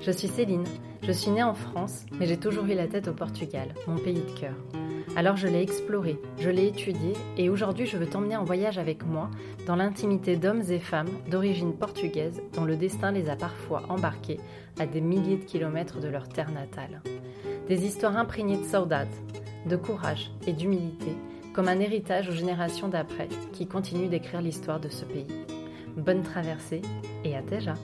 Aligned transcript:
Je 0.00 0.10
suis 0.10 0.28
Céline. 0.28 0.64
Je 1.02 1.12
suis 1.12 1.30
née 1.30 1.42
en 1.42 1.54
France, 1.54 2.04
mais 2.18 2.26
j'ai 2.26 2.36
toujours 2.36 2.66
eu 2.66 2.74
la 2.74 2.86
tête 2.86 3.08
au 3.08 3.14
Portugal, 3.14 3.68
mon 3.86 3.96
pays 3.96 4.20
de 4.20 4.38
cœur. 4.38 4.52
Alors 5.16 5.36
je 5.36 5.48
l'ai 5.48 5.62
exploré, 5.62 6.18
je 6.38 6.50
l'ai 6.50 6.66
étudié, 6.66 7.14
et 7.38 7.48
aujourd'hui 7.48 7.86
je 7.86 7.96
veux 7.96 8.06
t'emmener 8.06 8.36
en 8.36 8.44
voyage 8.44 8.76
avec 8.76 9.06
moi 9.06 9.30
dans 9.66 9.76
l'intimité 9.76 10.36
d'hommes 10.36 10.62
et 10.68 10.78
femmes 10.78 11.08
d'origine 11.30 11.72
portugaise 11.72 12.42
dont 12.54 12.66
le 12.66 12.76
destin 12.76 13.10
les 13.10 13.30
a 13.30 13.36
parfois 13.36 13.84
embarqués 13.88 14.38
à 14.78 14.84
des 14.84 15.00
milliers 15.00 15.38
de 15.38 15.44
kilomètres 15.44 16.00
de 16.00 16.08
leur 16.08 16.28
terre 16.28 16.50
natale. 16.50 17.00
Des 17.66 17.86
histoires 17.86 18.18
imprégnées 18.18 18.58
de 18.58 18.64
saudade, 18.64 19.08
de 19.66 19.76
courage 19.76 20.30
et 20.46 20.52
d'humilité, 20.52 21.12
comme 21.54 21.68
un 21.68 21.80
héritage 21.80 22.28
aux 22.28 22.34
générations 22.34 22.88
d'après 22.88 23.28
qui 23.52 23.66
continuent 23.66 24.10
d'écrire 24.10 24.42
l'histoire 24.42 24.80
de 24.80 24.90
ce 24.90 25.06
pays. 25.06 25.26
Bonne 25.96 26.22
traversée 26.22 26.82
et 27.24 27.34
à 27.34 27.40
déjà 27.40 27.74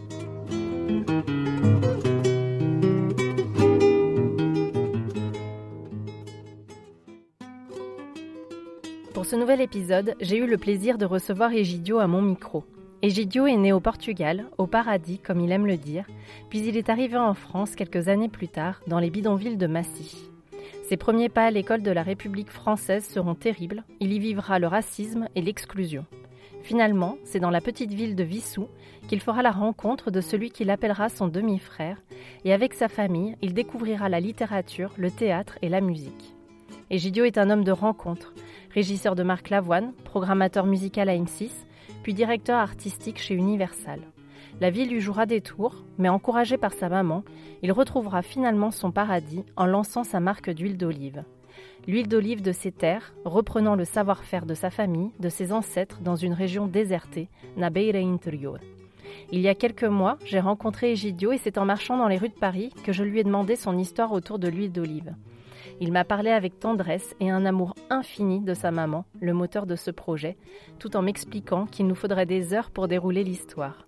Pour 9.25 9.31
ce 9.31 9.37
nouvel 9.37 9.63
épisode, 9.63 10.15
j'ai 10.21 10.37
eu 10.37 10.47
le 10.47 10.59
plaisir 10.59 10.99
de 10.99 11.07
recevoir 11.07 11.53
Egidio 11.53 11.99
à 11.99 12.07
mon 12.07 12.21
micro. 12.21 12.65
Egidio 13.01 13.47
est 13.47 13.57
né 13.57 13.73
au 13.73 13.81
Portugal, 13.81 14.47
au 14.59 14.67
paradis 14.67 15.19
comme 15.19 15.41
il 15.41 15.51
aime 15.53 15.67
le 15.67 15.77
dire, 15.77 16.07
puis 16.51 16.61
il 16.67 16.77
est 16.77 16.91
arrivé 16.91 17.17
en 17.17 17.33
France 17.33 17.75
quelques 17.75 18.09
années 18.09 18.29
plus 18.29 18.49
tard 18.49 18.81
dans 18.87 18.99
les 18.99 19.11
bidonvilles 19.11 19.57
de 19.57 19.67
Massy. 19.67 20.29
Ses 20.89 20.97
premiers 20.97 21.29
pas 21.29 21.47
à 21.47 21.51
l'école 21.51 21.83
de 21.83 21.91
la 21.91 22.03
République 22.03 22.51
française 22.51 23.07
seront 23.07 23.35
terribles, 23.35 23.85
il 24.01 24.13
y 24.13 24.19
vivra 24.19 24.59
le 24.59 24.67
racisme 24.67 25.29
et 25.35 25.41
l'exclusion. 25.41 26.05
Finalement, 26.65 27.19
c'est 27.25 27.41
dans 27.41 27.51
la 27.51 27.61
petite 27.61 27.93
ville 27.93 28.17
de 28.17 28.25
Vissou 28.25 28.69
qu'il 29.07 29.21
fera 29.21 29.43
la 29.43 29.51
rencontre 29.51 30.11
de 30.11 30.23
celui 30.23 30.51
qu'il 30.51 30.71
appellera 30.71 31.11
son 31.11 31.29
demi-frère, 31.29 31.99
et 32.47 32.55
avec 32.55 32.73
sa 32.73 32.89
famille, 32.89 33.37
il 33.43 33.53
découvrira 33.53 34.09
la 34.09 34.19
littérature, 34.19 34.95
le 34.97 35.11
théâtre 35.11 35.59
et 35.61 35.69
la 35.69 35.83
musique. 35.83 36.35
Egidio 36.89 37.25
est 37.25 37.37
un 37.37 37.51
homme 37.51 37.65
de 37.65 37.71
rencontre, 37.71 38.33
régisseur 38.71 39.15
de 39.15 39.23
Marc 39.23 39.51
Lavoine, 39.51 39.93
programmateur 40.05 40.65
musical 40.65 41.11
à 41.11 41.15
M6, 41.15 41.51
puis 42.03 42.15
directeur 42.15 42.59
artistique 42.59 43.19
chez 43.19 43.35
Universal. 43.35 44.01
La 44.63 44.71
vie 44.71 44.87
lui 44.87 45.01
jouera 45.03 45.27
des 45.27 45.43
tours, 45.43 45.85
mais 45.99 46.09
encouragé 46.09 46.57
par 46.57 46.73
sa 46.73 46.89
maman, 46.89 47.25
il 47.63 47.73
retrouvera 47.73 48.23
finalement 48.23 48.71
son 48.71 48.91
paradis 48.91 49.45
en 49.57 49.67
lançant 49.67 50.03
sa 50.03 50.19
marque 50.19 50.49
d'huile 50.49 50.79
d'olive. 50.79 51.25
L'huile 51.87 52.09
d'olive 52.09 52.41
de 52.41 52.53
ses 52.53 52.73
terres, 52.73 53.15
reprenant 53.25 53.77
le 53.77 53.85
savoir-faire 53.85 54.47
de 54.47 54.55
sa 54.55 54.71
famille, 54.71 55.11
de 55.21 55.29
ses 55.29 55.53
ancêtres 55.53 56.01
dans 56.01 56.17
une 56.17 56.33
région 56.33 56.67
désertée, 56.67 57.29
na 57.57 57.69
Beira 57.69 57.99
Interior. 57.99 58.59
Il 59.31 59.41
y 59.41 59.49
a 59.49 59.55
quelques 59.55 59.85
mois, 59.85 60.19
j'ai 60.25 60.41
rencontré 60.41 60.93
Egidio 60.93 61.33
et 61.33 61.39
c'est 61.39 61.59
en 61.59 61.67
marchant 61.67 61.99
dans 61.99 62.09
les 62.09 62.17
rues 62.17 62.31
de 62.31 62.35
Paris 62.35 62.73
que 62.85 62.93
je 62.93 63.05
lui 63.05 63.21
ai 63.21 63.25
demandé 63.25 63.55
son 63.55 63.77
histoire 63.77 64.13
autour 64.13 64.39
de 64.39 64.49
l'huile 64.49 64.73
d'olive. 64.73 65.15
Il 65.81 65.93
m'a 65.93 66.05
parlé 66.05 66.31
avec 66.31 66.59
tendresse 66.59 67.15
et 67.21 67.31
un 67.31 67.45
amour 67.45 67.75
infini 67.91 68.41
de 68.41 68.55
sa 68.55 68.71
maman, 68.71 69.05
le 69.21 69.35
moteur 69.35 69.67
de 69.67 69.77
ce 69.77 69.91
projet, 69.91 70.37
tout 70.79 70.97
en 70.97 71.03
m'expliquant 71.03 71.67
qu'il 71.67 71.87
nous 71.87 71.95
faudrait 71.95 72.27
des 72.27 72.55
heures 72.55 72.71
pour 72.71 72.89
dérouler 72.89 73.25
l'histoire. 73.25 73.87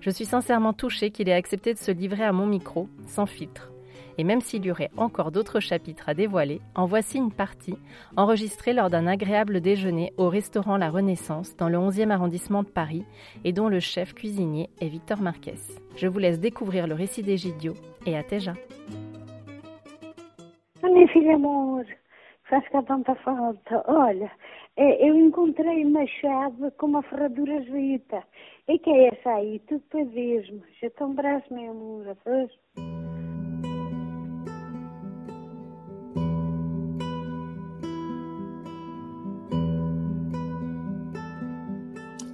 Je 0.00 0.10
suis 0.10 0.24
sincèrement 0.24 0.72
touchée 0.72 1.10
qu'il 1.10 1.28
ait 1.28 1.34
accepté 1.34 1.74
de 1.74 1.78
se 1.78 1.90
livrer 1.90 2.24
à 2.24 2.32
mon 2.32 2.46
micro, 2.46 2.88
sans 3.06 3.26
filtre. 3.26 3.72
Et 4.18 4.24
même 4.24 4.40
s'il 4.40 4.64
y 4.64 4.70
aurait 4.70 4.90
encore 4.96 5.30
d'autres 5.30 5.60
chapitres 5.60 6.08
à 6.08 6.14
dévoiler, 6.14 6.60
en 6.74 6.86
voici 6.86 7.18
une 7.18 7.32
partie, 7.32 7.76
enregistrée 8.16 8.72
lors 8.72 8.90
d'un 8.90 9.06
agréable 9.06 9.60
déjeuner 9.60 10.12
au 10.16 10.28
restaurant 10.28 10.76
La 10.76 10.90
Renaissance 10.90 11.56
dans 11.56 11.68
le 11.68 11.78
11e 11.78 12.10
arrondissement 12.10 12.62
de 12.62 12.68
Paris 12.68 13.04
et 13.44 13.52
dont 13.52 13.68
le 13.68 13.80
chef 13.80 14.14
cuisinier 14.14 14.68
est 14.80 14.88
Victor 14.88 15.20
Marquez. 15.20 15.60
Je 15.96 16.06
vous 16.06 16.18
laisse 16.18 16.40
découvrir 16.40 16.86
le 16.86 16.94
récit 16.94 17.22
d'Egidio 17.22 17.74
et 18.06 18.16
à 18.16 18.22
Teja. 18.22 18.54
Eu 24.78 25.26
encontrei 25.26 25.84
uma 25.84 26.06
chave 26.06 26.70
com 26.72 26.86
uma 26.86 27.02
ferradura. 27.02 27.62
E 28.68 28.78
que 28.78 28.90
é 28.90 29.08
essa 29.08 29.30
aí? 29.30 29.58
Para 29.60 30.04
mesmo. 30.04 30.62
Já 30.80 30.90
tão 30.90 31.14
braço, 31.14 31.52
meu 31.52 31.70
amor. 31.70 32.16
Faz. 32.22 32.50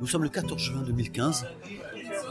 Nous 0.02 0.08
sommes 0.08 0.24
le 0.24 0.30
14 0.30 0.60
juin 0.60 0.82
2015. 0.82 1.46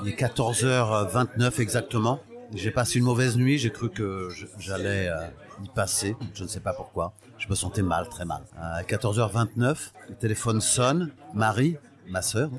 Il 0.04 0.09
est 0.09 0.20
14h29 0.20 1.62
exactement. 1.62 2.20
J'ai 2.54 2.70
passé 2.70 3.00
une 3.00 3.06
mauvaise 3.06 3.38
nuit, 3.38 3.58
j'ai 3.58 3.72
cru 3.72 3.90
que 3.90 4.28
j'allais 4.59 5.08
euh, 5.08 5.26
y 5.64 5.70
passer, 5.70 6.18
je 6.34 6.44
ne 6.44 6.50
sais 6.50 6.59
pas 6.59 6.74
pourquoi. 6.74 7.14
Je 7.38 7.48
me 7.48 7.56
sentais 7.56 7.82
mal, 7.82 8.09
très 8.09 8.26
mal. 8.26 8.44
À 8.58 8.84
14h29, 8.84 9.92
le 10.09 10.16
téléphone 10.16 10.59
sonne, 10.59 11.12
Marie, 11.34 11.78
ma 12.09 12.22
sœur, 12.22 12.50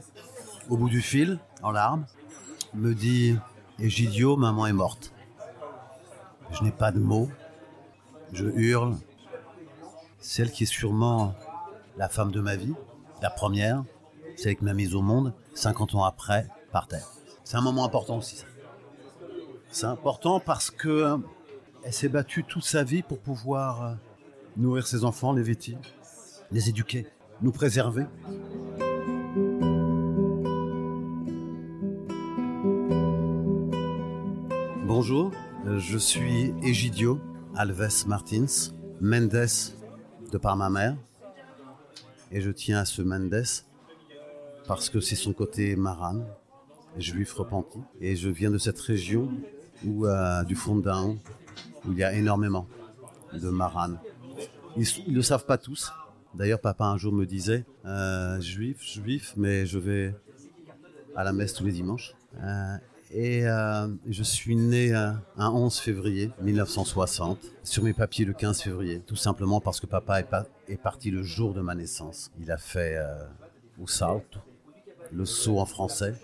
au 0.70 0.78
bout 0.78 0.88
du 0.88 1.02
fil, 1.02 1.38
en 1.62 1.72
larmes, 1.72 2.06
me 2.72 2.94
dit 2.94 3.36
Egidio, 3.78 4.38
maman 4.38 4.66
est 4.66 4.72
morte. 4.72 5.12
Je 6.52 6.64
n'ai 6.64 6.72
pas 6.72 6.90
de 6.90 6.98
mots, 6.98 7.28
je 8.32 8.46
hurle. 8.46 8.96
Celle 10.20 10.50
qui 10.50 10.62
est 10.62 10.66
sûrement 10.66 11.34
la 11.98 12.08
femme 12.08 12.32
de 12.32 12.40
ma 12.40 12.56
vie, 12.56 12.72
la 13.20 13.28
première, 13.28 13.84
celle 14.36 14.56
qui 14.56 14.64
m'a 14.64 14.74
mise 14.74 14.94
au 14.94 15.02
monde, 15.02 15.34
50 15.54 15.94
ans 15.94 16.04
après, 16.04 16.48
par 16.70 16.88
terre. 16.88 17.08
C'est 17.44 17.56
un 17.56 17.60
moment 17.60 17.84
important 17.84 18.18
aussi, 18.18 18.36
ça. 18.36 18.46
C'est 19.70 19.86
important 19.86 20.38
parce 20.38 20.70
que 20.70 20.88
euh, 20.88 21.16
elle 21.82 21.92
s'est 21.94 22.08
battue 22.08 22.44
toute 22.44 22.64
sa 22.64 22.84
vie 22.84 23.02
pour 23.02 23.18
pouvoir 23.18 23.82
euh, 23.82 23.94
nourrir 24.58 24.86
ses 24.86 25.04
enfants, 25.04 25.32
les 25.32 25.42
vêtir, 25.42 25.78
les 26.50 26.68
éduquer, 26.68 27.06
nous 27.40 27.52
préserver. 27.52 28.04
Bonjour, 34.84 35.30
euh, 35.66 35.78
je 35.78 35.96
suis 35.96 36.52
Egidio 36.62 37.18
Alves 37.56 38.06
Martins, 38.06 38.70
Mendes 39.00 39.48
de 40.30 40.38
par 40.38 40.56
ma 40.56 40.68
mère. 40.68 40.96
Et 42.30 42.42
je 42.42 42.50
tiens 42.50 42.80
à 42.80 42.84
ce 42.84 43.00
Mendes 43.00 43.44
parce 44.66 44.88
que 44.88 45.00
c'est 45.00 45.16
son 45.16 45.32
côté 45.32 45.76
maran, 45.76 46.24
juif 46.98 47.32
repenti. 47.34 47.78
Et 48.00 48.16
je 48.16 48.28
viens 48.28 48.50
de 48.50 48.58
cette 48.58 48.78
région 48.80 49.30
ou 49.84 50.06
euh, 50.06 50.42
du 50.44 50.54
Fondin, 50.54 51.16
où 51.86 51.92
il 51.92 51.98
y 51.98 52.04
a 52.04 52.12
énormément 52.12 52.66
de 53.32 53.48
maranes. 53.48 53.98
Ils 54.76 54.86
ne 55.08 55.14
le 55.14 55.22
savent 55.22 55.46
pas 55.46 55.58
tous. 55.58 55.92
D'ailleurs, 56.34 56.60
papa 56.60 56.84
un 56.84 56.96
jour 56.96 57.12
me 57.12 57.26
disait, 57.26 57.64
euh, 57.84 58.40
juif, 58.40 58.82
juif, 58.82 59.34
mais 59.36 59.66
je 59.66 59.78
vais 59.78 60.14
à 61.14 61.24
la 61.24 61.32
messe 61.32 61.52
tous 61.52 61.64
les 61.64 61.72
dimanches. 61.72 62.14
Euh, 62.42 62.76
et 63.14 63.42
je 64.08 64.22
suis 64.22 64.56
né 64.56 64.94
un 64.94 65.50
11 65.50 65.78
février 65.78 66.30
1960, 66.40 67.38
sur 67.62 67.82
mes 67.82 67.92
papiers 67.92 68.24
le 68.24 68.32
15 68.32 68.62
février, 68.62 69.02
tout 69.06 69.16
simplement 69.16 69.60
parce 69.60 69.80
que 69.80 69.86
papa 69.86 70.20
est, 70.20 70.76
parti 70.82 71.10
le 71.10 71.22
jour 71.22 71.52
de 71.52 71.60
ma 71.60 71.74
naissance. 71.74 72.30
Il 72.40 72.50
a 72.50 72.56
fait 72.56 72.96
au 73.78 73.86
salto, 73.86 74.38
le 75.12 75.24
saut 75.24 75.58
en 75.58 75.66
français, 75.66 76.14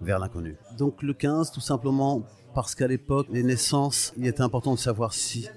vers 0.00 0.18
l'inconnu. 0.18 0.56
Donc 0.76 1.02
le 1.02 1.14
15, 1.14 1.50
tout 1.50 1.60
simplement 1.60 2.22
parce 2.54 2.74
qu'à 2.74 2.86
l'époque, 2.86 3.26
les 3.30 3.42
naissances, 3.42 4.12
il 4.16 4.26
était 4.26 4.42
important 4.42 4.74
de 4.74 4.78
savoir 4.78 5.12
si 5.12 5.48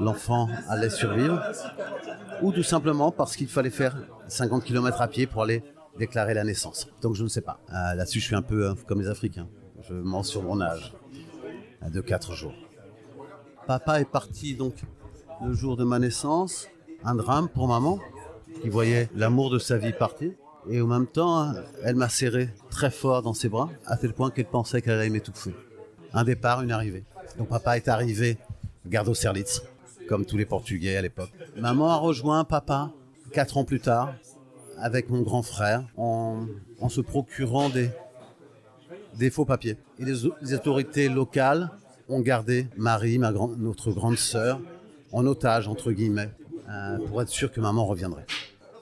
l'enfant 0.00 0.48
allait 0.68 0.90
survivre, 0.90 1.40
ou 2.42 2.52
tout 2.52 2.62
simplement 2.62 3.10
parce 3.10 3.36
qu'il 3.36 3.48
fallait 3.48 3.70
faire 3.70 3.96
50 4.28 4.64
km 4.64 5.00
à 5.00 5.08
pied 5.08 5.26
pour 5.26 5.42
aller 5.42 5.62
déclarer 5.98 6.34
la 6.34 6.44
naissance. 6.44 6.88
Donc 7.00 7.14
je 7.14 7.22
ne 7.22 7.28
sais 7.28 7.40
pas. 7.40 7.58
Euh, 7.70 7.94
là-dessus, 7.94 8.20
je 8.20 8.26
suis 8.26 8.36
un 8.36 8.42
peu 8.42 8.68
euh, 8.68 8.74
comme 8.86 9.00
les 9.00 9.08
Africains. 9.08 9.48
Je 9.88 9.94
mens 9.94 10.22
sur 10.22 10.42
mon 10.42 10.60
âge 10.60 10.92
de 11.90 12.00
4 12.00 12.32
jours. 12.34 12.54
Papa 13.66 14.00
est 14.00 14.10
parti 14.10 14.54
donc 14.54 14.74
le 15.44 15.52
jour 15.52 15.76
de 15.76 15.84
ma 15.84 15.98
naissance. 15.98 16.68
Un 17.04 17.14
drame 17.14 17.48
pour 17.48 17.68
maman, 17.68 17.98
qui 18.62 18.68
voyait 18.68 19.08
l'amour 19.14 19.50
de 19.50 19.58
sa 19.58 19.76
vie 19.76 19.92
partir. 19.92 20.32
Et 20.68 20.80
en 20.80 20.86
même 20.86 21.06
temps, 21.06 21.52
elle 21.84 21.96
m'a 21.96 22.08
serré 22.08 22.50
très 22.70 22.90
fort 22.90 23.22
dans 23.22 23.34
ses 23.34 23.48
bras, 23.48 23.70
à 23.86 23.96
tel 23.96 24.12
point 24.12 24.30
qu'elle 24.30 24.46
pensait 24.46 24.82
qu'elle 24.82 24.98
allait 24.98 25.10
m'étouffer 25.10 25.54
un 26.16 26.24
départ, 26.24 26.62
une 26.62 26.72
arrivée. 26.72 27.04
Donc 27.38 27.48
papa 27.48 27.76
est 27.76 27.88
arrivé 27.88 28.38
garde 28.86 29.12
Serlitz, 29.12 29.62
comme 30.08 30.24
tous 30.24 30.36
les 30.36 30.46
Portugais 30.46 30.96
à 30.96 31.02
l'époque. 31.02 31.30
Maman 31.56 31.90
a 31.90 31.96
rejoint 31.96 32.44
papa 32.44 32.90
quatre 33.32 33.56
ans 33.58 33.64
plus 33.64 33.80
tard 33.80 34.14
avec 34.78 35.10
mon 35.10 35.22
grand 35.22 35.42
frère 35.42 35.84
en, 35.96 36.46
se 36.88 37.00
procurant 37.00 37.68
des, 37.68 39.30
faux 39.30 39.44
papiers. 39.44 39.76
Et 39.98 40.04
les, 40.04 40.24
autorités 40.54 41.08
locales 41.08 41.70
ont 42.08 42.20
gardé 42.20 42.68
Marie, 42.76 43.18
ma 43.18 43.32
notre 43.32 43.92
grande 43.92 44.16
sœur, 44.16 44.60
en 45.12 45.26
otage, 45.26 45.68
entre 45.68 45.92
guillemets, 45.92 46.30
euh, 46.68 46.98
pour 47.08 47.22
être 47.22 47.28
sûr 47.28 47.50
que 47.50 47.60
maman 47.60 47.84
reviendrait. 47.84 48.26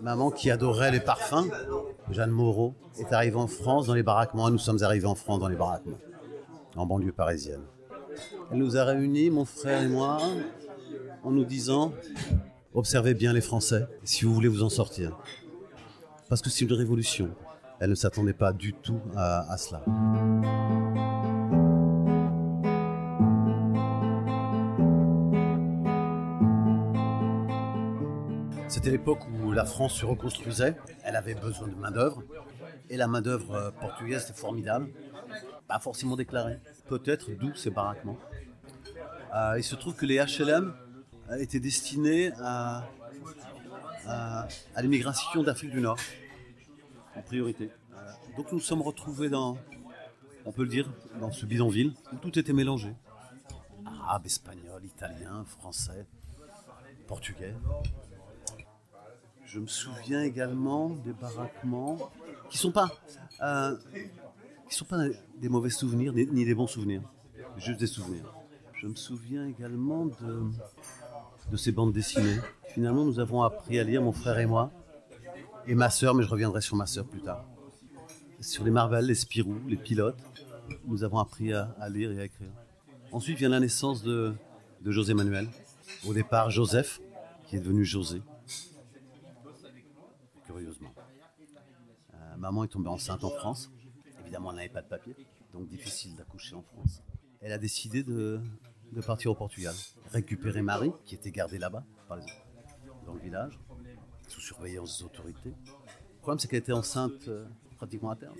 Maman 0.00 0.30
qui 0.30 0.50
adorait 0.50 0.90
les 0.90 1.00
parfums, 1.00 1.50
Jeanne 2.10 2.30
Moreau, 2.30 2.74
est 2.98 3.12
arrivée 3.12 3.36
en 3.36 3.46
France 3.46 3.86
dans 3.86 3.94
les 3.94 4.02
baraquements. 4.02 4.50
Nous 4.50 4.58
sommes 4.58 4.82
arrivés 4.82 5.06
en 5.06 5.14
France 5.14 5.40
dans 5.40 5.48
les 5.48 5.56
baraquements 5.56 5.98
en 6.76 6.86
banlieue 6.86 7.12
parisienne. 7.12 7.62
Elle 8.50 8.58
nous 8.58 8.76
a 8.76 8.84
réunis, 8.84 9.30
mon 9.30 9.44
frère 9.44 9.82
et 9.82 9.88
moi, 9.88 10.18
en 11.22 11.30
nous 11.30 11.44
disant 11.44 11.92
observez 12.74 13.14
bien 13.14 13.32
les 13.32 13.40
Français 13.40 13.86
si 14.02 14.24
vous 14.24 14.34
voulez 14.34 14.48
vous 14.48 14.62
en 14.62 14.68
sortir. 14.68 15.16
Parce 16.28 16.42
que 16.42 16.50
c'est 16.50 16.64
une 16.64 16.72
révolution. 16.72 17.30
Elle 17.80 17.90
ne 17.90 17.94
s'attendait 17.94 18.32
pas 18.32 18.52
du 18.52 18.72
tout 18.72 19.00
à, 19.16 19.52
à 19.52 19.56
cela. 19.56 19.82
C'était 28.84 28.98
l'époque 28.98 29.26
où 29.30 29.50
la 29.50 29.64
France 29.64 29.94
se 29.94 30.04
reconstruisait. 30.04 30.76
Elle 31.04 31.16
avait 31.16 31.34
besoin 31.34 31.68
de 31.68 31.74
main-d'œuvre. 31.74 32.22
Et 32.90 32.98
la 32.98 33.06
main-d'œuvre 33.06 33.54
euh, 33.54 33.70
portugaise 33.70 34.24
était 34.24 34.38
formidable. 34.38 34.90
Pas 35.66 35.78
forcément 35.78 36.16
déclarée. 36.16 36.58
Peut-être 36.86 37.30
d'où 37.30 37.54
ces 37.54 37.70
baraquements. 37.70 38.18
Euh, 39.34 39.54
il 39.56 39.64
se 39.64 39.74
trouve 39.74 39.94
que 39.94 40.04
les 40.04 40.18
HLM 40.22 40.74
étaient 41.38 41.60
destinés 41.60 42.30
à, 42.42 42.84
à, 44.06 44.48
l'immigration 44.82 45.42
d'Afrique 45.42 45.70
du 45.70 45.80
Nord, 45.80 45.96
en 47.16 47.22
priorité. 47.22 47.70
Euh, 47.94 47.96
donc 48.36 48.52
nous 48.52 48.58
nous 48.58 48.64
sommes 48.64 48.82
retrouvés 48.82 49.30
dans, 49.30 49.56
on 50.44 50.52
peut 50.52 50.64
le 50.64 50.68
dire, 50.68 50.90
dans 51.20 51.32
ce 51.32 51.46
bidonville 51.46 51.94
où 52.12 52.16
tout 52.16 52.38
était 52.38 52.52
mélangé. 52.52 52.94
Arabe, 53.86 54.26
espagnol, 54.26 54.84
italien, 54.84 55.42
français, 55.46 56.04
portugais. 57.06 57.54
Je 59.54 59.60
me 59.60 59.68
souviens 59.68 60.24
également 60.24 60.88
des 60.88 61.12
baraquements 61.12 62.10
qui 62.50 62.58
sont 62.58 62.72
euh, 63.40 63.76
sont 64.68 64.84
pas 64.84 65.04
des 65.40 65.48
mauvais 65.48 65.70
souvenirs 65.70 66.12
ni 66.12 66.26
ni 66.26 66.44
des 66.44 66.56
bons 66.56 66.66
souvenirs, 66.66 67.02
juste 67.58 67.78
des 67.78 67.86
souvenirs. 67.86 68.24
Je 68.72 68.88
me 68.88 68.96
souviens 68.96 69.46
également 69.46 70.06
de, 70.06 70.50
de 71.52 71.56
ces 71.56 71.70
bandes 71.70 71.92
dessinées. 71.92 72.40
Finalement, 72.70 73.04
nous 73.04 73.20
avons 73.20 73.44
appris 73.44 73.78
à 73.78 73.84
lire, 73.84 74.02
mon 74.02 74.10
frère 74.10 74.40
et 74.40 74.46
moi, 74.46 74.72
et 75.68 75.76
ma 75.76 75.88
sœur, 75.88 76.16
mais 76.16 76.24
je 76.24 76.30
reviendrai 76.30 76.60
sur 76.60 76.74
ma 76.74 76.86
sœur 76.86 77.06
plus 77.06 77.20
tard. 77.20 77.44
Sur 78.40 78.64
les 78.64 78.72
Marvel, 78.72 79.06
les 79.06 79.14
Spirou, 79.14 79.54
les 79.68 79.76
pilotes, 79.76 80.18
nous 80.84 81.04
avons 81.04 81.20
appris 81.20 81.52
à, 81.52 81.76
à 81.78 81.88
lire 81.88 82.10
et 82.10 82.20
à 82.20 82.24
écrire. 82.24 82.50
Ensuite 83.12 83.38
vient 83.38 83.50
la 83.50 83.60
naissance 83.60 84.02
de, 84.02 84.34
de 84.80 84.90
José 84.90 85.14
Manuel. 85.14 85.46
Au 86.04 86.12
départ, 86.12 86.50
Joseph, 86.50 87.00
qui 87.46 87.54
est 87.54 87.60
devenu 87.60 87.84
José. 87.84 88.20
Curieusement. 90.46 90.92
Euh, 92.12 92.33
maman 92.44 92.64
est 92.64 92.68
tombée 92.68 92.90
enceinte 92.90 93.24
en 93.24 93.30
France. 93.30 93.70
Évidemment, 94.20 94.50
elle 94.50 94.56
n'avait 94.56 94.68
pas 94.68 94.82
de 94.82 94.88
papier, 94.88 95.16
donc 95.54 95.66
difficile 95.66 96.14
d'accoucher 96.14 96.54
en 96.54 96.62
France. 96.62 97.02
Elle 97.40 97.52
a 97.52 97.58
décidé 97.58 98.02
de, 98.02 98.38
partir 99.06 99.30
au 99.30 99.34
Portugal, 99.34 99.74
récupérer 100.12 100.60
Marie, 100.60 100.92
qui 101.06 101.14
était 101.14 101.30
gardée 101.30 101.58
là-bas, 101.58 101.84
dans 103.06 103.14
le 103.14 103.20
village, 103.20 103.58
sous 104.28 104.40
surveillance 104.40 104.98
des 104.98 105.04
autorités. 105.04 105.48
Le 105.48 106.20
problème, 106.20 106.38
c'est 106.38 106.48
qu'elle 106.48 106.58
était 106.58 106.72
enceinte 106.72 107.28
euh, 107.28 107.46
pratiquement 107.76 108.10
à 108.10 108.16
terme. 108.16 108.36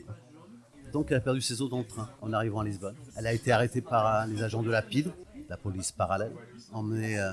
Donc, 0.93 1.11
elle 1.11 1.17
a 1.17 1.21
perdu 1.21 1.41
ses 1.41 1.61
os 1.63 1.71
dans 1.71 1.79
le 1.79 1.87
train 1.87 2.09
en 2.21 2.33
arrivant 2.33 2.61
à 2.61 2.65
Lisbonne. 2.65 2.97
Elle 3.17 3.27
a 3.27 3.33
été 3.33 3.53
arrêtée 3.53 3.81
par 3.81 4.07
euh, 4.07 4.27
les 4.27 4.43
agents 4.43 4.63
de 4.63 4.71
la 4.71 4.83
PID, 4.83 5.11
la 5.49 5.57
police 5.57 5.93
parallèle, 5.93 6.33
emmenée 6.73 7.19
euh, 7.19 7.33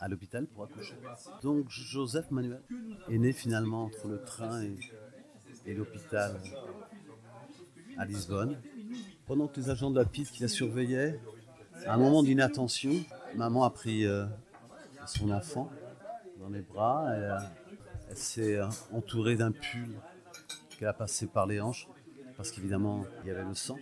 à 0.00 0.08
l'hôpital 0.08 0.46
pour 0.46 0.64
accoucher. 0.64 0.94
Donc, 1.42 1.68
Joseph 1.68 2.30
Manuel 2.30 2.62
est 3.08 3.18
né 3.18 3.32
finalement 3.32 3.84
entre 3.84 4.08
le 4.08 4.22
train 4.22 4.62
et, 4.62 4.76
et 5.66 5.74
l'hôpital 5.74 6.40
à 7.96 8.04
Lisbonne. 8.04 8.60
Pendant 9.26 9.48
que 9.48 9.60
les 9.60 9.70
agents 9.70 9.90
de 9.90 9.98
la 9.98 10.04
PID 10.04 10.26
qui 10.30 10.42
la 10.42 10.48
surveillaient, 10.48 11.20
à 11.86 11.94
un 11.94 11.96
moment 11.96 12.22
d'inattention, 12.22 12.92
maman 13.34 13.64
a 13.64 13.70
pris 13.70 14.06
euh, 14.06 14.24
son 15.06 15.30
enfant 15.30 15.70
dans 16.38 16.48
les 16.48 16.60
bras. 16.60 17.08
elle 18.08 18.16
s'est 18.16 18.56
euh, 18.56 18.66
entourée 18.92 19.36
d'un 19.36 19.52
pull 19.52 19.94
qu'elle 20.78 20.88
a 20.88 20.92
passé 20.92 21.26
par 21.26 21.46
les 21.46 21.60
hanches, 21.60 21.88
parce 22.36 22.50
qu'évidemment, 22.50 23.04
il 23.22 23.28
y 23.28 23.30
avait 23.30 23.44
le 23.44 23.54
sang. 23.54 23.78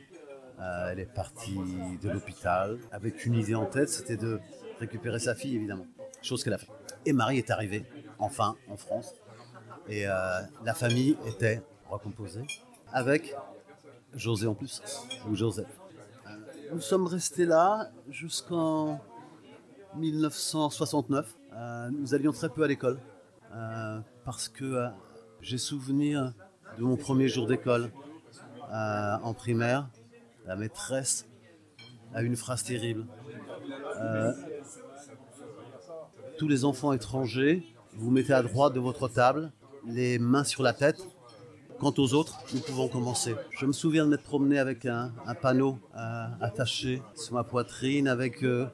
Euh, 0.61 0.91
elle 0.91 1.01
est 1.01 1.13
partie 1.13 1.59
de 2.03 2.11
l'hôpital 2.11 2.79
avec 2.93 3.25
une 3.25 3.35
idée 3.35 3.55
en 3.55 3.67
tête, 3.67 3.89
c'était 3.89 4.17
de 4.17 4.41
récupérer 4.79 5.19
sa 5.19 5.35
fille, 5.35 5.57
évidemment. 5.57 5.87
Chose 6.23 6.45
qu'elle 6.45 6.53
a 6.53 6.59
fait. 6.59 6.71
Et 7.05 7.13
Marie 7.13 7.39
est 7.39 7.51
arrivée, 7.51 7.85
enfin, 8.19 8.57
en 8.69 8.77
France. 8.77 9.15
Et 9.89 10.05
la 10.05 10.75
famille 10.75 11.17
était 11.27 11.63
recomposée, 11.93 12.43
avec 12.93 13.35
José 14.15 14.47
en 14.47 14.55
plus, 14.55 14.83
ou 15.29 15.35
Joseph. 15.35 15.69
Nous 16.73 16.81
sommes 16.81 17.07
restés 17.07 17.45
là 17.45 17.91
jusqu'en 18.11 19.01
1969. 19.97 21.35
Euh, 21.53 21.91
nous 21.91 22.15
allions 22.15 22.33
très 22.33 22.49
peu 22.49 22.63
à 22.63 22.67
l'école 22.67 22.99
euh, 23.55 24.01
parce 24.25 24.49
que 24.49 24.65
euh, 24.65 24.89
j'ai 25.43 25.59
souvenir 25.59 26.33
de 26.79 26.83
mon 26.83 26.97
premier 26.97 27.29
jour 27.29 27.47
d'école 27.47 27.91
euh, 28.73 29.17
en 29.23 29.35
primaire. 29.35 29.89
La 30.47 30.57
maîtresse 30.57 31.27
a 32.15 32.23
une 32.23 32.37
phrase 32.37 32.65
terrible. 32.65 33.07
Euh, 34.01 34.33
tous 36.39 36.49
les 36.49 36.65
enfants 36.65 36.93
étrangers, 36.93 37.67
vous 37.95 38.11
mettez 38.11 38.33
à 38.33 38.43
droite 38.43 38.73
de 38.73 38.81
votre 38.81 39.09
table, 39.09 39.53
les 39.87 40.19
mains 40.19 40.45
sur 40.45 40.63
la 40.63 40.73
tête. 40.73 41.07
Quant 41.83 41.93
aux 41.99 42.15
autres, 42.15 42.39
nous 42.55 42.61
pouvons 42.61 42.87
commencer. 42.87 43.35
Je 43.59 43.67
me 43.67 43.73
souviens 43.73 44.05
de 44.05 44.11
m'être 44.11 44.23
promené 44.23 44.61
avec 44.61 44.87
un, 44.87 45.13
panneau 45.43 45.81
euh, 45.97 46.27
attaché 46.41 47.03
sur 47.17 47.35
ma 47.35 47.43
poitrine 47.43 48.07
avec 48.07 48.45
euh, 48.45 48.69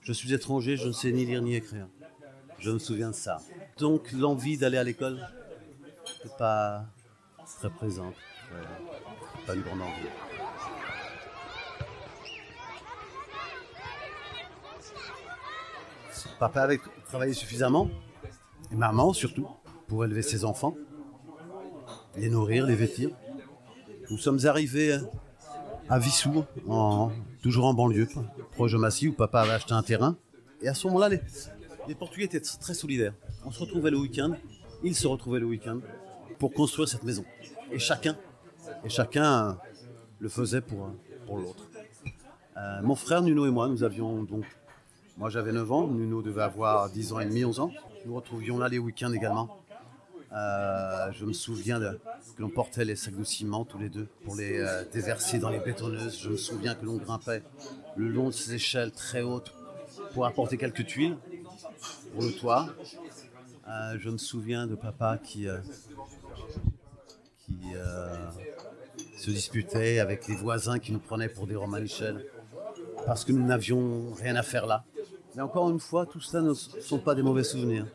Je 0.00 0.14
suis 0.14 0.32
étranger, 0.32 0.78
je 0.78 0.86
ne 0.86 0.92
sais 0.92 1.12
ni 1.12 1.26
lire 1.26 1.42
ni 1.42 1.56
écrire. 1.56 1.86
Je 2.58 2.70
me 2.70 2.78
souviens 2.78 3.10
de 3.10 3.14
ça. 3.14 3.36
Donc 3.76 4.12
l'envie 4.12 4.56
d'aller 4.56 4.78
à 4.78 4.82
l'école 4.82 5.20
n'est 6.24 6.30
pas 6.38 6.86
très 7.58 7.68
présente. 7.68 8.14
Pas 9.46 9.54
une 9.54 9.60
grande 9.60 9.82
envie. 9.82 10.08
Papa 16.38 16.62
avait 16.62 16.80
travaillé 17.04 17.34
suffisamment, 17.34 17.90
et 18.72 18.74
maman 18.74 19.12
surtout, 19.12 19.46
pour 19.86 20.06
élever 20.06 20.22
ses 20.22 20.46
enfants, 20.46 20.74
les 22.16 22.28
nourrir, 22.28 22.66
les 22.66 22.74
vêtir. 22.74 23.10
Nous 24.10 24.18
sommes 24.18 24.38
arrivés 24.44 24.98
à 25.88 25.98
Vissou, 25.98 26.44
toujours 27.42 27.66
en 27.66 27.74
banlieue, 27.74 28.08
proche 28.52 28.72
de 28.72 28.78
Massy, 28.78 29.08
où 29.08 29.12
papa 29.12 29.42
avait 29.42 29.52
acheté 29.52 29.72
un 29.72 29.82
terrain. 29.82 30.16
Et 30.62 30.68
à 30.68 30.74
ce 30.74 30.86
moment-là, 30.86 31.08
les, 31.08 31.94
Portugais 31.94 32.24
étaient 32.24 32.40
très 32.40 32.74
solidaires. 32.74 33.14
On 33.44 33.50
se 33.50 33.60
retrouvait 33.60 33.90
le 33.90 33.98
week-end, 33.98 34.34
ils 34.82 34.94
se 34.94 35.06
retrouvaient 35.06 35.40
le 35.40 35.46
week-end 35.46 35.80
pour 36.38 36.52
construire 36.52 36.88
cette 36.88 37.02
maison. 37.02 37.24
Et 37.70 37.78
chacun, 37.78 38.16
et 38.84 38.88
chacun 38.88 39.58
le 40.20 40.28
faisait 40.28 40.60
pour, 40.60 40.90
pour 41.26 41.38
l'autre. 41.38 41.68
Euh, 42.56 42.80
mon 42.82 42.94
frère 42.94 43.22
Nuno 43.22 43.46
et 43.46 43.50
moi, 43.50 43.68
nous 43.68 43.82
avions 43.82 44.22
donc, 44.22 44.44
moi 45.18 45.28
j'avais 45.28 45.52
9 45.52 45.72
ans, 45.72 45.86
Nuno 45.88 46.22
devait 46.22 46.42
avoir 46.42 46.88
10 46.88 47.12
ans 47.12 47.20
et 47.20 47.26
demi, 47.26 47.44
11 47.44 47.60
ans. 47.60 47.70
Nous 48.06 48.14
retrouvions 48.14 48.58
là 48.58 48.68
les 48.68 48.78
week-ends 48.78 49.12
également. 49.12 49.63
Euh, 50.34 51.12
je 51.12 51.24
me 51.24 51.32
souviens 51.32 51.80
que 51.80 52.42
l'on 52.42 52.50
portait 52.50 52.84
les 52.84 52.96
sacs 52.96 53.16
de 53.16 53.22
ciment 53.22 53.64
tous 53.64 53.78
les 53.78 53.88
deux 53.88 54.08
pour 54.24 54.34
les 54.34 54.58
euh, 54.58 54.84
déverser 54.92 55.38
dans 55.38 55.50
les 55.50 55.60
bétonneuses. 55.60 56.18
Je 56.20 56.30
me 56.30 56.36
souviens 56.36 56.74
que 56.74 56.84
l'on 56.84 56.96
grimpait 56.96 57.42
le 57.96 58.08
long 58.08 58.26
de 58.26 58.32
ces 58.32 58.54
échelles 58.54 58.90
très 58.90 59.22
hautes 59.22 59.54
pour 60.12 60.26
apporter 60.26 60.56
quelques 60.56 60.86
tuiles 60.86 61.16
pour 62.12 62.22
le 62.22 62.32
toit. 62.32 62.68
Euh, 63.68 63.96
je 64.00 64.10
me 64.10 64.18
souviens 64.18 64.66
de 64.66 64.74
papa 64.74 65.18
qui, 65.22 65.46
qui 67.38 67.72
se 69.16 69.30
disputait 69.30 70.00
avec 70.00 70.26
les 70.26 70.34
voisins 70.34 70.80
qui 70.80 70.90
nous 70.90 70.98
prenaient 70.98 71.28
pour 71.28 71.46
des 71.46 71.54
Romain 71.54 71.80
Michel 71.80 72.26
parce 73.06 73.24
que 73.24 73.30
nous 73.30 73.44
n'avions 73.44 74.12
rien 74.14 74.34
à 74.34 74.42
faire 74.42 74.66
là. 74.66 74.84
Mais 75.36 75.42
encore 75.42 75.70
une 75.70 75.80
fois, 75.80 76.06
tout 76.06 76.20
cela 76.20 76.42
ne 76.42 76.54
sont 76.54 76.98
pas 76.98 77.14
des 77.14 77.22
mauvais 77.22 77.44
souvenirs 77.44 77.86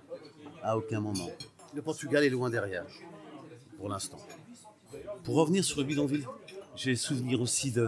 à 0.63 0.77
aucun 0.77 1.01
moment. 1.01 1.29
Le 1.73 1.81
Portugal 1.81 2.23
est 2.23 2.29
loin 2.29 2.49
derrière, 2.49 2.85
pour 3.77 3.89
l'instant. 3.89 4.17
Pour 5.23 5.35
revenir 5.35 5.63
sur 5.63 5.79
le 5.79 5.85
bidonville, 5.85 6.25
j'ai 6.75 6.95
souvenir 6.95 7.41
aussi 7.41 7.71
de 7.71 7.87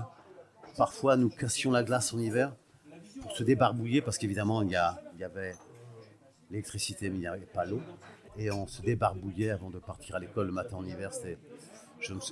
parfois 0.77 1.17
nous 1.17 1.29
cassions 1.29 1.71
la 1.71 1.83
glace 1.83 2.13
en 2.13 2.19
hiver 2.19 2.53
pour 3.21 3.31
se 3.31 3.43
débarbouiller 3.43 4.01
parce 4.01 4.17
qu'évidemment 4.17 4.61
il 4.61 4.69
il 5.15 5.19
y 5.19 5.23
avait 5.23 5.55
l'électricité 6.49 7.09
mais 7.09 7.15
il 7.17 7.19
n'y 7.21 7.27
avait 7.27 7.45
pas 7.45 7.65
l'eau 7.65 7.81
et 8.37 8.51
on 8.51 8.67
se 8.67 8.81
débarbouillait 8.81 9.49
avant 9.51 9.69
de 9.69 9.79
partir 9.79 10.15
à 10.15 10.19
l'école 10.19 10.47
le 10.47 10.51
matin 10.53 10.77
en 10.77 10.85
hiver. 10.85 11.11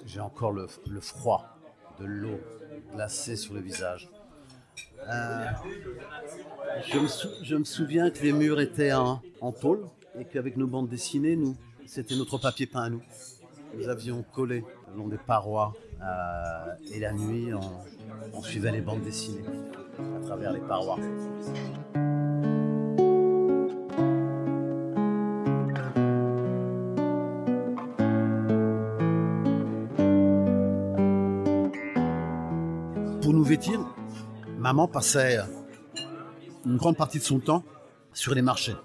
J'ai 0.06 0.20
encore 0.20 0.52
le, 0.52 0.68
le 0.90 1.02
froid 1.02 1.58
de 2.00 2.06
l'eau 2.06 2.40
glacée 2.94 3.36
sur 3.36 3.54
le 3.54 3.60
visage. 3.60 4.10
Euh, 5.08 5.46
je, 6.88 7.00
me 7.00 7.08
sou- 7.08 7.30
je 7.44 7.56
me 7.56 7.64
souviens 7.64 8.10
que 8.12 8.20
les 8.22 8.34
murs 8.34 8.60
étaient 8.60 8.94
en, 8.94 9.22
en 9.42 9.52
tôle 9.52 9.88
et 10.18 10.26
qu'avec 10.26 10.58
nos 10.58 10.68
bandes 10.68 10.90
dessinées, 10.90 11.36
nous, 11.36 11.56
c'était 11.86 12.16
notre 12.16 12.38
papier 12.38 12.66
peint 12.66 12.84
à 12.84 12.90
nous. 12.90 13.02
Nous 13.78 13.88
avions 13.88 14.24
collé 14.34 14.64
le 14.92 14.98
long 14.98 15.08
des 15.08 15.18
parois 15.18 15.74
Euh, 16.02 16.94
et 16.94 17.00
la 17.00 17.12
nuit, 17.12 17.54
on, 17.54 18.38
on 18.38 18.42
suivait 18.42 18.72
les 18.72 18.80
bandes 18.82 19.02
dessinées 19.02 19.44
à 20.18 20.26
travers 20.26 20.54
les 20.54 20.62
parois. 20.62 20.98
Pour 33.22 33.34
nous 33.34 33.44
vêtir, 33.44 33.82
maman 34.58 34.88
passait 34.88 35.40
une 36.66 36.78
grande 36.78 36.96
partie 36.96 37.20
de 37.20 37.24
son 37.24 37.40
temps 37.40 37.64
sur 38.14 38.34
les 38.34 38.42
marchés, 38.42 38.76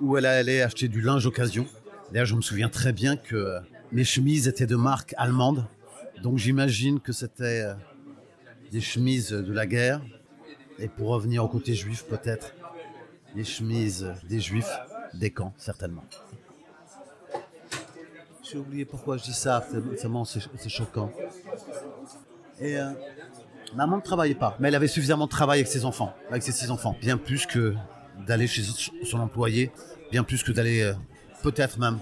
où 0.00 0.16
elle 0.16 0.26
allait 0.26 0.62
acheter 0.62 0.88
du 0.88 1.00
linge 1.00 1.24
d'occasion. 1.24 1.66
D'ailleurs, 2.10 2.26
je 2.26 2.34
me 2.34 2.40
souviens 2.40 2.68
très 2.68 2.92
bien 2.92 3.16
que 3.16 3.58
mes 3.92 4.04
chemises 4.04 4.48
étaient 4.48 4.66
de 4.66 4.76
marque 4.76 5.14
allemande, 5.16 5.66
donc 6.22 6.38
j'imagine 6.38 7.00
que 7.00 7.12
c'était 7.12 7.62
euh, 7.62 7.74
des 8.70 8.80
chemises 8.80 9.30
de 9.30 9.52
la 9.52 9.66
guerre. 9.66 10.00
Et 10.78 10.88
pour 10.88 11.08
revenir 11.08 11.44
au 11.44 11.48
côté 11.48 11.74
juif, 11.74 12.04
peut-être 12.04 12.54
les 13.34 13.44
chemises 13.44 14.12
des 14.28 14.40
juifs 14.40 14.78
des 15.14 15.30
camps, 15.30 15.52
certainement. 15.56 16.04
J'ai 18.42 18.58
oublié 18.58 18.84
pourquoi 18.84 19.16
je 19.16 19.24
dis 19.24 19.34
ça, 19.34 19.66
c'est 20.56 20.68
choquant. 20.68 21.12
Et 22.60 22.78
euh, 22.78 22.90
maman 23.74 23.96
ne 23.96 24.02
travaillait 24.02 24.34
pas, 24.34 24.56
mais 24.58 24.68
elle 24.68 24.74
avait 24.74 24.88
suffisamment 24.88 25.26
de 25.26 25.30
travail 25.30 25.60
avec 25.60 25.70
ses 25.70 25.84
enfants, 25.84 26.14
avec 26.30 26.42
ses 26.42 26.52
six 26.52 26.70
enfants, 26.70 26.96
bien 27.00 27.18
plus 27.18 27.44
que 27.46 27.74
d'aller 28.26 28.46
chez 28.46 28.62
son 29.04 29.20
employé, 29.20 29.70
bien 30.10 30.22
plus 30.22 30.42
que 30.42 30.52
d'aller 30.52 30.82
euh, 30.82 30.92
peut-être 31.42 31.78
même 31.78 31.98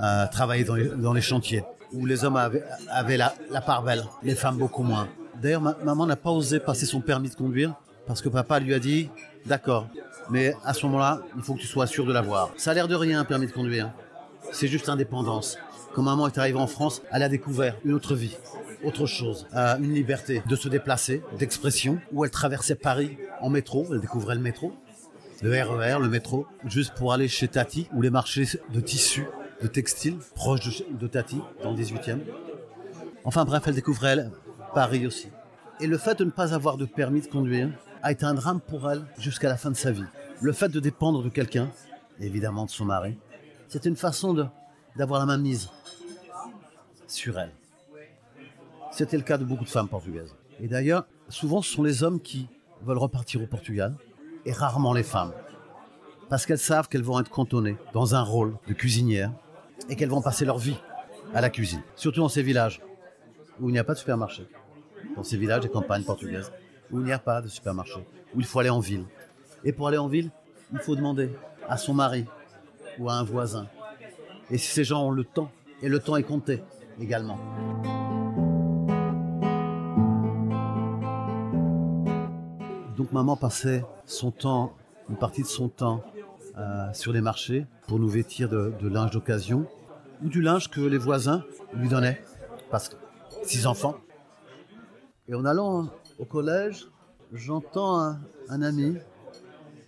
euh, 0.00 0.26
travailler 0.28 0.64
dans 0.64 1.12
les, 1.12 1.20
chantiers, 1.20 1.62
où 1.92 2.06
les 2.06 2.24
hommes 2.24 2.36
avaient, 2.36 3.16
la, 3.16 3.60
part 3.60 3.82
belle, 3.82 4.04
les 4.22 4.34
femmes 4.34 4.56
beaucoup 4.56 4.82
moins. 4.82 5.08
D'ailleurs, 5.40 5.60
ma- 5.60 5.76
maman 5.84 6.06
n'a 6.06 6.16
pas 6.16 6.30
osé 6.30 6.60
passer 6.60 6.86
son 6.86 7.00
permis 7.00 7.30
de 7.30 7.34
conduire 7.34 7.74
parce 8.06 8.20
que 8.22 8.28
papa 8.28 8.60
lui 8.60 8.74
a 8.74 8.78
dit 8.78 9.08
d'accord, 9.46 9.86
mais 10.30 10.54
à 10.64 10.74
ce 10.74 10.84
moment-là, 10.86 11.20
il 11.36 11.42
faut 11.42 11.54
que 11.54 11.60
tu 11.60 11.66
sois 11.66 11.86
sûr 11.86 12.04
de 12.04 12.12
l'avoir. 12.12 12.50
Ça 12.56 12.72
a 12.72 12.74
l'air 12.74 12.88
de 12.88 12.94
rien 12.94 13.20
un 13.20 13.24
permis 13.24 13.46
de 13.46 13.52
conduire, 13.52 13.90
c'est 14.52 14.68
juste 14.68 14.86
l'indépendance. 14.86 15.58
Quand 15.94 16.02
maman 16.02 16.26
est 16.26 16.38
arrivée 16.38 16.58
en 16.58 16.66
France, 16.66 17.02
elle 17.10 17.22
a 17.22 17.28
découvert 17.28 17.76
une 17.84 17.92
autre 17.94 18.14
vie, 18.14 18.36
autre 18.84 19.06
chose, 19.06 19.46
euh, 19.54 19.76
une 19.78 19.92
liberté 19.92 20.42
de 20.46 20.56
se 20.56 20.68
déplacer, 20.68 21.22
d'expression, 21.38 21.98
où 22.12 22.24
elle 22.24 22.30
traversait 22.30 22.74
Paris 22.76 23.18
en 23.40 23.50
métro, 23.50 23.86
elle 23.92 24.00
découvrait 24.00 24.36
le 24.36 24.40
métro, 24.40 24.72
le 25.42 25.50
RER, 25.50 25.98
le 26.00 26.08
métro, 26.08 26.46
juste 26.66 26.94
pour 26.94 27.12
aller 27.12 27.28
chez 27.28 27.48
Tati, 27.48 27.88
ou 27.92 28.02
les 28.02 28.10
marchés 28.10 28.46
de 28.72 28.80
tissus, 28.80 29.26
de 29.62 29.66
textiles, 29.66 30.18
proches 30.34 30.82
de, 30.90 31.06
Tati, 31.06 31.40
dans 31.62 31.72
le 31.72 31.78
18e. 31.78 32.20
Enfin 33.24 33.44
bref, 33.44 33.62
elle 33.66 33.74
découvrait 33.74 34.28
Paris 34.74 35.06
aussi. 35.06 35.28
Et 35.80 35.86
le 35.86 35.96
fait 35.96 36.18
de 36.18 36.24
ne 36.24 36.30
pas 36.30 36.52
avoir 36.54 36.76
de 36.76 36.84
permis 36.84 37.22
de 37.22 37.26
conduire 37.26 37.70
a 38.02 38.12
été 38.12 38.24
un 38.24 38.34
drame 38.34 38.60
pour 38.60 38.90
elle 38.90 39.02
jusqu'à 39.18 39.48
la 39.48 39.56
fin 39.56 39.70
de 39.70 39.76
sa 39.76 39.90
vie. 39.90 40.04
Le 40.42 40.52
fait 40.52 40.68
de 40.68 40.80
dépendre 40.80 41.22
de 41.22 41.28
quelqu'un, 41.28 41.70
évidemment 42.20 42.66
de 42.66 42.70
son 42.70 42.84
mari, 42.84 43.18
c'est 43.68 43.86
une 43.86 43.96
façon 43.96 44.34
d'avoir 44.96 45.20
la 45.20 45.26
main 45.26 45.38
mise 45.38 45.70
sur 47.06 47.38
elle. 47.38 47.52
C'était 48.90 49.16
le 49.16 49.22
cas 49.22 49.38
de 49.38 49.44
beaucoup 49.44 49.64
de 49.64 49.70
femmes 49.70 49.88
portugaises. 49.88 50.34
Et 50.60 50.68
d'ailleurs, 50.68 51.06
souvent 51.28 51.62
ce 51.62 51.72
sont 51.72 51.82
les 51.82 52.02
hommes 52.02 52.20
qui 52.20 52.48
veulent 52.82 52.98
repartir 52.98 53.42
au 53.42 53.46
Portugal 53.46 53.94
et 54.44 54.52
rarement 54.52 54.92
les 54.92 55.02
femmes. 55.02 55.32
Parce 56.28 56.46
qu'elles 56.46 56.58
savent 56.58 56.88
qu'elles 56.88 57.02
vont 57.02 57.20
être 57.20 57.30
cantonnées 57.30 57.76
dans 57.92 58.14
un 58.14 58.22
rôle 58.22 58.56
de 58.68 58.74
cuisinière 58.74 59.32
et 59.88 59.96
qu'elles 59.96 60.10
vont 60.10 60.22
passer 60.22 60.44
leur 60.44 60.58
vie 60.58 60.76
à 61.34 61.40
la 61.40 61.50
cuisine. 61.50 61.82
Surtout 61.96 62.20
dans 62.20 62.28
ces 62.28 62.42
villages 62.42 62.80
où 63.60 63.68
il 63.68 63.72
n'y 63.72 63.78
a 63.78 63.84
pas 63.84 63.94
de 63.94 63.98
supermarché. 63.98 64.46
Dans 65.16 65.22
ces 65.22 65.36
villages 65.36 65.64
et 65.64 65.68
campagnes 65.68 66.04
portugaises 66.04 66.52
où 66.90 66.98
il 66.98 67.04
n'y 67.04 67.12
a 67.12 67.18
pas 67.18 67.40
de 67.40 67.48
supermarché, 67.48 68.00
où 68.34 68.40
il 68.40 68.44
faut 68.44 68.58
aller 68.58 68.70
en 68.70 68.80
ville. 68.80 69.04
Et 69.64 69.72
pour 69.72 69.88
aller 69.88 69.98
en 69.98 70.08
ville, 70.08 70.30
il 70.72 70.78
faut 70.78 70.96
demander 70.96 71.30
à 71.68 71.76
son 71.76 71.94
mari 71.94 72.24
ou 72.98 73.08
à 73.08 73.14
un 73.14 73.22
voisin. 73.22 73.66
Et 74.50 74.58
si 74.58 74.68
ces 74.68 74.84
gens 74.84 75.04
ont 75.04 75.10
le 75.10 75.24
temps, 75.24 75.50
et 75.82 75.88
le 75.88 75.98
temps 76.00 76.16
est 76.16 76.24
compté 76.24 76.62
également. 77.00 77.38
Donc 83.00 83.12
maman 83.12 83.34
passait 83.34 83.82
son 84.04 84.30
temps, 84.30 84.74
une 85.08 85.16
partie 85.16 85.40
de 85.40 85.46
son 85.46 85.70
temps, 85.70 86.04
euh, 86.58 86.92
sur 86.92 87.14
les 87.14 87.22
marchés 87.22 87.66
pour 87.88 87.98
nous 87.98 88.10
vêtir 88.10 88.50
de, 88.50 88.74
linge 88.86 89.12
d'occasion 89.12 89.66
ou 90.22 90.28
du 90.28 90.42
linge 90.42 90.68
que 90.68 90.82
les 90.82 90.98
voisins 90.98 91.42
lui 91.72 91.88
donnaient. 91.88 92.22
Parce 92.70 92.90
que 92.90 92.96
six 93.42 93.66
enfants. 93.66 93.96
Et 95.28 95.34
en 95.34 95.46
allant 95.46 95.88
au 96.18 96.26
collège, 96.26 96.88
j'entends 97.32 98.18
un, 98.50 98.60
ami, 98.60 98.98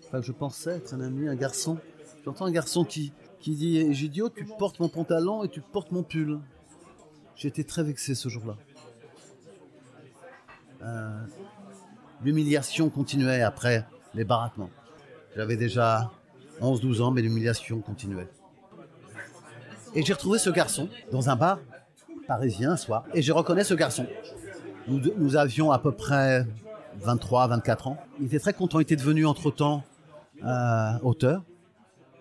enfin 0.07 0.23
je 0.23 0.33
pensais 0.33 0.77
être 0.77 0.95
un 0.95 1.03
ami, 1.03 1.29
un 1.29 1.37
garçon. 1.37 1.77
J'entends 2.25 2.47
un 2.47 2.51
garçon 2.51 2.83
qui, 2.83 3.13
qui 3.41 3.55
dit 3.57 3.77
Egidio, 3.77 4.31
tu 4.31 4.47
portes 4.59 4.81
mon 4.81 4.89
pantalon 4.89 5.45
et 5.45 5.51
tu 5.51 5.61
portes 5.61 5.93
mon 5.93 6.03
pull. 6.03 6.41
J'étais 7.37 7.65
très 7.65 7.83
vexé 7.83 8.15
ce 8.15 8.31
jour-là. 8.31 8.57
Euh, 10.81 11.27
L'humiliation 12.25 12.89
continuait 12.89 13.43
après 13.43 13.85
les 14.15 14.25
baraquements. 14.25 14.71
J'avais 15.37 15.57
déjà 15.57 16.11
11-12 16.61 17.03
ans, 17.03 17.11
mais 17.11 17.23
l'humiliation 17.23 17.81
continuait. 17.81 18.29
Et 19.95 20.03
j'ai 20.03 20.13
retrouvé 20.13 20.39
ce 20.39 20.51
garçon 20.51 20.89
dans 21.11 21.29
un 21.29 21.37
bar 21.37 21.59
parisien 22.27 22.73
un 22.73 22.77
soir, 22.77 23.05
et 23.15 23.23
je 23.23 23.33
reconnais 23.33 23.65
ce 23.65 23.75
garçon. 23.75 24.07
Nous, 24.89 25.37
avions 25.37 25.71
à 25.71 25.79
peu 25.79 25.93
près 25.93 26.47
23-24 27.05 27.89
ans. 27.89 27.99
Il 28.21 28.27
était 28.27 28.39
très 28.39 28.53
content, 28.53 28.79
il 28.79 28.83
était 28.83 28.97
devenu 28.97 29.27
entre-temps 29.27 29.85
euh, 30.45 30.93
auteur, 31.03 31.43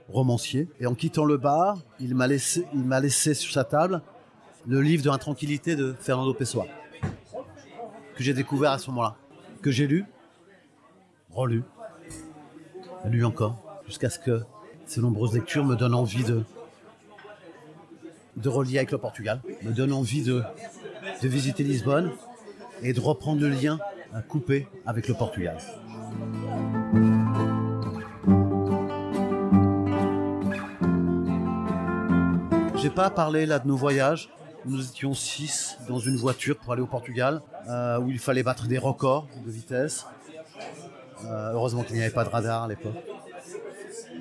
romancier. 0.09 0.69
Et 0.79 0.85
en 0.85 0.95
quittant 0.95 1.25
le 1.25 1.37
bar, 1.37 1.79
il 1.99 2.15
m'a 2.15 2.27
laissé, 2.27 2.67
il 2.73 2.83
m'a 2.83 2.99
laissé 2.99 3.33
sur 3.33 3.51
sa 3.51 3.63
table 3.63 4.01
le 4.67 4.81
livre 4.81 5.03
de 5.03 5.09
l'intranquillité 5.09 5.75
de 5.75 5.95
Fernando 5.99 6.33
Pessoa, 6.33 6.65
que 8.15 8.23
j'ai 8.23 8.33
découvert 8.33 8.71
à 8.71 8.77
ce 8.77 8.89
moment-là, 8.91 9.15
que 9.61 9.71
j'ai 9.71 9.87
lu, 9.87 10.05
relu, 11.31 11.63
lu 13.05 13.23
encore, 13.25 13.57
jusqu'à 13.85 14.09
ce 14.09 14.19
que 14.19 14.41
ces 14.85 15.01
nombreuses 15.01 15.33
lectures 15.33 15.63
me 15.63 15.75
donnent 15.75 15.93
envie 15.93 16.23
de, 16.23 16.43
de 18.37 18.49
relier 18.49 18.77
avec 18.77 18.91
le 18.91 18.97
Portugal, 18.97 19.41
me 19.63 19.71
donnent 19.71 19.93
envie 19.93 20.23
de, 20.23 20.43
de 21.21 21.27
visiter 21.27 21.63
Lisbonne 21.63 22.11
et 22.81 22.93
de 22.93 22.99
reprendre 22.99 23.41
le 23.41 23.49
lien 23.49 23.79
euh, 24.15 24.21
coupé 24.21 24.67
avec 24.85 25.07
le 25.07 25.13
Portugal. 25.13 25.57
J'ai 32.77 32.89
pas 32.89 33.11
parlé 33.11 33.45
là 33.45 33.59
de 33.59 33.67
nos 33.67 33.75
voyages. 33.77 34.29
Nous 34.65 34.89
étions 34.89 35.13
six 35.13 35.77
dans 35.87 35.99
une 35.99 36.17
voiture 36.17 36.57
pour 36.57 36.73
aller 36.73 36.81
au 36.81 36.87
Portugal, 36.87 37.41
euh, 37.67 37.99
où 37.99 38.09
il 38.09 38.19
fallait 38.19 38.43
battre 38.43 38.67
des 38.67 38.77
records 38.77 39.27
de 39.45 39.51
vitesse. 39.51 40.05
Euh, 41.25 41.51
heureusement 41.53 41.83
qu'il 41.83 41.95
n'y 41.95 42.01
avait 42.01 42.11
pas 42.11 42.23
de 42.23 42.29
radar 42.29 42.63
à 42.63 42.67
l'époque. 42.67 42.95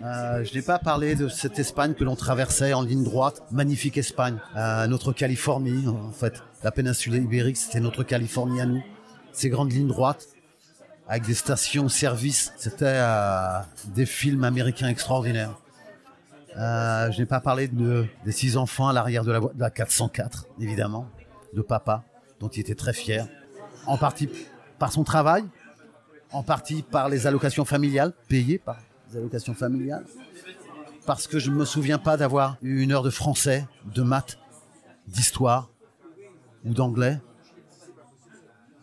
Euh, 0.03 0.45
je 0.45 0.55
n'ai 0.55 0.63
pas 0.63 0.79
parlé 0.79 1.15
de 1.15 1.29
cette 1.29 1.59
Espagne 1.59 1.95
que 1.95 2.05
l'on 2.05 2.17
traversait 2.17 2.73
en 2.73 2.83
ligne 2.83 3.05
droite, 3.05 3.43
magnifique 3.51 3.99
Espagne, 3.99 4.39
notre 4.89 5.13
Californie 5.13 5.87
en 5.89 6.13
fait, 6.13 6.43
la 6.63 6.71
péninsule 6.71 7.17
ibérique 7.17 7.59
c'était 7.59 7.81
notre 7.81 8.03
Californie 8.03 8.61
à 8.63 8.67
nous, 8.67 8.83
ces 9.33 9.51
grandes 9.51 9.73
lignes 9.73 9.89
droites 9.89 10.27
avec 11.07 11.27
des 11.27 11.35
stations-service, 11.35 12.53
c'était 12.57 13.03
des 13.95 14.07
films 14.07 14.45
américains 14.45 14.89
extraordinaires. 14.89 15.59
Je 16.57 17.19
n'ai 17.19 17.27
pas 17.27 17.41
parlé 17.41 17.69
de, 17.69 18.07
des 18.25 18.33
six 18.33 18.57
enfants 18.57 18.89
à 18.89 18.95
l'arrière 18.95 19.25
de 19.25 19.33
la, 19.33 19.41
de 19.41 19.61
la 19.61 19.71
404, 19.71 20.47
évidemment, 20.61 21.09
de 21.53 21.61
papa, 21.61 22.05
dont 22.41 22.49
il 22.49 22.61
était 22.61 22.75
très 22.75 22.93
fier, 22.93 23.29
en 23.87 23.97
partie 23.97 24.29
par 24.79 24.93
son 24.93 25.05
travail, 25.05 25.45
en 26.33 26.43
partie 26.43 26.83
par 26.83 27.09
les 27.09 27.27
allocations 27.27 27.65
familiales, 27.65 28.13
payées 28.29 28.59
par 28.59 28.79
les 29.11 29.19
allocations 29.19 29.55
familiales, 29.55 30.05
parce 31.07 31.27
que 31.27 31.39
je 31.39 31.51
ne 31.51 31.57
me 31.57 31.65
souviens 31.65 31.99
pas 31.99 32.17
d'avoir 32.17 32.57
eu 32.63 32.81
une 32.81 32.93
heure 32.93 33.03
de 33.03 33.11
français, 33.11 33.67
de 33.95 34.03
maths, 34.03 34.39
d'histoire 35.07 35.71
ou 36.65 36.73
d'anglais 36.73 37.21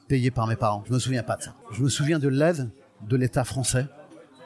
payée 0.07 0.31
par 0.31 0.47
mes 0.47 0.55
parents. 0.55 0.83
Je 0.87 0.93
me 0.93 0.99
souviens 0.99 1.23
pas 1.23 1.35
de 1.35 1.43
ça. 1.43 1.55
Je 1.71 1.81
me 1.81 1.89
souviens 1.89 2.19
de 2.19 2.27
l'aide 2.27 2.69
de 3.01 3.15
l'État 3.15 3.43
français 3.43 3.87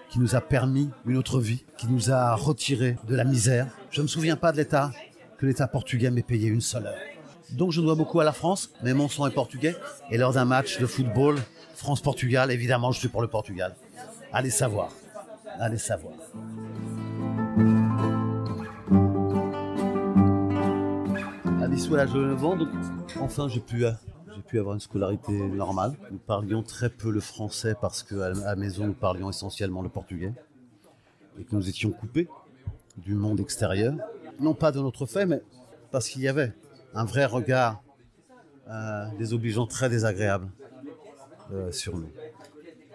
qui 0.10 0.20
nous 0.20 0.36
a 0.36 0.42
permis 0.42 0.90
une 1.06 1.18
autre 1.18 1.40
vie, 1.40 1.64
qui 1.78 1.88
nous 1.88 2.12
a 2.12 2.36
retiré 2.36 2.98
de 3.08 3.16
la 3.16 3.24
misère. 3.24 3.68
Je 3.92 4.02
ne 4.02 4.04
me 4.04 4.08
souviens 4.08 4.36
pas 4.36 4.52
de 4.52 4.58
l'État, 4.58 4.92
que 5.38 5.46
l'État 5.46 5.68
portugais 5.68 6.12
m'ait 6.12 6.22
payé 6.22 6.50
une 6.50 6.62
seule 6.62 6.88
heure. 6.88 7.11
Donc 7.54 7.72
je 7.72 7.82
dois 7.82 7.96
beaucoup 7.96 8.20
à 8.20 8.24
la 8.24 8.32
France, 8.32 8.72
mais 8.84 8.94
mon 8.94 9.10
sang 9.10 9.28
est 9.28 9.32
portugais. 9.32 9.76
Et 10.10 10.18
lors 10.18 10.34
d'un 10.34 10.46
match 10.46 10.80
de 10.80 10.86
football, 10.86 11.38
France-Portugal, 11.76 12.52
évidemment, 12.52 12.92
je 12.92 13.00
suis 13.00 13.10
pour 13.10 13.22
le 13.22 13.28
Portugal. 13.28 13.76
Allez 14.32 14.50
savoir. 14.50 14.90
Allez 15.60 15.78
savoir. 15.78 16.14
À 21.62 21.68
l'issue 21.68 21.92
l'âge 21.92 22.14
de 22.14 22.20
9 22.20 22.46
ans, 22.46 22.58
enfin 23.20 23.48
j'ai 23.48 23.60
pu 23.60 23.86
euh, 23.86 23.92
pu 24.52 24.60
avoir 24.60 24.76
une 24.76 24.82
scolarité 24.82 25.32
normale. 25.32 25.94
Nous 26.12 26.18
parlions 26.18 26.62
très 26.62 26.90
peu 26.90 27.10
le 27.10 27.22
français 27.22 27.76
parce 27.80 28.04
qu'à 28.04 28.30
la 28.30 28.56
maison, 28.56 28.86
nous 28.86 28.94
parlions 28.94 29.30
essentiellement 29.30 29.82
le 29.82 29.90
portugais. 29.90 30.34
Et 31.40 31.44
que 31.44 31.56
nous 31.56 31.70
étions 31.70 31.92
coupés 31.92 32.28
du 32.98 33.16
monde 33.16 33.40
extérieur. 33.40 33.94
Non 34.40 34.54
pas 34.54 34.72
de 34.72 34.82
notre 34.82 35.06
fait, 35.06 35.26
mais 35.26 35.42
parce 35.92 36.10
qu'il 36.10 36.22
y 36.22 36.28
avait 36.28 36.54
un 36.94 37.06
vrai 37.06 37.26
regard 37.26 37.82
euh, 38.70 39.06
désobligeant 39.18 39.66
très 39.66 39.90
désagréable 39.90 40.50
euh, 41.52 41.72
sur 41.72 41.98
nous, 41.98 42.10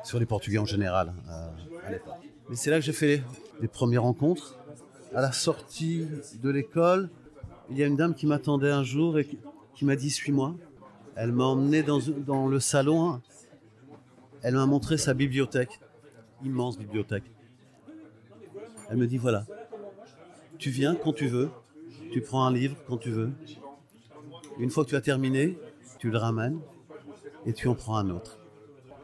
sur 0.05 0.19
les 0.19 0.26
Portugais 0.26 0.59
en 0.59 0.65
général 0.65 1.12
euh, 1.29 1.87
à 1.87 1.91
l'époque. 1.91 2.15
Mais 2.49 2.57
c'est 2.57 2.71
là 2.71 2.79
que 2.79 2.85
j'ai 2.85 2.93
fait 2.93 3.23
les 3.61 3.69
premières 3.69 4.03
rencontres. 4.03 4.59
À 5.15 5.21
la 5.21 5.33
sortie 5.33 6.07
de 6.43 6.50
l'école, 6.50 7.11
il 7.71 7.79
y 7.79 7.83
a 7.83 7.87
une 7.87 7.97
dame 7.97 8.15
qui 8.15 8.26
m'attendait 8.26 8.71
un 8.71 8.85
jour 8.85 9.19
et 9.19 9.29
qui 9.75 9.85
m'a 9.85 9.97
dit 9.97 10.11
Suis-moi. 10.11 10.55
Elle 11.17 11.33
m'a 11.33 11.45
emmené 11.45 11.83
dans, 11.83 11.99
dans 12.26 12.47
le 12.47 12.61
salon. 12.61 13.21
Elle 14.43 14.55
m'a 14.55 14.67
montré 14.67 14.99
sa 14.99 15.15
bibliothèque, 15.15 15.81
immense 16.45 16.79
bibliothèque. 16.79 17.25
Elle 18.91 18.99
me 18.99 19.07
dit 19.07 19.17
Voilà, 19.17 19.47
tu 20.59 20.71
viens 20.71 20.95
quand 20.95 21.12
tu 21.12 21.26
veux, 21.26 21.50
tu 22.12 22.21
prends 22.21 22.45
un 22.45 22.53
livre 22.53 22.76
quand 22.87 22.99
tu 22.99 23.11
veux. 23.11 23.33
Une 24.59 24.71
fois 24.71 24.85
que 24.85 24.91
tu 24.91 24.97
as 24.97 25.03
terminé, 25.03 25.59
tu 25.99 26.11
le 26.11 26.17
ramènes 26.17 26.59
et 27.45 27.53
tu 27.53 27.69
en 27.69 27.75
prends 27.75 27.97
un 27.97 28.09
autre. 28.09 28.39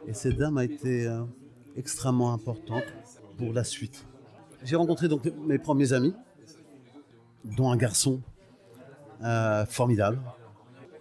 Et 0.07 0.13
cette 0.13 0.37
dame 0.37 0.57
a 0.57 0.63
été 0.63 1.05
euh, 1.05 1.21
extrêmement 1.75 2.33
importante 2.33 2.83
pour 3.37 3.53
la 3.53 3.63
suite. 3.63 4.05
J'ai 4.63 4.75
rencontré 4.75 5.07
donc 5.07 5.31
mes 5.45 5.59
premiers 5.59 5.93
amis, 5.93 6.15
dont 7.45 7.71
un 7.71 7.77
garçon 7.77 8.21
euh, 9.23 9.65
formidable. 9.65 10.19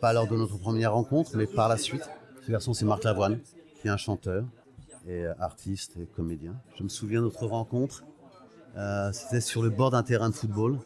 Pas 0.01 0.13
lors 0.13 0.27
de 0.27 0.37
notre 0.37 0.59
première 0.59 0.93
rencontre, 0.93 1.37
mais 1.37 1.47
par 1.47 1.69
la 1.69 1.79
suite. 1.79 2.09
Ce 2.45 2.51
garçon, 2.51 2.75
c'est 2.75 2.85
Marc 2.85 3.05
Lavoine, 3.05 3.39
qui 3.81 3.89
est 3.89 3.91
un 3.91 3.97
chanteur 3.97 4.45
et 5.07 5.25
euh, 5.25 5.33
artiste 5.39 5.97
et 5.97 6.05
comédien. 6.05 6.55
Je 6.77 6.83
me 6.83 6.89
souviens 6.89 7.21
de 7.21 7.27
notre 7.27 7.47
rencontre. 7.47 8.05
C'était 9.13 9.43
sur 9.43 9.63
le 9.63 9.69
bord 9.69 9.91
d'un 9.91 10.03
terrain 10.03 10.31
de 10.31 10.35
football. 10.35 10.79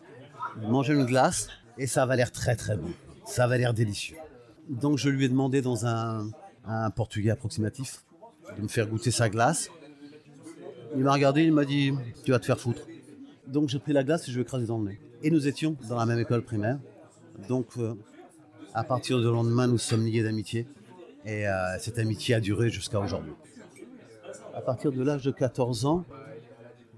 Il 0.61 0.69
mangeait 0.69 0.95
une 0.95 1.05
glace 1.05 1.49
et 1.79 1.87
ça 1.87 2.03
avait 2.03 2.17
l'air 2.17 2.33
très 2.33 2.57
très 2.57 2.77
bon. 2.77 2.91
Ça 3.27 3.45
avait 3.45 3.59
l'air 3.59 3.75
délicieux. 3.75 4.17
Donc 4.69 4.99
je 4.99 5.09
lui 5.09 5.25
ai 5.25 5.29
demandé 5.29 5.61
dans 5.61 5.85
un, 5.85 6.31
portugais 6.95 7.31
approximatif 7.31 8.05
de 8.57 8.63
me 8.63 8.69
faire 8.69 8.87
goûter 8.89 9.11
sa 9.11 9.29
glace. 9.29 9.69
Il 10.97 11.03
m'a 11.03 11.13
regardé, 11.13 11.43
il 11.43 11.53
m'a 11.53 11.65
dit 11.65 11.93
Tu 12.25 12.31
vas 12.31 12.39
te 12.39 12.47
faire 12.47 12.59
foutre. 12.59 12.83
Donc 13.47 13.69
j'ai 13.69 13.79
pris 13.79 13.93
la 13.93 14.05
glace 14.05 14.29
et 14.29 14.31
je 14.31 14.37
lui 14.37 14.41
ai 14.41 14.43
écrasé 14.43 14.67
dans 14.67 14.79
le 14.79 14.91
nez. 14.91 15.01
Et 15.23 15.31
nous 15.31 15.47
étions 15.47 15.77
dans 15.89 15.97
la 15.97 16.07
même 16.07 16.19
école 16.19 16.43
primaire. 16.43 16.79
Donc 17.49 17.67
euh, 17.79 17.95
à 18.75 18.85
partir 18.85 19.19
du 19.19 19.25
lendemain, 19.25 19.67
nous 19.67 19.79
sommes 19.79 20.05
liés 20.07 20.23
d'amitié. 20.23 20.67
Et 21.25 21.47
euh, 21.49 21.79
cette 21.81 21.99
amitié 21.99 22.37
a 22.37 22.41
duré 22.41 22.71
jusqu'à 22.71 23.01
aujourd'hui. 23.01 23.33
À 24.55 24.61
partir 24.61 24.93
de 24.93 25.03
l'âge 25.03 25.25
de 25.25 25.33
14 25.33 25.85
ans, 25.85 26.05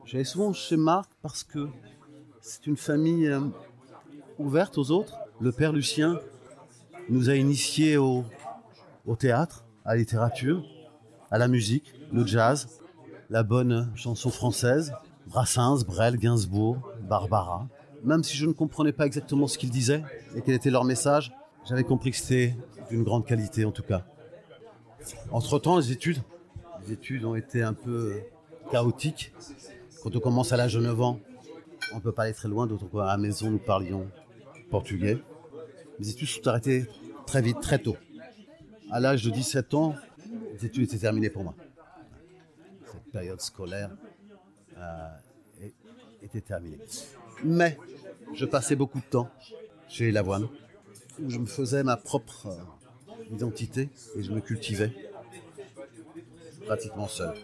j'allais 0.05 0.25
souvent 0.25 0.53
chez 0.53 0.77
Marc 0.77 1.11
parce 1.23 1.43
que 1.43 1.69
c'est 2.41 2.67
une 2.67 2.77
famille 2.77 3.29
euh, 3.29 3.41
ouverte 4.39 4.79
aux 4.79 4.91
autres. 4.91 5.19
Le 5.41 5.53
père 5.53 5.73
Lucien 5.73 6.19
nous 7.09 7.31
a 7.31 7.37
initiés 7.37 7.97
au, 7.97 8.25
théâtre, 9.17 9.65
à 9.85 9.93
la 9.93 9.99
littérature, 9.99 10.65
à 11.31 11.39
la 11.39 11.47
musique, 11.47 11.95
le 12.13 12.27
jazz, 12.27 12.81
la 13.31 13.45
bonne 13.45 13.89
chanson 13.95 14.31
française, 14.31 14.93
Brassens, 15.29 15.85
Brel, 15.85 16.17
Gainsbourg, 16.17 16.91
Barbara. 17.09 17.69
Même 18.03 18.25
si 18.25 18.37
je 18.37 18.47
ne 18.47 18.53
comprenais 18.53 18.91
pas 18.91 19.07
exactement 19.07 19.47
ce 19.47 19.59
qu'ils 19.59 19.71
disaient 19.71 20.03
et 20.35 20.41
quel 20.41 20.55
était 20.55 20.71
leur 20.71 20.85
message, 20.85 21.33
j'avais 21.69 21.85
compris 21.85 22.11
que 22.11 22.17
c'était 22.17 22.57
d'une 22.91 23.05
grande 23.05 23.25
qualité 23.25 23.65
en 23.65 23.71
tout 23.71 23.85
cas. 23.85 24.05
Entre-temps, 25.31 25.79
les 25.79 25.93
études, 25.93 26.19
les 26.85 26.95
études 26.95 27.25
ont 27.25 27.37
été 27.37 27.63
un 27.63 27.75
peu 27.75 28.23
chaotiques. 28.73 29.33
Quand 30.03 30.17
on 30.17 30.21
commence 30.21 30.53
à 30.53 30.57
l'âge 30.57 30.75
de 30.75 30.81
9 30.81 31.01
ans, 31.01 31.21
on 31.93 31.97
ne 31.97 32.01
peut 32.01 32.13
pas 32.13 32.25
aller 32.25 32.35
très 32.35 32.49
loin, 32.49 32.67
d'autant 32.67 32.87
qu'à 32.87 33.07
la 33.07 33.17
maison, 33.17 33.51
nous 33.51 33.59
parlions 33.59 34.09
portugais. 34.71 35.19
Les 35.99 36.11
études 36.11 36.29
sont 36.29 36.47
arrêtées 36.47 36.87
très 37.27 37.43
vite, 37.43 37.61
très 37.61 37.79
tôt. 37.79 37.97
À 38.91 39.01
l'âge 39.01 39.25
de 39.25 39.31
17 39.31 39.75
ans, 39.75 39.95
les 40.53 40.67
études 40.67 40.85
étaient 40.85 40.99
terminées 40.99 41.31
pour 41.31 41.45
moi. 41.45 41.55
Cette 42.91 43.13
période 43.13 43.41
scolaire 43.41 43.91
euh, 44.77 45.09
était 46.23 46.41
terminée. 46.41 46.79
Mais 47.45 47.79
je 48.35 48.45
passais 48.45 48.77
beaucoup 48.77 48.99
de 48.99 49.05
temps 49.05 49.31
chez 49.89 50.11
Lavoine, 50.11 50.49
où 51.23 51.31
je 51.31 51.39
me 51.39 51.47
faisais 51.47 51.83
ma 51.83 51.97
propre 51.97 52.47
euh, 52.47 53.35
identité 53.35 53.89
et 54.17 54.23
je 54.23 54.33
me 54.33 54.41
cultivais 54.41 54.93
pratiquement 56.67 57.09
seul. 57.09 57.35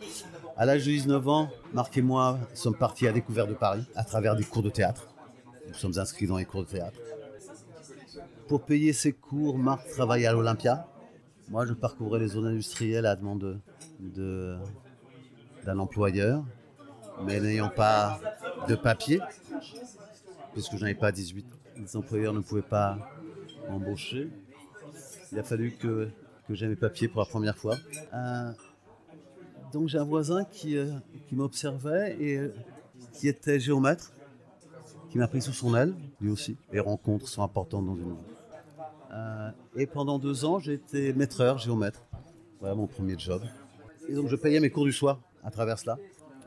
À 0.57 0.67
l'âge 0.67 0.85
de 0.85 0.91
19 0.91 1.29
ans, 1.29 1.51
Marc 1.73 1.97
et 1.97 2.03
moi 2.03 2.39
sommes 2.53 2.77
partis 2.77 3.09
à 3.09 3.13
découvert 3.13 3.47
de 3.47 3.55
Paris 3.55 3.85
à 3.95 4.05
travers 4.05 4.37
des 4.37 4.45
cours 4.45 4.63
de 4.63 4.71
théâtre. 4.71 5.09
Nous 5.67 5.75
sommes 5.75 5.99
inscrits 5.99 6.27
dans 6.27 6.37
les 6.37 6.45
cours 6.45 6.65
de 6.65 6.69
théâtre. 6.69 6.99
Pour 8.49 8.63
payer 8.63 8.93
ses 8.93 9.13
cours, 9.13 9.57
Marc 9.59 9.89
travaillait 9.89 10.27
à 10.27 10.33
l'Olympia. 10.33 10.87
Moi, 11.49 11.65
je 11.67 11.73
parcourais 11.73 12.21
les 12.21 12.29
zones 12.29 12.47
industrielles 12.47 13.07
à 13.07 13.11
la 13.11 13.17
demande 13.17 13.61
de, 14.01 14.57
d'un 15.65 15.79
employeur, 15.79 16.45
mais 17.25 17.41
n'ayant 17.41 17.71
pas 17.71 18.21
de 18.69 18.75
papier, 18.75 19.21
puisque 20.53 20.77
je 20.77 20.81
n'avais 20.83 20.95
pas 20.95 21.11
18, 21.11 21.47
les 21.79 21.97
employeurs 21.97 22.35
ne 22.35 22.41
pouvaient 22.41 22.63
pas 22.63 22.99
m'embaucher. 23.71 24.29
Il 25.33 25.39
a 25.39 25.43
fallu 25.43 25.73
que, 25.73 26.09
j'aie 26.51 26.69
mes 26.69 26.77
papiers 26.77 27.09
pour 27.09 27.21
la 27.21 27.27
première 27.27 27.57
fois. 27.57 27.77
Euh, 28.13 28.53
donc 29.73 29.89
j'ai 29.89 29.99
un 29.99 30.05
voisin 30.05 30.45
qui, 30.45 30.77
euh, 30.77 30.93
m'observait 31.33 32.17
et 32.21 32.37
euh, 32.37 32.55
qui 33.13 33.27
était 33.29 33.59
géomètre, 33.59 34.13
qui 35.11 35.19
m'a 35.19 35.29
pris 35.29 35.41
sous 35.41 35.53
son 35.53 35.75
aile, 35.75 35.95
lui 36.21 36.31
aussi. 36.31 36.57
Les 36.73 36.81
rencontres 36.81 37.27
sont 37.27 37.43
importantes 37.43 37.87
dans 37.87 37.97
une 37.97 38.13
vie. 38.13 38.34
Euh, 39.15 39.51
et 39.77 39.87
pendant 39.87 40.19
deux 40.19 40.45
ans, 40.45 40.59
été 40.59 41.13
maîtreur, 41.13 41.59
géomètre. 41.59 42.03
Voilà 42.61 42.75
mon 42.75 42.87
premier 42.87 43.17
job. 43.19 43.43
Et 44.09 44.15
donc 44.15 44.29
je 44.29 44.37
payais 44.37 44.61
mes 44.61 44.71
cours 44.71 44.85
du 44.85 44.93
soir 44.93 45.21
à 45.45 45.51
travers 45.51 45.79
cela. 45.79 45.99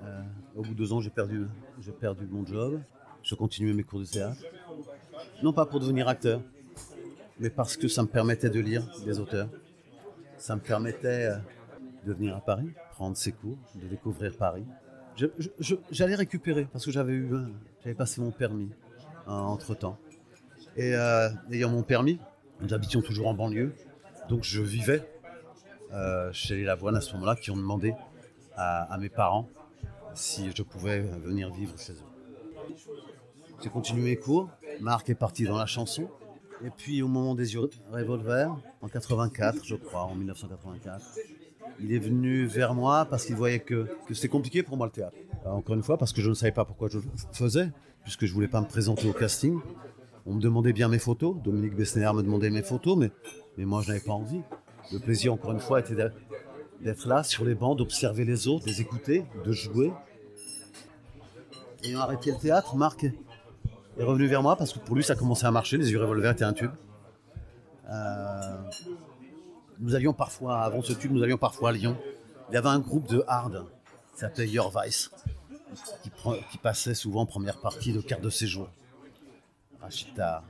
Euh, 0.04 0.22
au 0.56 0.64
bout 0.64 0.74
de 0.74 0.78
deux 0.78 0.92
ans, 0.92 1.00
j'ai 1.00 1.10
perdu, 1.10 1.48
j'ai 1.80 1.92
perdu 1.92 2.28
mon 2.30 2.46
job. 2.46 2.82
Je 3.24 3.36
continuais 3.36 3.74
mes 3.74 3.84
cours 3.84 4.00
de 4.00 4.06
théâtre. 4.06 4.42
Non 5.44 5.54
pas 5.54 5.66
pour 5.66 5.80
devenir 5.80 6.08
acteur, 6.08 6.42
mais 7.40 7.50
parce 7.50 7.78
que 7.78 7.88
ça 7.88 8.02
me 8.04 8.08
permettait 8.08 8.50
de 8.50 8.60
lire 8.60 8.84
des 9.06 9.20
auteurs. 9.20 9.50
Ça 10.38 10.56
me 10.56 10.62
permettait 10.62 11.28
euh, 11.28 11.38
de 12.06 12.14
venir 12.14 12.36
à 12.36 12.42
Paris, 12.42 12.70
prendre 12.92 13.16
ses 13.16 13.32
cours, 13.32 13.58
de 13.76 13.88
découvrir 13.88 14.36
Paris. 14.36 14.66
J'allais 15.90 16.16
récupérer 16.16 16.68
parce 16.72 16.86
que 16.86 16.92
j'avais 16.92 17.14
eu, 17.14 17.32
j'avais 17.84 17.96
passé 17.96 18.22
mon 18.22 18.32
permis 18.32 18.70
entre 19.26 19.74
temps. 19.74 19.98
Et 20.76 20.94
ayant 21.50 21.72
mon 21.72 21.82
permis, 21.82 22.20
nous 22.62 22.74
habitions 22.74 23.02
toujours 23.02 23.28
en 23.28 23.34
banlieue, 23.34 23.74
donc 24.30 24.44
je 24.44 24.62
vivais 24.62 25.04
euh, 25.94 26.32
chez 26.34 26.56
les 26.56 26.64
Lavoine 26.64 26.96
à 26.96 27.02
ce 27.02 27.14
moment-là, 27.14 27.36
qui 27.36 27.52
ont 27.52 27.58
demandé 27.58 27.94
à, 28.56 28.98
mes 29.00 29.10
parents 29.10 29.48
si 30.16 30.50
je 30.56 30.64
pouvais 30.64 31.02
venir 31.02 31.54
vivre 31.54 31.78
chez 31.78 31.94
eux. 31.94 32.76
J'ai 33.62 33.70
continué 33.70 34.04
mes 34.04 34.16
cours. 34.16 34.50
Marc 34.82 35.10
est 35.10 35.16
parti 35.16 35.44
dans 35.44 35.58
la 35.58 35.68
chanson. 35.68 36.10
Et 36.66 36.72
puis 36.76 37.04
au 37.04 37.08
moment 37.08 37.36
des 37.36 37.54
yeux 37.54 37.70
revolver, 37.92 38.56
en 38.82 38.88
84, 38.88 39.64
je 39.64 39.76
crois, 39.76 40.04
en 40.04 40.16
1984, 40.16 41.20
il 41.80 41.94
est 41.94 42.00
venu 42.00 42.46
vers 42.46 42.74
moi 42.74 43.06
parce 43.06 43.26
qu'il 43.26 43.36
voyait 43.36 43.60
que, 43.60 43.88
que 44.08 44.16
c'était 44.16 44.28
compliqué 44.28 44.64
pour 44.64 44.76
moi 44.76 44.88
le 44.88 44.92
théâtre. 44.92 45.16
Encore 45.46 45.76
une 45.76 45.84
fois, 45.84 45.98
parce 45.98 46.12
que 46.12 46.22
je 46.22 46.30
ne 46.30 46.34
savais 46.34 46.52
pas 46.52 46.66
pourquoi 46.66 46.90
je 46.90 46.98
le 46.98 47.04
faisais, 47.32 47.72
puisque 48.04 48.26
je 48.26 48.34
voulais 48.34 48.48
pas 48.48 48.60
me 48.60 48.68
présenter 48.68 49.08
au 49.08 49.14
casting. 49.14 49.60
On 50.28 50.34
me 50.34 50.42
demandait 50.42 50.74
bien 50.74 50.90
mes 50.90 51.00
photos. 51.00 51.36
Dominique 51.42 51.76
Bessner 51.76 52.12
me 52.14 52.22
demandait 52.22 52.50
mes 52.50 52.62
photos, 52.62 52.98
mais, 52.98 53.12
moi 53.66 53.82
je 53.82 53.88
n'avais 53.88 54.04
pas 54.04 54.12
envie. 54.12 54.42
Le 54.92 55.00
plaisir, 55.00 55.34
encore 55.34 55.52
une 55.54 55.60
fois, 55.60 55.80
était 55.80 55.96
d'être 56.82 57.08
là 57.08 57.24
sur 57.24 57.46
les 57.46 57.56
bancs, 57.56 57.78
d'observer 57.78 58.26
les 58.26 58.48
autres, 58.48 58.66
les 58.66 58.82
écouter, 58.82 59.26
de 59.46 59.52
jouer. 59.54 59.94
Ayant 61.84 62.02
arrêté 62.02 62.32
le 62.32 62.38
théâtre, 62.38 62.76
Marc 62.76 63.06
est 63.06 64.04
revenu 64.04 64.28
vers 64.28 64.44
moi 64.44 64.56
parce 64.56 64.74
que 64.74 64.80
pour 64.80 64.96
lui 64.96 65.04
ça 65.04 65.16
commençait 65.16 65.46
à 65.46 65.52
marcher, 65.52 65.78
les 65.78 65.92
yeux 65.92 66.00
revolver 66.00 66.32
étaient 66.32 66.44
un 66.44 66.54
tube. 66.54 66.72
Euh, 67.90 68.58
nous 69.80 69.96
avions 69.96 70.14
parfois, 70.14 70.60
avant 70.60 70.82
ce 70.82 70.94
tube, 70.94 71.12
nous 71.12 71.24
avions 71.24 71.38
parfois 71.38 71.70
à 71.70 71.72
Lyon, 71.72 71.96
il 72.50 72.56
y 72.56 72.58
avait 72.58 72.70
un 72.70 72.80
groupe 72.80 73.08
de 73.08 73.24
hard 73.28 73.66
qui 74.14 74.20
s'appelait 74.20 74.48
Your 74.48 74.74
Vice, 74.76 75.12
qui, 76.04 76.58
passait 76.58 76.96
souvent 76.96 77.22
en 77.22 77.26
première 77.26 77.60
partie 77.60 77.94
de 77.94 78.02
carte 78.02 78.22
de 78.22 78.30
séjour. 78.30 78.70
Le 79.88 79.92
chanteur. 79.92 80.44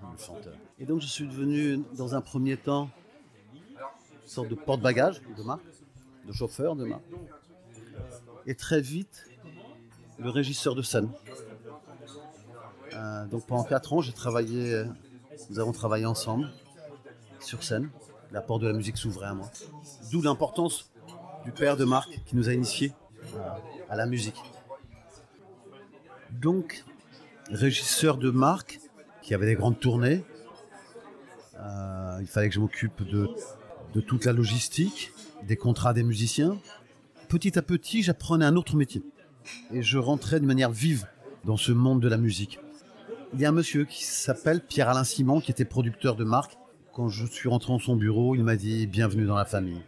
Et 0.79 0.85
donc 0.85 1.01
je 1.01 1.07
suis 1.07 1.27
devenu, 1.27 1.83
dans 1.95 2.15
un 2.15 2.21
premier 2.21 2.57
temps, 2.57 2.89
une 3.53 4.29
sorte 4.29 4.47
de 4.49 4.55
porte-bagages 4.55 5.21
de 5.37 5.43
Marc, 5.43 5.61
de 6.25 6.33
chauffeur 6.33 6.75
de 6.75 6.85
Marc. 6.85 7.01
Et 8.45 8.55
très 8.55 8.81
vite, 8.81 9.25
le 10.17 10.29
régisseur 10.29 10.75
de 10.75 10.81
scène. 10.81 11.09
Euh, 12.93 13.25
donc 13.27 13.45
pendant 13.45 13.63
quatre 13.63 13.93
ans, 13.93 14.01
j'ai 14.01 14.13
travaillé, 14.13 14.83
nous 15.49 15.59
avons 15.59 15.71
travaillé 15.71 16.05
ensemble 16.05 16.49
sur 17.39 17.63
scène. 17.63 17.89
la 18.31 18.41
porte 18.41 18.61
de 18.61 18.67
la 18.67 18.73
musique 18.73 18.97
s'ouvrait 18.97 19.27
à 19.27 19.33
moi. 19.33 19.49
D'où 20.11 20.21
l'importance 20.21 20.91
du 21.45 21.51
père 21.51 21.77
de 21.77 21.85
Marc 21.85 22.09
qui 22.25 22.35
nous 22.35 22.49
a 22.49 22.53
initiés 22.53 22.93
à 23.89 23.95
la 23.95 24.05
musique. 24.05 24.41
Donc, 26.31 26.83
régisseur 27.49 28.17
de 28.17 28.29
Marc, 28.29 28.79
qui 29.27 29.33
avait 29.33 29.45
des 29.45 29.55
grandes 29.55 29.77
tournées, 29.77 30.23
euh, 31.59 32.17
il 32.21 32.27
fallait 32.27 32.47
que 32.47 32.55
je 32.55 32.61
m'occupe 32.61 33.03
de, 33.03 33.27
de 33.93 33.99
toute 33.99 34.23
la 34.23 34.31
logistique, 34.31 35.11
des 35.43 35.57
contrats 35.57 35.93
des 35.93 36.03
musiciens. 36.03 36.57
Petit 37.27 37.59
à 37.59 37.61
petit, 37.61 38.03
j'apprenais 38.03 38.45
un 38.45 38.55
autre 38.55 38.77
métier. 38.77 39.03
Et 39.73 39.83
je 39.83 39.97
rentrais 39.97 40.39
d'une 40.39 40.47
manière 40.47 40.71
vive 40.71 41.07
dans 41.43 41.57
ce 41.57 41.73
monde 41.73 42.01
de 42.01 42.07
la 42.07 42.15
musique. 42.15 42.61
Il 43.33 43.41
y 43.41 43.45
a 43.45 43.49
un 43.49 43.51
monsieur 43.51 43.83
qui 43.83 44.05
s'appelle 44.05 44.61
Pierre-Alain 44.61 45.03
Simon, 45.03 45.41
qui 45.41 45.51
était 45.51 45.65
producteur 45.65 46.15
de 46.15 46.23
Marc. 46.23 46.57
Quand 46.93 47.09
je 47.09 47.25
suis 47.25 47.49
rentré 47.49 47.73
dans 47.73 47.79
son 47.79 47.97
bureau, 47.97 48.33
il 48.33 48.45
m'a 48.45 48.55
dit 48.55 48.87
Bienvenue 48.87 49.25
dans 49.25 49.35
la 49.35 49.43
famille. 49.43 49.81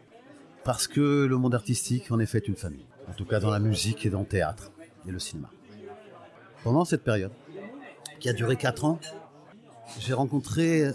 Parce 0.65 0.86
que 0.86 1.25
le 1.25 1.38
monde 1.38 1.56
artistique, 1.56 2.12
en 2.12 2.19
effet, 2.19 2.39
est 2.39 2.49
une 2.49 2.58
famille. 2.58 2.88
En 3.08 3.13
tout 3.13 3.25
cas, 3.25 3.39
dans 3.39 3.52
la 3.52 3.60
musique 3.60 4.06
et 4.06 4.10
dans 4.10 4.19
le 4.19 4.25
théâtre 4.25 4.73
et 5.08 5.12
le 5.12 5.19
cinéma. 5.19 5.49
Pendant 6.62 6.84
cette 6.84 7.06
période, 7.06 7.32
qui 8.19 8.28
a 8.28 8.34
duré 8.34 8.58
4 8.58 8.84
ans, 8.84 8.99
j'ai 9.97 10.13
rencontré 10.13 10.91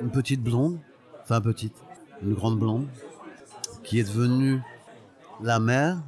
une 0.00 0.10
petite 0.10 0.42
blonde, 0.42 0.78
enfin 1.22 1.40
petite, 1.40 1.74
une 2.22 2.34
grande 2.34 2.58
blonde, 2.58 2.86
qui 3.82 3.98
est 3.98 4.04
devenue 4.04 4.60
la 5.42 5.60
mère, 5.60 6.02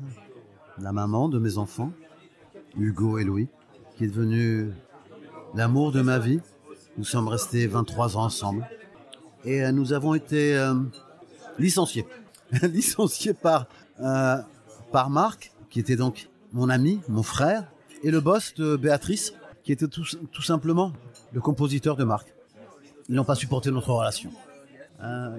la 0.78 0.92
maman 0.92 1.28
de 1.28 1.38
mes 1.38 1.58
enfants, 1.58 1.92
Hugo 2.78 3.18
et 3.18 3.24
Louis, 3.24 3.48
qui 3.96 4.04
est 4.04 4.08
devenue 4.08 4.70
l'amour 5.54 5.92
de 5.92 6.02
ma 6.02 6.18
vie. 6.18 6.40
Nous 6.98 7.04
sommes 7.04 7.28
restés 7.28 7.66
23 7.66 8.16
ans 8.16 8.24
ensemble. 8.24 8.66
Et 9.44 9.62
euh, 9.62 9.72
nous 9.72 9.92
avons 9.92 10.14
été 10.14 10.56
euh, 10.56 10.74
licenciés. 11.58 12.06
licenciés 12.62 13.34
par, 13.34 13.66
euh, 14.00 14.36
par 14.92 15.10
Marc, 15.10 15.52
qui 15.70 15.80
était 15.80 15.96
donc 15.96 16.28
mon 16.52 16.68
ami, 16.68 17.00
mon 17.08 17.22
frère, 17.22 17.64
et 18.02 18.10
le 18.10 18.20
boss 18.20 18.54
de 18.54 18.76
Béatrice, 18.76 19.32
qui 19.66 19.72
était 19.72 19.88
tout, 19.88 20.42
simplement 20.42 20.92
le 21.32 21.40
compositeur 21.40 21.96
de 21.96 22.04
Marc. 22.04 22.32
Ils 23.08 23.16
n'ont 23.16 23.24
pas 23.24 23.34
supporté 23.34 23.72
notre 23.72 23.90
relation. 23.90 24.30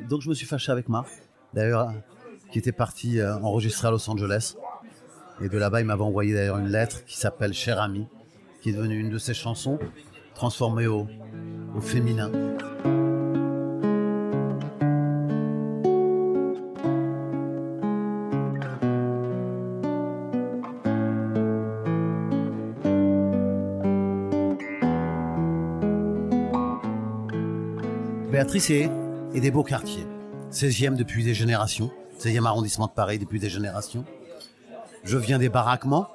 donc 0.09 0.21
je 0.21 0.27
me 0.27 0.33
suis 0.33 0.45
fâché 0.45 0.69
avec 0.69 0.89
Marc, 0.89 1.07
d'ailleurs, 1.53 1.93
qui 2.51 2.59
était 2.59 2.73
parti 2.73 3.23
enregistrer 3.23 3.87
à 3.87 3.91
Los 3.91 4.09
Angeles. 4.09 4.57
Et 5.41 5.47
de 5.47 5.57
là-bas, 5.57 5.79
il 5.79 5.85
m'avait 5.85 6.03
envoyé 6.03 6.33
d'ailleurs 6.33 6.57
une 6.57 6.67
lettre 6.67 7.05
qui 7.05 7.17
s'appelle 7.17 7.53
Cher 7.53 7.79
ami, 7.79 8.05
qui 8.61 8.69
est 8.71 8.73
devenue 8.73 8.99
une 8.99 9.09
de 9.09 9.17
ses 9.17 9.33
chansons, 9.33 9.79
transformée 10.35 10.87
au 10.87 11.07
féminin. 11.79 12.29
Béatrice 28.47 28.69
est, 28.69 28.89
est 29.33 29.41
des 29.41 29.51
beaux 29.51 29.65
quartiers. 29.65 30.07
16e 30.53 30.95
depuis 30.95 31.25
des 31.25 31.33
générations. 31.33 31.91
16e 32.21 32.45
arrondissement 32.45 32.87
de 32.87 32.93
Paris 32.93 33.19
depuis 33.19 33.41
des 33.41 33.49
générations. 33.49 34.05
Je 35.03 35.17
viens 35.17 35.37
des 35.37 35.49
baraquements. 35.49 36.07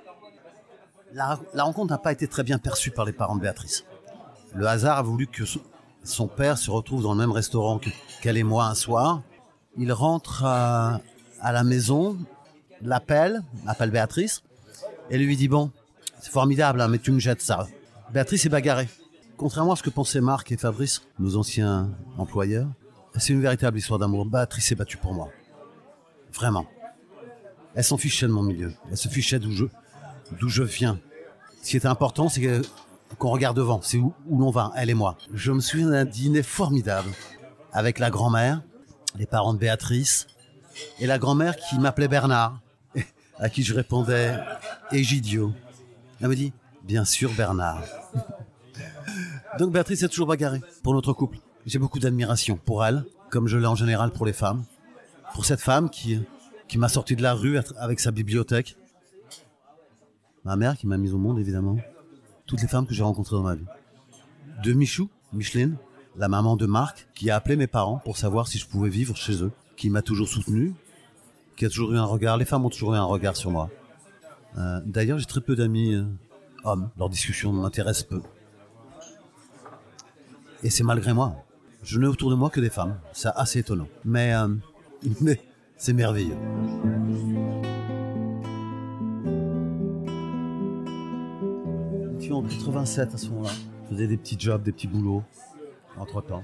La, 1.12 1.38
rencontre 1.59 1.90
n'a 1.90 1.99
pas 1.99 2.11
été 2.11 2.27
très 2.27 2.42
bien 2.42 2.57
perçue 2.57 2.90
par 2.90 3.05
les 3.05 3.12
parents 3.12 3.37
de 3.37 3.42
Béatrice. 3.42 3.85
Le 4.55 4.66
hasard 4.66 4.97
a 4.97 5.03
voulu 5.03 5.27
que 5.27 5.45
son, 6.05 6.27
père 6.27 6.57
se 6.57 6.71
retrouve 6.71 7.03
dans 7.03 7.12
le 7.12 7.18
même 7.18 7.33
restaurant 7.33 7.79
qu'elle 8.23 8.38
et 8.38 8.45
moi 8.45 8.64
un 8.64 8.75
soir. 8.75 9.21
Il 9.77 9.92
rentre 9.92 10.47
à, 10.47 11.03
la 11.42 11.64
maison, 11.64 12.16
l'appelle, 12.81 13.42
appelle 13.66 13.90
Béatrice, 13.90 14.42
et 15.11 15.18
lui 15.18 15.37
dit 15.37 15.49
Bon, 15.49 15.71
c'est 16.18 16.33
formidable, 16.33 16.81
hein, 16.81 16.88
mais 16.88 16.99
tu 16.99 17.12
me 17.12 17.21
jettes 17.21 17.42
ça. 17.42 17.66
Béatrice 18.11 18.47
est 18.47 18.49
bagarrée. 18.49 18.88
Contrairement 19.43 19.73
à 19.73 19.77
ce 19.77 19.83
que 19.83 19.91
pensaient 19.91 20.21
Marc 20.21 20.53
et 20.53 20.57
Fabrice, 20.57 21.03
nos 21.19 21.37
anciens 21.37 21.91
employeurs, 22.17 22.69
c'est 23.17 23.33
une 23.33 23.41
véritable 23.41 23.77
histoire 23.77 23.99
d'amour. 23.99 24.25
Béatrice 24.25 24.67
s'est 24.67 24.77
battue 24.77 24.99
pour 24.99 25.15
moi. 25.15 25.31
Vraiment. 26.33 26.65
Elle 27.75 27.83
s'en 27.83 27.97
fichait 27.97 28.29
de 28.29 28.31
mon 28.31 28.45
milieu. 28.45 28.73
Elle 28.89 28.97
se 28.97 29.09
fichait 29.09 29.41
d'où 29.41 29.51
je, 29.51 29.65
d'où 30.39 30.49
je 30.49 30.63
viens. 30.63 31.01
Ce 31.61 31.71
qui 31.71 31.77
était 31.77 31.89
important, 31.89 32.29
c'est 32.29 32.63
qu'on 33.19 33.31
regarde 33.31 33.57
devant. 33.57 33.83
C'est 33.83 33.99
où, 33.99 34.15
l'on 34.31 34.53
va, 34.53 34.71
elle 34.77 34.91
et 34.91 34.95
moi. 34.95 35.19
Je 35.35 35.51
me 35.51 35.59
souviens 35.59 35.91
d'un 35.91 36.05
dîner 36.05 36.45
formidable 36.45 37.11
avec 37.73 37.99
la 37.99 38.11
grand-mère, 38.11 38.63
les 39.17 39.27
parents 39.27 39.55
de 39.55 39.59
Béatrice, 39.59 40.29
et 41.01 41.07
la 41.09 41.19
grand-mère 41.19 41.57
qui 41.57 41.81
m'appelait 41.81 42.07
Bernard, 42.07 42.61
à 43.41 43.51
qui 43.51 43.65
je 43.65 43.75
répondais 43.75 44.39
Egidio. 44.93 45.53
Elle 46.21 46.29
me 46.29 46.37
dit, 46.37 46.53
bien 46.85 47.05
sûr 47.05 47.33
Bernard. 47.33 47.83
Donc 49.59 49.73
Béatrice 49.73 50.03
est 50.03 50.09
toujours 50.09 50.27
bagarrée 50.27 50.61
pour 50.83 50.95
notre 50.95 51.12
couple. 51.12 51.38
J'ai 51.67 51.79
beaucoup 51.79 51.99
d'admiration 51.99 52.57
pour 52.57 52.85
elle, 52.85 53.05
comme 53.31 53.49
je 53.49 53.59
l'ai 53.59 53.67
en 53.67 53.75
général 53.75 54.11
pour 54.11 54.27
les 54.27 54.33
femmes. 54.33 54.65
Pour 55.35 55.45
cette 55.45 55.61
femme 55.61 55.91
qui, 55.91 56.21
qui 56.69 56.79
m'a 56.79 56.88
sorti 56.88 57.17
de 57.17 57.23
la 57.23 57.35
rue 57.35 57.59
avec 57.79 58.01
sa 58.01 58.11
bibliothèque. 58.11 58.77
Ma 60.45 60.57
mère 60.57 60.77
qui 60.77 60.87
m'a 60.87 60.97
mise 60.97 61.15
au 61.15 61.19
monde, 61.19 61.38
évidemment. 61.38 61.77
Toutes 62.47 62.62
les 62.62 62.69
femmes 62.69 62.87
que 62.87 62.95
j'ai 62.95 63.03
rencontrées 63.03 63.37
dans 63.37 63.43
ma 63.43 63.55
vie. 63.55 63.67
De 64.62 64.73
Michou, 64.73 65.09
Micheline, 65.33 65.77
la 66.17 66.29
maman 66.29 66.57
de 66.57 66.67
Marc, 66.67 67.09
qui 67.15 67.31
a 67.31 67.37
appelé 67.37 67.57
mes 67.57 67.67
parents 67.67 67.99
pour 67.99 68.17
savoir 68.17 68.49
si 68.49 68.59
je 68.59 68.67
pouvais 68.67 68.91
vivre 68.91 69.17
chez 69.17 69.43
eux, 69.43 69.53
qui 69.77 69.91
m'a 69.91 70.03
toujours 70.03 70.29
soutenu, 70.29 70.75
qui 71.57 71.65
a 71.65 71.69
toujours 71.69 71.93
eu 71.93 71.99
un 71.99 72.05
regard. 72.05 72.37
Les 72.37 72.45
femmes 72.45 72.65
ont 72.65 72.71
toujours 72.71 72.95
eu 72.95 72.97
un 72.97 73.05
regard 73.05 73.37
sur 73.37 73.51
moi. 73.51 73.71
Euh, 74.59 74.81
d'ailleurs, 74.85 75.19
j'ai 75.19 75.27
très 75.27 75.41
peu 75.41 75.57
d'amis 75.57 75.95
euh, 75.95 76.05
hommes. 76.65 76.91
Leurs 76.99 77.09
discussions 77.09 77.53
m'intéressent 77.53 78.09
peu. 78.09 78.23
Et 80.64 80.70
c'est 80.70 80.85
malgré 80.85 81.12
moi. 81.12 81.35
Je 81.83 81.98
n'ai 81.98 82.07
autour 82.07 82.31
de 82.31 82.37
moi 82.37 82.48
que 82.48 82.61
des 82.61 82.70
femmes. 82.70 82.96
C'est 83.12 83.31
assez 83.35 83.61
étonnant. 83.61 83.88
Mais, 84.05 84.33
euh, 84.35 84.48
mais 85.20 85.40
c'est 85.77 85.92
merveilleux. 85.92 86.37
en 92.31 92.40
87 92.40 93.14
à 93.14 93.18
ce 93.18 93.29
moment-là. 93.29 93.51
Je 93.85 93.94
faisais 93.94 94.07
des 94.07 94.16
petits 94.16 94.37
jobs, 94.38 94.62
des 94.62 94.72
petits 94.72 94.87
boulots, 94.87 95.22
entre-temps. 95.98 96.42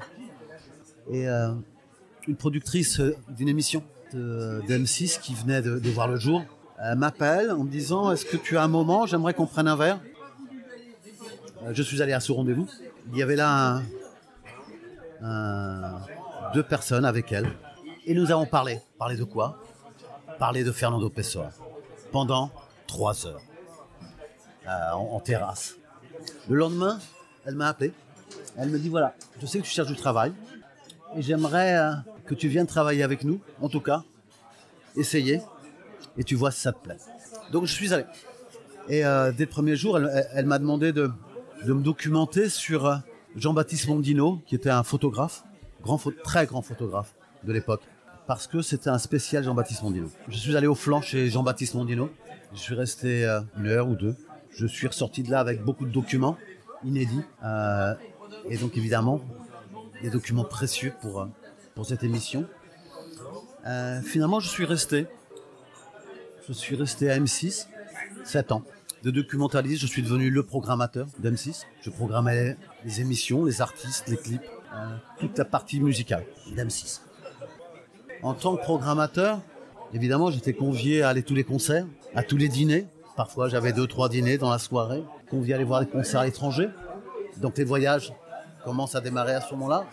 Et 1.10 1.26
euh, 1.26 1.54
une 2.26 2.36
productrice 2.36 3.00
euh, 3.00 3.16
d'une 3.30 3.48
émission 3.48 3.82
de, 4.12 4.60
M6 4.68 5.18
qui 5.18 5.32
venait 5.32 5.62
de, 5.62 5.88
voir 5.88 6.08
le 6.08 6.16
jour 6.16 6.44
m'appelle 6.94 7.50
en 7.50 7.64
me 7.64 7.70
disant 7.70 8.12
Est-ce 8.12 8.26
que 8.26 8.36
tu 8.36 8.58
as 8.58 8.62
un 8.62 8.68
moment? 8.68 9.06
J'aimerais 9.06 9.32
qu'on 9.32 9.46
prenne 9.46 9.66
un 9.66 9.76
verre. 9.76 9.98
Je 11.72 11.82
suis 11.82 12.02
allé 12.02 12.12
à 12.12 12.20
ce 12.20 12.32
rendez-vous. 12.32 12.68
Il 13.12 13.18
y 13.18 13.22
avait 13.22 13.36
là 13.36 13.80
deux 16.54 16.62
personnes 16.62 17.04
avec 17.04 17.32
elle 17.32 17.50
et 18.08 18.14
nous 18.14 18.32
avons 18.32 18.46
parlé. 18.46 18.80
Parlé 18.98 19.16
de 19.16 19.24
quoi? 19.24 19.58
Parlé 20.38 20.64
de 20.64 20.72
Fernando 20.72 21.10
Pessoa. 21.10 21.50
Pendant 22.10 22.50
trois 22.86 23.26
heures. 23.26 23.42
Euh, 24.66 24.92
en, 24.92 25.20
terrasse. 25.20 25.76
Le 26.48 26.56
lendemain, 26.56 26.98
elle 27.44 27.54
m'a 27.54 27.68
appelé. 27.68 27.92
Elle 28.56 28.70
me 28.70 28.78
dit 28.78 28.88
voilà, 28.88 29.14
je 29.40 29.46
sais 29.46 29.58
que 29.58 29.64
tu 29.64 29.70
cherches 29.70 29.88
du 29.88 29.96
travail. 29.96 30.32
Et 31.16 31.22
j'aimerais 31.22 31.76
euh, 31.76 31.92
que 32.24 32.34
tu 32.34 32.48
viennes 32.48 32.66
travailler 32.66 33.02
avec 33.02 33.24
nous. 33.24 33.40
En 33.60 33.68
tout 33.68 33.82
cas, 33.82 34.04
essayer. 34.96 35.42
Et 36.16 36.24
tu 36.24 36.34
vois 36.34 36.50
si 36.50 36.60
ça 36.60 36.72
te 36.72 36.82
plaît. 36.82 36.96
Donc 37.52 37.66
je 37.66 37.74
suis 37.74 37.92
allé. 37.92 38.04
Et 38.88 39.04
euh, 39.04 39.32
dès 39.32 39.44
le 39.44 39.50
premier 39.50 39.76
jour, 39.76 39.98
elle, 39.98 40.46
m'a 40.46 40.58
demandé 40.58 40.92
de, 40.94 41.10
de, 41.66 41.72
me 41.74 41.82
documenter 41.82 42.48
sur 42.48 43.02
Jean-Baptiste 43.36 43.88
Mondino, 43.88 44.40
qui 44.46 44.54
était 44.54 44.70
un 44.70 44.82
photographe, 44.82 45.44
très 46.24 46.46
grand 46.46 46.62
photographe 46.62 47.14
de 47.44 47.52
l'époque 47.52 47.82
parce 48.28 48.46
que 48.46 48.60
c'était 48.60 48.90
un 48.90 48.98
spécial 48.98 49.42
Jean-Baptiste 49.42 49.82
Mondino. 49.82 50.10
Je 50.28 50.36
suis 50.36 50.54
allé 50.54 50.66
au 50.66 50.74
flanc 50.74 51.00
chez 51.00 51.30
Jean-Baptiste 51.30 51.74
Mondino. 51.74 52.10
Je 52.52 52.58
suis 52.58 52.74
resté 52.74 53.24
euh, 53.24 53.40
une 53.58 53.66
heure 53.68 53.88
ou 53.88 53.94
deux. 53.94 54.14
Je 54.50 54.66
suis 54.66 54.86
ressorti 54.86 55.22
de 55.22 55.30
là 55.30 55.40
avec 55.40 55.64
beaucoup 55.64 55.86
de 55.86 55.90
documents 55.90 56.36
inédits. 56.84 57.22
Euh, 57.42 57.94
et 58.50 58.58
donc 58.58 58.76
évidemment, 58.76 59.22
des 60.02 60.10
documents 60.10 60.44
précieux 60.44 60.92
pour, 61.00 61.22
euh, 61.22 61.26
pour 61.74 61.86
cette 61.86 62.04
émission. 62.04 62.46
finalement, 64.04 64.40
je 64.40 64.48
suis 64.48 64.66
resté. 64.66 65.06
Je 66.46 66.52
suis 66.52 66.76
resté 66.76 67.10
à 67.10 67.18
M6 67.18 67.66
7 68.24 68.52
ans. 68.52 68.62
De 69.04 69.12
documentaliste, 69.12 69.80
je 69.80 69.86
suis 69.86 70.02
devenu 70.02 70.28
le 70.28 70.42
programmateur 70.42 71.06
d'M6. 71.22 71.66
Je 71.82 71.90
programmais 71.90 72.56
les 72.84 73.00
émissions, 73.00 73.44
les 73.44 73.60
artistes, 73.60 74.08
les 74.08 74.16
clips, 74.16 74.42
toute 75.20 75.38
la 75.38 75.44
partie 75.44 75.78
musicale 75.78 76.24
d'M6. 76.56 77.00
En 78.22 78.34
tant 78.34 78.56
que 78.56 78.62
programmateur, 78.62 79.40
évidemment, 79.94 80.32
j'étais 80.32 80.52
convié 80.52 81.02
à 81.02 81.10
aller 81.10 81.22
tous 81.22 81.36
les 81.36 81.44
concerts, 81.44 81.86
à 82.16 82.24
tous 82.24 82.36
les 82.36 82.48
dîners. 82.48 82.88
Parfois, 83.16 83.48
j'avais 83.48 83.72
deux, 83.72 83.86
trois 83.86 84.08
dîners 84.08 84.36
dans 84.36 84.50
la 84.50 84.58
soirée, 84.58 85.04
convié 85.30 85.52
à 85.52 85.56
aller 85.56 85.64
voir 85.64 85.80
des 85.80 85.86
concerts 85.86 86.20
à 86.20 86.24
l'étranger. 86.24 86.68
Donc 87.36 87.56
les 87.56 87.64
voyages 87.64 88.12
commencent 88.64 88.96
à 88.96 89.00
démarrer 89.00 89.34
à 89.34 89.40
ce 89.40 89.52
moment-là. 89.54 89.84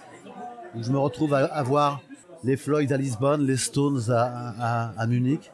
je 0.79 0.91
me 0.91 0.97
retrouve 0.97 1.35
à, 1.35 1.61
voir 1.61 2.01
les 2.43 2.57
Floyd 2.57 2.91
à 2.91 2.97
Lisbonne, 2.97 3.45
les 3.45 3.57
Stones 3.57 4.09
à 4.09 5.05
Munich. 5.07 5.51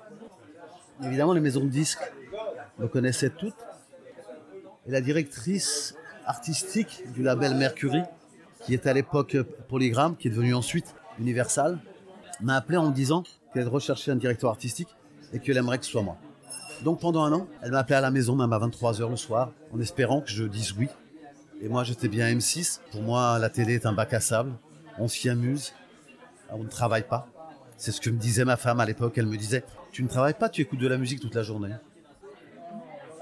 Évidemment, 1.04 1.34
les 1.34 1.42
maisons 1.42 1.66
de 1.66 1.70
disques 1.70 2.00
me 2.82 2.88
connaissaient 2.88 3.30
toutes. 3.30 3.56
Et 4.88 4.91
la 4.91 5.02
directrice 5.02 5.96
artistique 6.26 7.04
du 7.13 7.24
label 7.24 7.56
Mercury, 7.56 8.02
qui 8.65 8.74
était 8.74 8.89
à 8.89 8.94
l'époque 8.94 9.38
Polygram, 9.70 10.15
qui 10.15 10.28
est 10.28 10.32
devenu 10.32 10.54
ensuite 10.54 10.96
Universal, 11.20 11.80
m'a 12.41 12.56
appelé 12.56 12.78
en 12.78 12.89
me 12.89 12.94
disant 12.94 13.24
qu'elle 13.54 13.67
recherchait 13.67 14.12
un 14.12 14.15
directeur 14.15 14.50
artistique 14.50 14.89
et 15.34 15.39
qu'elle 15.39 15.58
aimerait 15.58 15.78
que 15.78 15.86
ce 15.86 15.91
soit 15.91 16.02
moi. 16.02 16.17
Donc 16.84 17.00
pendant 17.00 17.24
un 17.24 17.32
an, 17.34 17.48
elle 17.62 17.72
m'a 17.72 17.80
appelé 17.80 17.96
à 17.96 18.02
la 18.02 18.10
maison, 18.10 18.36
même 18.36 18.52
à 18.52 18.60
23h 18.60 19.10
le 19.10 19.15
soir, 19.15 19.52
en 19.72 19.80
espérant 19.80 20.22
que 20.22 20.32
je 20.32 20.44
dise 20.44 20.74
oui. 20.78 20.88
Et 21.62 21.70
moi, 21.70 21.84
j'étais 21.84 22.08
bien 22.08 22.28
M6. 22.34 22.80
Pour 22.91 23.04
moi, 23.04 23.38
la 23.38 23.50
télé 23.50 23.76
est 23.76 23.86
un 23.86 23.94
bac 23.94 24.13
à 24.13 24.20
sable. 24.20 24.54
On 24.98 25.08
s'y 25.08 25.30
amuse. 25.30 25.74
On 26.50 26.63
ne 26.63 26.70
travaille 26.70 27.08
pas. 27.08 27.28
C'est 27.78 27.91
ce 27.91 28.02
que 28.02 28.10
me 28.10 28.17
disait 28.17 28.46
ma 28.46 28.58
femme 28.58 28.80
à 28.80 28.86
l'époque. 28.86 29.13
Elle 29.17 29.28
me 29.28 29.38
disait 29.38 29.63
Tu 29.91 30.02
ne 30.02 30.08
travailles 30.08 30.34
pas, 30.34 30.50
tu 30.50 30.62
écoutes 30.62 30.80
de 30.80 30.88
la 30.88 30.98
musique 30.98 31.20
toute 31.20 31.36
la 31.36 31.44
journée. 31.44 31.70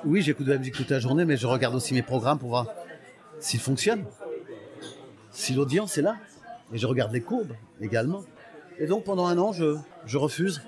Oui, 0.06 0.22
j'écoute 0.22 0.46
de 0.46 0.54
la 0.54 0.58
musique 0.58 0.76
toute 0.76 0.90
la 0.90 1.00
journée, 1.00 1.26
mais 1.26 1.36
je 1.36 1.46
regarde 1.46 1.76
aussi 1.76 1.94
mes 1.94 2.02
programmes 2.02 2.40
pour 2.40 2.50
voir 2.50 2.68
s'ils 3.40 3.60
fonctionnent, 3.60 4.06
si 5.32 5.54
l'audience 5.54 5.98
est 5.98 6.02
là. 6.02 6.16
Et 6.72 6.78
je 6.78 6.88
regarde 6.88 7.12
les 7.12 7.20
courbes 7.20 7.54
également. 7.82 8.24
Et 8.78 8.86
donc 8.86 9.04
pendant 9.04 9.26
un 9.26 9.38
an, 9.38 9.52
je, 9.52 10.18
refuse 10.18 10.62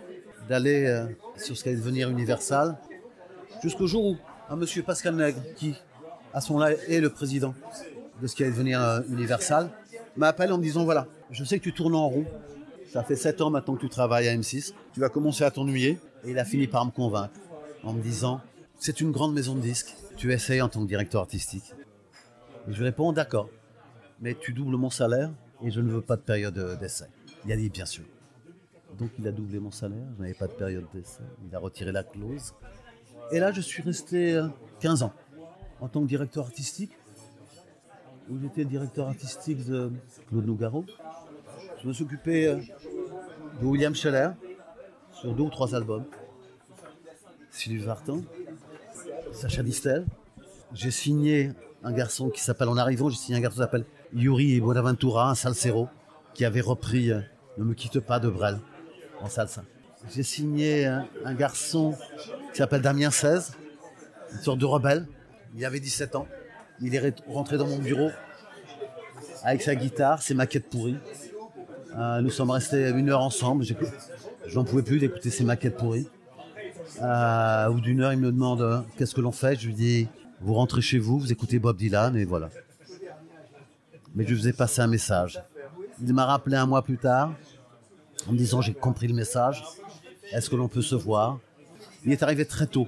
d'aller 0.50 0.86
euh, 0.86 1.06
sur 1.38 1.56
ce 1.56 1.64
qui 1.64 1.70
allait 1.70 1.78
devenir 1.78 2.10
Universal, 2.10 2.78
jusqu'au 3.64 3.88
jour 3.88 4.06
où 4.06 4.18
un 4.50 4.58
monsieur 4.58 4.84
Pascal 4.84 5.16
Nègre, 5.16 5.40
qui 5.56 5.76
à 6.34 6.42
son 6.42 6.60
là 6.60 6.72
est 6.74 7.00
le 7.00 7.10
président 7.10 7.54
de 8.22 8.28
ce 8.28 8.36
qui 8.36 8.44
allait 8.44 8.52
devenir 8.52 8.82
euh, 8.82 9.00
Universal, 9.10 9.70
m'appelle 10.18 10.52
en 10.52 10.58
me 10.58 10.64
disant 10.64 10.84
voilà, 10.84 11.08
je 11.30 11.46
sais 11.46 11.58
que 11.58 11.64
tu 11.64 11.74
tournes 11.74 11.96
en 11.96 12.10
rond, 12.10 12.26
ça 12.92 13.04
fait 13.04 13.16
7 13.16 13.40
ans 13.40 13.50
maintenant 13.50 13.76
que 13.76 13.82
tu 13.82 13.90
travailles 13.90 14.28
à 14.28 14.36
M6, 14.36 14.74
tu 14.94 15.00
vas 15.00 15.08
commencer 15.08 15.46
à 15.46 15.52
t'ennuyer. 15.52 16.00
Et 16.26 16.32
il 16.32 16.40
a 16.40 16.46
fini 16.46 16.68
par 16.68 16.86
me 16.86 16.92
convaincre 16.92 17.34
en 17.84 17.94
me 17.94 18.02
disant 18.02 18.42
c'est 18.82 19.00
une 19.00 19.12
grande 19.12 19.36
maison 19.36 19.54
de 19.54 19.62
disques, 19.62 19.96
tu 20.18 20.34
essayes 20.34 20.60
en 20.60 20.68
tant 20.68 20.82
que 20.82 20.88
directeur 20.88 21.22
artistique. 21.22 21.72
Et 22.68 22.74
je 22.74 22.84
réponds 22.84 23.14
d'accord, 23.14 23.48
mais 24.20 24.34
tu 24.34 24.54
doubles 24.54 24.76
mon 24.76 24.90
salaire 24.90 25.32
et 25.64 25.70
je 25.70 25.82
ne 25.82 25.92
veux 25.92 26.02
pas 26.02 26.16
de 26.16 26.24
période 26.24 26.80
d'essai. 26.80 27.06
Il 27.46 27.52
a 27.52 27.56
dit 27.56 27.70
bien 27.70 27.86
sûr. 27.86 28.06
Donc 28.98 29.12
il 29.20 29.28
a 29.28 29.32
doublé 29.32 29.60
mon 29.60 29.70
salaire, 29.70 30.04
je 30.18 30.22
n'avais 30.24 30.34
pas 30.34 30.48
de 30.48 30.54
période 30.54 30.86
d'essai, 30.96 31.22
il 31.48 31.56
a 31.56 31.60
retiré 31.60 31.92
la 31.92 32.04
clause. 32.04 32.56
Et 33.32 33.40
là, 33.40 33.52
je 33.52 33.62
suis 33.62 33.84
resté 33.84 34.42
15 34.80 35.04
euh, 35.04 35.06
ans 35.06 35.14
en 35.80 35.88
tant 35.88 36.02
que 36.02 36.08
directeur 36.08 36.46
artistique, 36.46 36.92
où 38.32 38.40
j'étais 38.42 38.66
directeur 38.66 39.08
artistique 39.10 39.64
de 39.64 39.92
Claude 40.28 40.48
Nougaro. 40.48 40.86
Je 41.84 41.88
me 41.88 41.94
suis 41.94 42.04
occupé 42.04 42.48
euh, 42.48 42.56
de 43.62 43.66
William 43.66 43.94
Scheller 43.94 44.32
sur 45.14 45.36
deux 45.36 45.44
ou 45.44 45.50
trois 45.52 45.76
albums. 45.76 46.06
Sylvie 47.52 47.84
Vartan, 47.84 48.22
Sacha 49.42 49.64
Distel. 49.64 50.06
J'ai 50.72 50.92
signé 50.92 51.52
un 51.84 51.92
garçon 51.92 52.30
qui 52.30 52.42
s'appelle, 52.42 52.68
en 52.68 52.78
arrivant, 52.78 53.10
j'ai 53.10 53.18
signé 53.18 53.40
un 53.40 53.42
garçon 53.42 53.56
qui 53.56 53.64
s'appelle 53.64 53.86
Yuri 54.14 54.62
Bonaventura, 54.62 55.32
un 55.32 55.36
salsero, 55.36 55.90
qui 56.36 56.46
avait 56.46 56.62
repris 56.62 57.12
euh, 57.12 57.22
Ne 57.58 57.64
me 57.64 57.74
quitte 57.74 58.00
pas 58.02 58.20
de 58.20 58.30
Brel 58.30 58.60
en 59.20 59.30
salsa. 59.30 59.64
J'ai 60.14 60.22
signé 60.22 60.86
un, 60.86 61.34
garçon 61.34 61.96
qui 62.52 62.58
s'appelle 62.58 62.84
Damien 62.84 63.10
16, 63.10 63.54
une 64.34 64.40
sorte 64.42 64.60
de 64.60 64.66
rebelle. 64.66 65.08
Il 65.56 65.66
avait 65.66 65.80
17 65.80 66.16
ans. 66.16 66.28
Il 66.80 66.94
est 66.94 67.16
rentré 67.28 67.58
dans 67.58 67.68
mon 67.68 67.80
bureau 67.80 68.12
avec 69.44 69.64
sa 69.64 69.74
guitare, 69.74 70.22
ses 70.22 70.36
maquettes 70.36 70.70
pourries. 70.70 71.00
Euh, 71.98 72.22
nous 72.22 72.30
sommes 72.30 72.52
restés 72.52 72.90
une 72.90 73.10
heure 73.10 73.22
ensemble. 73.22 73.64
Je 73.64 74.56
n'en 74.56 74.64
pouvais 74.64 74.84
plus 74.84 75.00
d'écouter 75.00 75.32
ses 75.32 75.44
maquettes 75.44 75.78
pourries. 75.78 76.08
Euh, 77.02 77.68
au 77.68 77.74
bout 77.74 77.82
d'une 77.82 78.02
heure, 78.02 78.14
il 78.14 78.20
me 78.20 78.32
demande 78.32 78.62
euh, 78.62 78.80
qu'est-ce 78.98 79.16
que 79.16 79.22
l'on 79.22 79.32
fait? 79.32 79.60
Je 79.60 79.68
lui 79.68 79.74
dis 79.74 80.08
vous 80.40 80.54
rentrez 80.54 80.82
chez 80.82 81.00
vous, 81.00 81.20
vous 81.20 81.32
écoutez 81.32 81.60
Bob 81.60 81.78
Dylan 81.78 82.16
et 82.16 82.26
voilà. 82.26 82.50
Mais 84.16 84.24
je 84.24 84.30
lui 84.30 84.38
faisais 84.38 84.54
passer 84.54 84.82
un 84.82 84.88
message. 84.88 85.42
Il 86.02 86.14
m'a 86.14 86.26
rappelé 86.26 86.56
un 86.58 86.66
mois 86.66 86.84
plus 86.84 86.98
tard 86.98 87.34
en 88.28 88.34
me 88.34 88.38
disant 88.38 88.62
j'ai 88.62 88.74
compris 88.74 89.08
le 89.08 89.14
message. 89.14 89.64
Est-ce 90.32 90.50
que 90.50 90.56
l'on 90.56 90.68
peut 90.68 90.82
se 90.82 90.96
voir? 90.96 91.40
Il 92.06 92.12
est 92.12 92.24
arrivé 92.24 92.46
très 92.46 92.68
tôt 92.68 92.88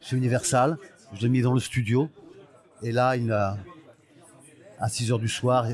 chez 0.00 0.16
Universal. 0.16 0.78
Je 1.14 1.22
l'ai 1.22 1.28
mis 1.28 1.42
dans 1.42 1.54
le 1.54 1.60
studio. 1.60 2.08
Et 2.82 2.92
là, 2.92 3.14
à 4.78 4.88
6 4.88 5.12
heures 5.12 5.18
du 5.18 5.28
soir, 5.28 5.66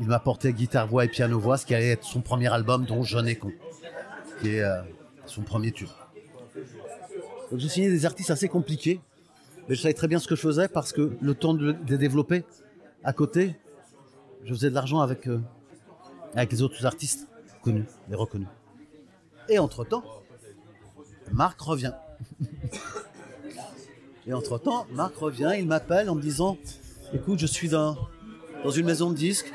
il 0.00 0.06
m'a 0.06 0.18
porté 0.18 0.52
guitare, 0.52 0.88
voix 0.88 1.04
et 1.04 1.08
piano 1.08 1.38
voix, 1.38 1.56
ce 1.56 1.66
qui 1.66 1.74
allait 1.74 1.90
être 1.90 2.04
son 2.04 2.20
premier 2.20 2.52
album, 2.52 2.84
dont 2.84 3.02
Je 3.02 3.18
n'ai 3.18 3.36
con, 3.36 3.52
qui 4.40 4.56
est 4.56 4.62
euh, 4.62 4.82
son 5.26 5.42
premier 5.42 5.70
tube. 5.70 5.88
J'ai 7.56 7.68
signé 7.68 7.88
des 7.88 8.06
artistes 8.06 8.30
assez 8.30 8.48
compliqués, 8.48 9.00
mais 9.68 9.74
je 9.74 9.80
savais 9.82 9.94
très 9.94 10.08
bien 10.08 10.18
ce 10.18 10.26
que 10.26 10.34
je 10.34 10.40
faisais 10.40 10.68
parce 10.68 10.92
que 10.92 11.16
le 11.20 11.34
temps 11.34 11.54
de 11.54 11.76
les 11.88 11.98
développer 11.98 12.44
à 13.02 13.12
côté, 13.12 13.56
je 14.44 14.52
faisais 14.54 14.70
de 14.70 14.74
l'argent 14.74 15.00
avec, 15.00 15.28
euh, 15.28 15.40
avec 16.34 16.52
les 16.52 16.62
autres 16.62 16.84
artistes 16.86 17.28
connus 17.62 17.86
et 18.10 18.14
reconnus. 18.14 18.48
Et 19.48 19.58
entre-temps, 19.58 20.04
Marc 21.32 21.60
revient. 21.60 21.92
et 24.26 24.32
entre-temps, 24.32 24.86
Marc 24.90 25.16
revient, 25.16 25.52
il 25.58 25.66
m'appelle 25.66 26.08
en 26.10 26.14
me 26.14 26.22
disant, 26.22 26.56
écoute, 27.12 27.38
je 27.38 27.46
suis 27.46 27.68
dans, 27.68 27.96
dans 28.62 28.70
une 28.70 28.86
maison 28.86 29.10
de 29.10 29.16
disques, 29.16 29.52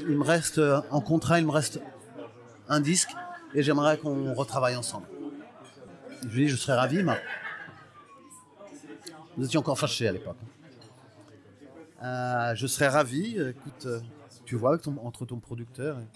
il 0.00 0.16
me 0.16 0.24
reste 0.24 0.60
en 0.90 1.00
contrat, 1.00 1.38
il 1.40 1.46
me 1.46 1.52
reste 1.52 1.80
un 2.68 2.80
disque 2.80 3.10
et 3.54 3.62
j'aimerais 3.62 3.98
qu'on 3.98 4.34
retravaille 4.34 4.76
ensemble. 4.76 5.06
Je 6.22 6.28
lui 6.28 6.44
dis, 6.44 6.48
je 6.48 6.56
serais 6.56 6.76
ravi, 6.76 7.02
mais 7.02 7.20
vous 9.36 9.44
étiez 9.44 9.58
encore 9.58 9.78
fâché 9.78 10.08
à 10.08 10.12
l'époque. 10.12 10.38
Euh, 12.02 12.54
je 12.54 12.66
serais 12.66 12.88
ravi. 12.88 13.38
Écoute, 13.40 13.86
tu 14.44 14.56
vois, 14.56 14.78
entre 15.02 15.26
ton 15.26 15.38
producteur 15.38 15.98
et, 15.98 16.06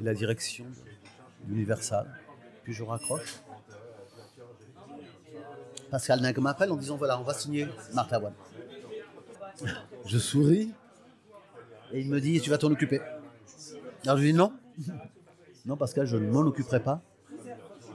la 0.00 0.12
direction 0.12 0.66
Universal, 1.48 2.06
puis 2.62 2.74
je 2.74 2.82
raccroche. 2.82 3.40
Pascal 5.90 6.20
Nègre 6.20 6.42
m'appelle 6.42 6.70
en 6.70 6.76
disant 6.76 6.96
voilà, 6.96 7.18
on 7.18 7.22
va 7.22 7.32
signer 7.32 7.66
Marc 7.94 8.10
Lavoine. 8.10 8.34
Je 10.04 10.18
souris 10.18 10.74
et 11.92 12.00
il 12.00 12.08
me 12.08 12.20
dit 12.20 12.40
Tu 12.40 12.50
vas 12.50 12.58
t'en 12.58 12.70
occuper. 12.70 13.00
Alors 14.04 14.18
je 14.18 14.22
lui 14.22 14.32
dis 14.32 14.38
Non. 14.38 14.52
Non, 15.64 15.76
Pascal, 15.76 16.06
je 16.06 16.16
ne 16.16 16.30
m'en 16.30 16.40
occuperai 16.40 16.80
pas. 16.80 17.00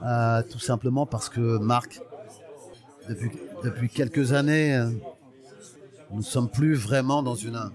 Euh, 0.04 0.42
tout 0.42 0.58
simplement 0.58 1.06
parce 1.06 1.28
que 1.28 1.58
Marc, 1.58 2.00
depuis, 3.08 3.30
depuis 3.62 3.88
quelques 3.88 4.32
années, 4.32 4.74
euh, 4.74 4.90
nous 6.10 6.18
ne 6.18 6.22
sommes 6.22 6.48
plus 6.48 6.74
vraiment 6.74 7.22
dans 7.22 7.36
une 7.36 7.70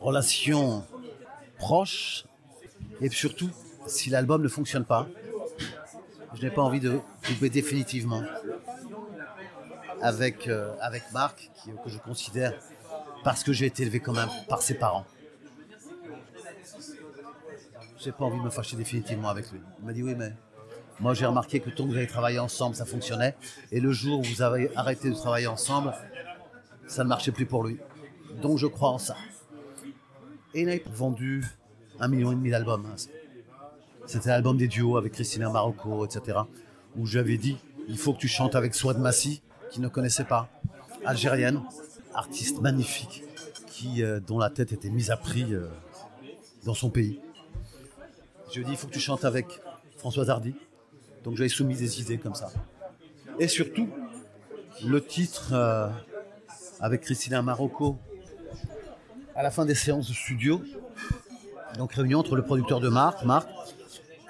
relation 0.00 0.84
proche. 1.58 2.24
Et 3.00 3.08
surtout, 3.10 3.50
si 3.86 4.10
l'album 4.10 4.42
ne 4.42 4.48
fonctionne 4.48 4.84
pas, 4.84 5.06
je 6.34 6.42
n'ai 6.42 6.50
pas 6.50 6.62
envie 6.62 6.80
de 6.80 6.98
couper 7.24 7.48
définitivement 7.48 8.22
avec, 10.02 10.48
euh, 10.48 10.74
avec 10.80 11.04
Marc, 11.12 11.50
que 11.84 11.90
je 11.90 11.98
considère 11.98 12.52
parce 13.22 13.44
que 13.44 13.52
j'ai 13.52 13.66
été 13.66 13.84
élevé 13.84 14.00
quand 14.00 14.12
même 14.12 14.28
par 14.48 14.62
ses 14.62 14.74
parents. 14.74 15.06
J'ai 17.98 18.12
pas 18.12 18.24
envie 18.24 18.38
de 18.38 18.44
me 18.44 18.50
fâcher 18.50 18.76
définitivement 18.76 19.28
avec 19.28 19.50
lui. 19.52 19.60
Il 19.78 19.86
m'a 19.86 19.92
dit 19.92 20.02
oui, 20.02 20.14
mais 20.14 20.32
moi 21.00 21.14
j'ai 21.14 21.26
remarqué 21.26 21.60
que 21.60 21.70
tant 21.70 21.84
que 21.84 21.90
vous 21.90 21.96
avez 21.96 22.06
travaillé 22.06 22.38
ensemble, 22.38 22.76
ça 22.76 22.84
fonctionnait. 22.84 23.34
Et 23.72 23.80
le 23.80 23.92
jour 23.92 24.20
où 24.20 24.22
vous 24.22 24.42
avez 24.42 24.70
arrêté 24.76 25.10
de 25.10 25.14
travailler 25.14 25.46
ensemble, 25.46 25.92
ça 26.86 27.04
ne 27.04 27.08
marchait 27.08 27.32
plus 27.32 27.46
pour 27.46 27.64
lui. 27.64 27.78
Donc 28.42 28.58
je 28.58 28.66
crois 28.66 28.90
en 28.90 28.98
ça. 28.98 29.16
Et 30.54 30.62
il 30.62 30.70
a 30.70 30.76
vendu 30.92 31.44
un 32.00 32.08
million 32.08 32.32
et 32.32 32.34
demi 32.34 32.50
d'albums. 32.50 32.86
C'était 34.06 34.28
l'album 34.28 34.56
des 34.56 34.68
duos 34.68 34.96
avec 34.96 35.12
Christina 35.12 35.48
Marocco, 35.50 36.04
etc. 36.04 36.38
Où 36.96 37.06
j'avais 37.06 37.38
dit, 37.38 37.56
il 37.88 37.98
faut 37.98 38.12
que 38.12 38.18
tu 38.18 38.28
chantes 38.28 38.54
avec 38.54 38.74
Swad 38.74 38.98
Massi, 38.98 39.42
qui 39.70 39.80
ne 39.80 39.88
connaissait 39.88 40.24
pas, 40.24 40.48
algérienne, 41.04 41.60
artiste 42.14 42.60
magnifique, 42.60 43.24
qui, 43.66 44.02
euh, 44.02 44.20
dont 44.20 44.38
la 44.38 44.50
tête 44.50 44.72
était 44.72 44.90
mise 44.90 45.10
à 45.10 45.16
prix 45.16 45.52
euh, 45.52 45.66
dans 46.64 46.74
son 46.74 46.90
pays. 46.90 47.20
Je 48.50 48.56
lui 48.56 48.62
ai 48.62 48.64
dit, 48.64 48.72
il 48.72 48.76
faut 48.76 48.86
que 48.86 48.92
tu 48.92 49.00
chantes 49.00 49.24
avec 49.24 49.46
Françoise 49.96 50.30
Hardy. 50.30 50.54
Donc 51.24 51.36
j'avais 51.36 51.48
soumis 51.48 51.74
des 51.74 52.00
idées 52.00 52.18
comme 52.18 52.34
ça. 52.34 52.52
Et 53.38 53.48
surtout, 53.48 53.88
le 54.84 55.02
titre 55.02 55.50
euh, 55.52 55.88
avec 56.80 57.00
Christina 57.00 57.42
Marocco 57.42 57.98
à 59.34 59.42
la 59.42 59.50
fin 59.50 59.64
des 59.64 59.74
séances 59.74 60.08
de 60.08 60.14
studio. 60.14 60.62
Donc 61.78 61.94
réunion 61.94 62.20
entre 62.20 62.36
le 62.36 62.42
producteur 62.42 62.78
de 62.78 62.88
Marc, 62.88 63.24
Marc, 63.24 63.48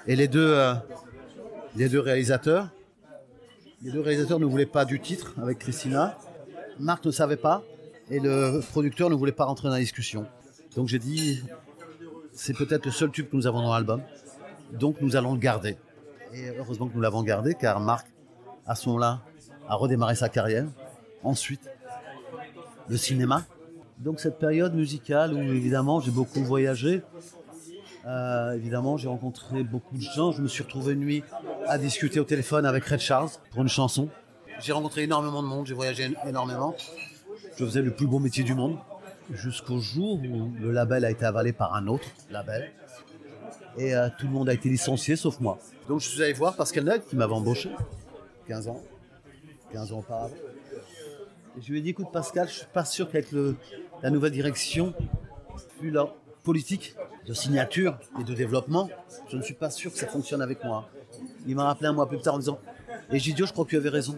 et 0.07 0.15
les 0.15 0.27
deux, 0.27 0.73
les 1.75 1.89
deux 1.89 1.99
réalisateurs. 1.99 2.69
Les 3.81 3.91
deux 3.91 3.99
réalisateurs 3.99 4.39
ne 4.39 4.45
voulaient 4.45 4.65
pas 4.65 4.85
du 4.85 4.99
titre 4.99 5.33
avec 5.39 5.59
Christina. 5.59 6.17
Marc 6.79 7.05
ne 7.05 7.11
savait 7.11 7.37
pas 7.37 7.61
et 8.09 8.19
le 8.19 8.61
producteur 8.71 9.09
ne 9.09 9.15
voulait 9.15 9.31
pas 9.31 9.45
rentrer 9.45 9.67
dans 9.67 9.75
la 9.75 9.79
discussion. 9.79 10.25
Donc 10.75 10.87
j'ai 10.87 10.99
dit, 10.99 11.43
c'est 12.33 12.53
peut-être 12.53 12.85
le 12.85 12.91
seul 12.91 13.11
tube 13.11 13.29
que 13.29 13.35
nous 13.35 13.47
avons 13.47 13.61
dans 13.61 13.73
l'album. 13.73 14.01
Donc 14.73 15.01
nous 15.01 15.15
allons 15.15 15.33
le 15.33 15.39
garder. 15.39 15.77
Et 16.35 16.49
heureusement 16.49 16.89
que 16.89 16.95
nous 16.95 17.01
l'avons 17.01 17.23
gardé 17.23 17.53
car 17.53 17.79
Marc, 17.79 18.07
à 18.67 18.75
ce 18.75 18.89
moment-là, 18.89 19.21
a 19.69 19.75
redémarré 19.75 20.15
sa 20.15 20.27
carrière. 20.27 20.65
Ensuite, 21.23 21.61
le 22.89 22.97
cinéma. 22.97 23.43
Donc 23.99 24.19
cette 24.19 24.37
période 24.37 24.75
musicale 24.75 25.33
où 25.33 25.39
évidemment 25.39 26.01
j'ai 26.01 26.11
beaucoup 26.11 26.43
voyagé, 26.43 27.01
euh, 28.05 28.51
évidemment 28.51 28.97
j'ai 28.97 29.07
rencontré 29.07 29.63
beaucoup 29.63 29.95
de 29.95 30.01
gens, 30.01 30.33
je 30.33 30.41
me 30.41 30.49
suis 30.49 30.63
retrouvé 30.63 30.93
une 30.93 30.99
nuit 30.99 31.23
à 31.67 31.77
discuter 31.77 32.19
au 32.19 32.25
téléphone 32.25 32.65
avec 32.65 32.83
Red 32.83 32.99
Charles 32.99 33.29
pour 33.51 33.61
une 33.61 33.69
chanson. 33.69 34.09
J'ai 34.59 34.73
rencontré 34.73 35.03
énormément 35.03 35.41
de 35.41 35.47
monde, 35.47 35.65
j'ai 35.65 35.73
voyagé 35.73 36.13
énormément. 36.27 36.75
Je 37.57 37.63
faisais 37.65 37.81
le 37.81 37.91
plus 37.91 38.07
beau 38.07 38.19
métier 38.19 38.43
du 38.43 38.53
monde 38.53 38.77
jusqu'au 39.31 39.79
jour 39.79 40.19
où 40.19 40.51
le 40.59 40.71
label 40.71 41.05
a 41.05 41.11
été 41.11 41.23
avalé 41.23 41.53
par 41.53 41.73
un 41.73 41.87
autre 41.87 42.07
label 42.29 42.71
et 43.77 43.95
euh, 43.95 44.09
tout 44.17 44.25
le 44.25 44.31
monde 44.31 44.49
a 44.49 44.53
été 44.53 44.69
licencié 44.69 45.15
sauf 45.15 45.39
moi. 45.39 45.57
Donc 45.87 46.01
je 46.01 46.09
suis 46.09 46.23
allé 46.23 46.33
voir 46.33 46.55
Pascal 46.55 46.83
Nag 46.83 47.03
qui 47.05 47.15
m'avait 47.15 47.33
embauché 47.33 47.69
15 48.47 48.67
ans, 48.67 48.81
15 49.71 49.93
ans 49.93 49.99
auparavant. 49.99 50.35
Et 51.57 51.61
je 51.61 51.71
lui 51.71 51.79
ai 51.79 51.81
dit 51.81 51.89
écoute 51.89 52.07
Pascal, 52.11 52.47
je 52.47 52.53
suis 52.53 52.67
pas 52.73 52.85
sûr 52.85 53.09
qu'avec 53.09 53.27
la 54.01 54.09
nouvelle 54.09 54.31
direction, 54.31 54.93
vu 55.81 55.91
la 55.91 56.07
politique 56.43 56.95
de 57.25 57.33
signature 57.33 57.97
et 58.19 58.23
de 58.23 58.33
développement, 58.33 58.89
je 59.29 59.37
ne 59.37 59.41
suis 59.41 59.53
pas 59.53 59.69
sûr 59.69 59.91
que 59.91 59.97
ça 59.97 60.07
fonctionne 60.07 60.41
avec 60.41 60.63
moi. 60.63 60.89
Il 61.47 61.55
m'a 61.55 61.65
rappelé 61.65 61.87
un 61.87 61.93
mois 61.93 62.07
plus 62.07 62.19
tard 62.19 62.35
en 62.35 62.39
disant 62.39 62.59
Egidio, 63.11 63.45
je 63.45 63.51
crois 63.51 63.65
que 63.65 63.71
tu 63.71 63.77
avais 63.77 63.89
raison. 63.89 64.17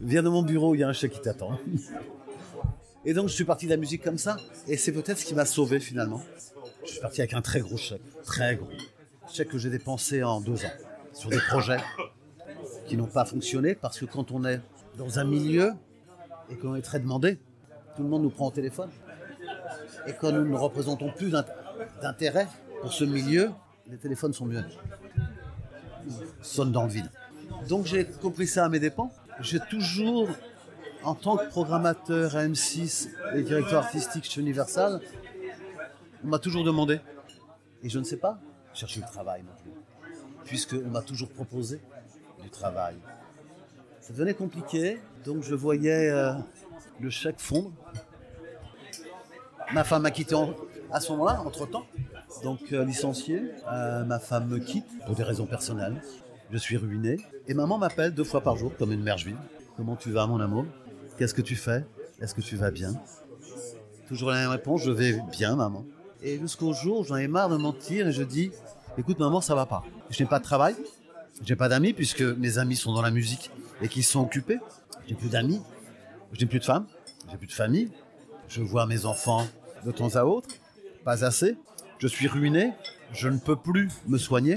Viens 0.00 0.22
de 0.22 0.28
mon 0.28 0.42
bureau, 0.42 0.74
il 0.74 0.80
y 0.80 0.82
a 0.82 0.88
un 0.88 0.92
chèque 0.92 1.12
qui 1.12 1.20
t'attend. 1.20 1.58
Et 3.04 3.14
donc 3.14 3.28
je 3.28 3.34
suis 3.34 3.44
parti 3.44 3.66
de 3.66 3.70
la 3.70 3.76
musique 3.76 4.02
comme 4.02 4.18
ça. 4.18 4.36
Et 4.68 4.76
c'est 4.76 4.92
peut-être 4.92 5.18
ce 5.18 5.24
qui 5.24 5.34
m'a 5.34 5.44
sauvé 5.44 5.80
finalement. 5.80 6.22
Je 6.84 6.92
suis 6.92 7.00
parti 7.00 7.20
avec 7.20 7.34
un 7.34 7.42
très 7.42 7.60
gros 7.60 7.76
chèque. 7.76 8.02
Très 8.24 8.56
gros. 8.56 8.68
Chèque 9.32 9.48
que 9.48 9.58
j'ai 9.58 9.70
dépensé 9.70 10.22
en 10.22 10.42
deux 10.42 10.62
ans. 10.64 10.72
Sur 11.14 11.30
des 11.30 11.40
projets 11.48 11.80
qui 12.86 12.98
n'ont 12.98 13.06
pas 13.06 13.24
fonctionné. 13.24 13.74
Parce 13.74 13.98
que 13.98 14.04
quand 14.04 14.30
on 14.30 14.44
est 14.44 14.60
dans 14.98 15.18
un 15.18 15.24
milieu 15.24 15.72
et 16.50 16.56
qu'on 16.56 16.74
est 16.74 16.82
très 16.82 17.00
demandé, 17.00 17.38
tout 17.96 18.02
le 18.02 18.08
monde 18.10 18.22
nous 18.22 18.30
prend 18.30 18.48
au 18.48 18.50
téléphone. 18.50 18.90
Et 20.06 20.12
quand 20.12 20.32
nous 20.32 20.44
ne 20.44 20.56
représentons 20.56 21.10
plus 21.10 21.32
d'intérêt 22.02 22.46
pour 22.82 22.92
ce 22.92 23.04
milieu, 23.04 23.50
les 23.88 23.96
téléphones 23.96 24.34
sont 24.34 24.44
mieux. 24.44 24.64
Ils 26.06 26.12
sonnent 26.42 26.72
dans 26.72 26.84
le 26.84 26.90
vide. 26.90 27.10
Donc 27.68 27.86
j'ai 27.86 28.04
compris 28.04 28.46
ça 28.46 28.66
à 28.66 28.68
mes 28.68 28.80
dépens. 28.80 29.10
J'ai 29.40 29.60
toujours 29.60 30.28
en 31.04 31.14
tant 31.14 31.36
que 31.36 31.48
programmateur 31.48 32.36
à 32.36 32.44
M6 32.44 33.08
et 33.34 33.42
directeur 33.42 33.84
artistique 33.84 34.24
chez 34.24 34.40
Universal, 34.40 35.00
on 36.24 36.28
m'a 36.28 36.38
toujours 36.38 36.64
demandé, 36.64 37.00
et 37.82 37.88
je 37.88 37.98
ne 37.98 38.04
sais 38.04 38.18
pas 38.18 38.38
chercher 38.74 39.00
du 39.00 39.06
travail 39.06 39.42
non 39.42 39.52
plus, 39.62 39.72
puisqu'on 40.44 40.88
m'a 40.88 41.02
toujours 41.02 41.28
proposé 41.28 41.80
du 42.42 42.50
travail. 42.50 42.96
Ça 44.00 44.12
devenait 44.12 44.34
compliqué, 44.34 45.00
donc 45.24 45.42
je 45.42 45.54
voyais 45.54 46.10
euh, 46.10 46.32
le 47.00 47.10
chèque 47.10 47.38
fondre. 47.38 47.70
Ma 49.72 49.84
femme 49.84 50.02
m'a 50.02 50.10
quitté 50.10 50.34
à 50.90 51.00
ce 51.00 51.12
moment-là, 51.12 51.40
entre-temps, 51.46 51.86
donc 52.42 52.72
euh, 52.72 52.84
licencié. 52.84 53.42
Euh, 53.70 54.04
ma 54.04 54.18
femme 54.18 54.48
me 54.48 54.58
quitte 54.58 54.86
pour 55.06 55.14
des 55.14 55.22
raisons 55.22 55.46
personnelles. 55.46 56.02
Je 56.50 56.58
suis 56.58 56.76
ruiné. 56.76 57.18
Et 57.48 57.54
maman 57.54 57.78
m'appelle 57.78 58.12
deux 58.12 58.24
fois 58.24 58.42
par 58.42 58.56
jour, 58.56 58.72
comme 58.76 58.92
une 58.92 59.02
mère 59.02 59.18
juive. 59.18 59.38
Comment 59.76 59.96
tu 59.96 60.10
vas, 60.10 60.26
mon 60.26 60.40
amour? 60.40 60.66
Qu'est-ce 61.16 61.32
que 61.32 61.40
tu 61.40 61.56
fais? 61.56 61.84
Est-ce 62.20 62.34
que 62.34 62.40
tu 62.40 62.56
vas 62.56 62.70
bien? 62.70 62.92
Toujours 64.06 64.30
la 64.30 64.36
même 64.36 64.50
réponse, 64.50 64.82
je 64.82 64.90
vais 64.90 65.18
bien, 65.30 65.56
maman. 65.56 65.84
Et 66.22 66.38
jusqu'au 66.38 66.72
jour, 66.72 67.04
j'en 67.04 67.16
ai 67.16 67.26
marre 67.26 67.48
de 67.48 67.56
mentir 67.56 68.06
et 68.06 68.12
je 68.12 68.22
dis, 68.22 68.52
écoute, 68.96 69.18
maman, 69.18 69.40
ça 69.40 69.54
va 69.54 69.66
pas. 69.66 69.82
Je 70.10 70.22
n'ai 70.22 70.28
pas 70.28 70.38
de 70.38 70.44
travail, 70.44 70.76
j'ai 71.44 71.56
pas 71.56 71.68
d'amis 71.68 71.92
puisque 71.92 72.22
mes 72.22 72.58
amis 72.58 72.76
sont 72.76 72.92
dans 72.92 73.02
la 73.02 73.10
musique 73.10 73.50
et 73.80 73.88
qu'ils 73.88 74.04
sont 74.04 74.20
occupés. 74.20 74.60
J'ai 75.08 75.16
plus 75.16 75.28
d'amis, 75.28 75.60
j'ai 76.32 76.46
plus 76.46 76.60
de 76.60 76.64
femmes, 76.64 76.86
j'ai 77.30 77.36
plus 77.36 77.48
de 77.48 77.52
famille. 77.52 77.90
Je 78.48 78.62
vois 78.62 78.86
mes 78.86 79.04
enfants 79.04 79.46
de 79.84 79.90
temps 79.90 80.14
à 80.14 80.24
autre, 80.24 80.48
pas 81.04 81.24
assez. 81.24 81.56
Je 81.98 82.06
suis 82.06 82.28
ruiné, 82.28 82.72
je 83.12 83.28
ne 83.28 83.38
peux 83.38 83.56
plus 83.56 83.88
me 84.06 84.18
soigner, 84.18 84.56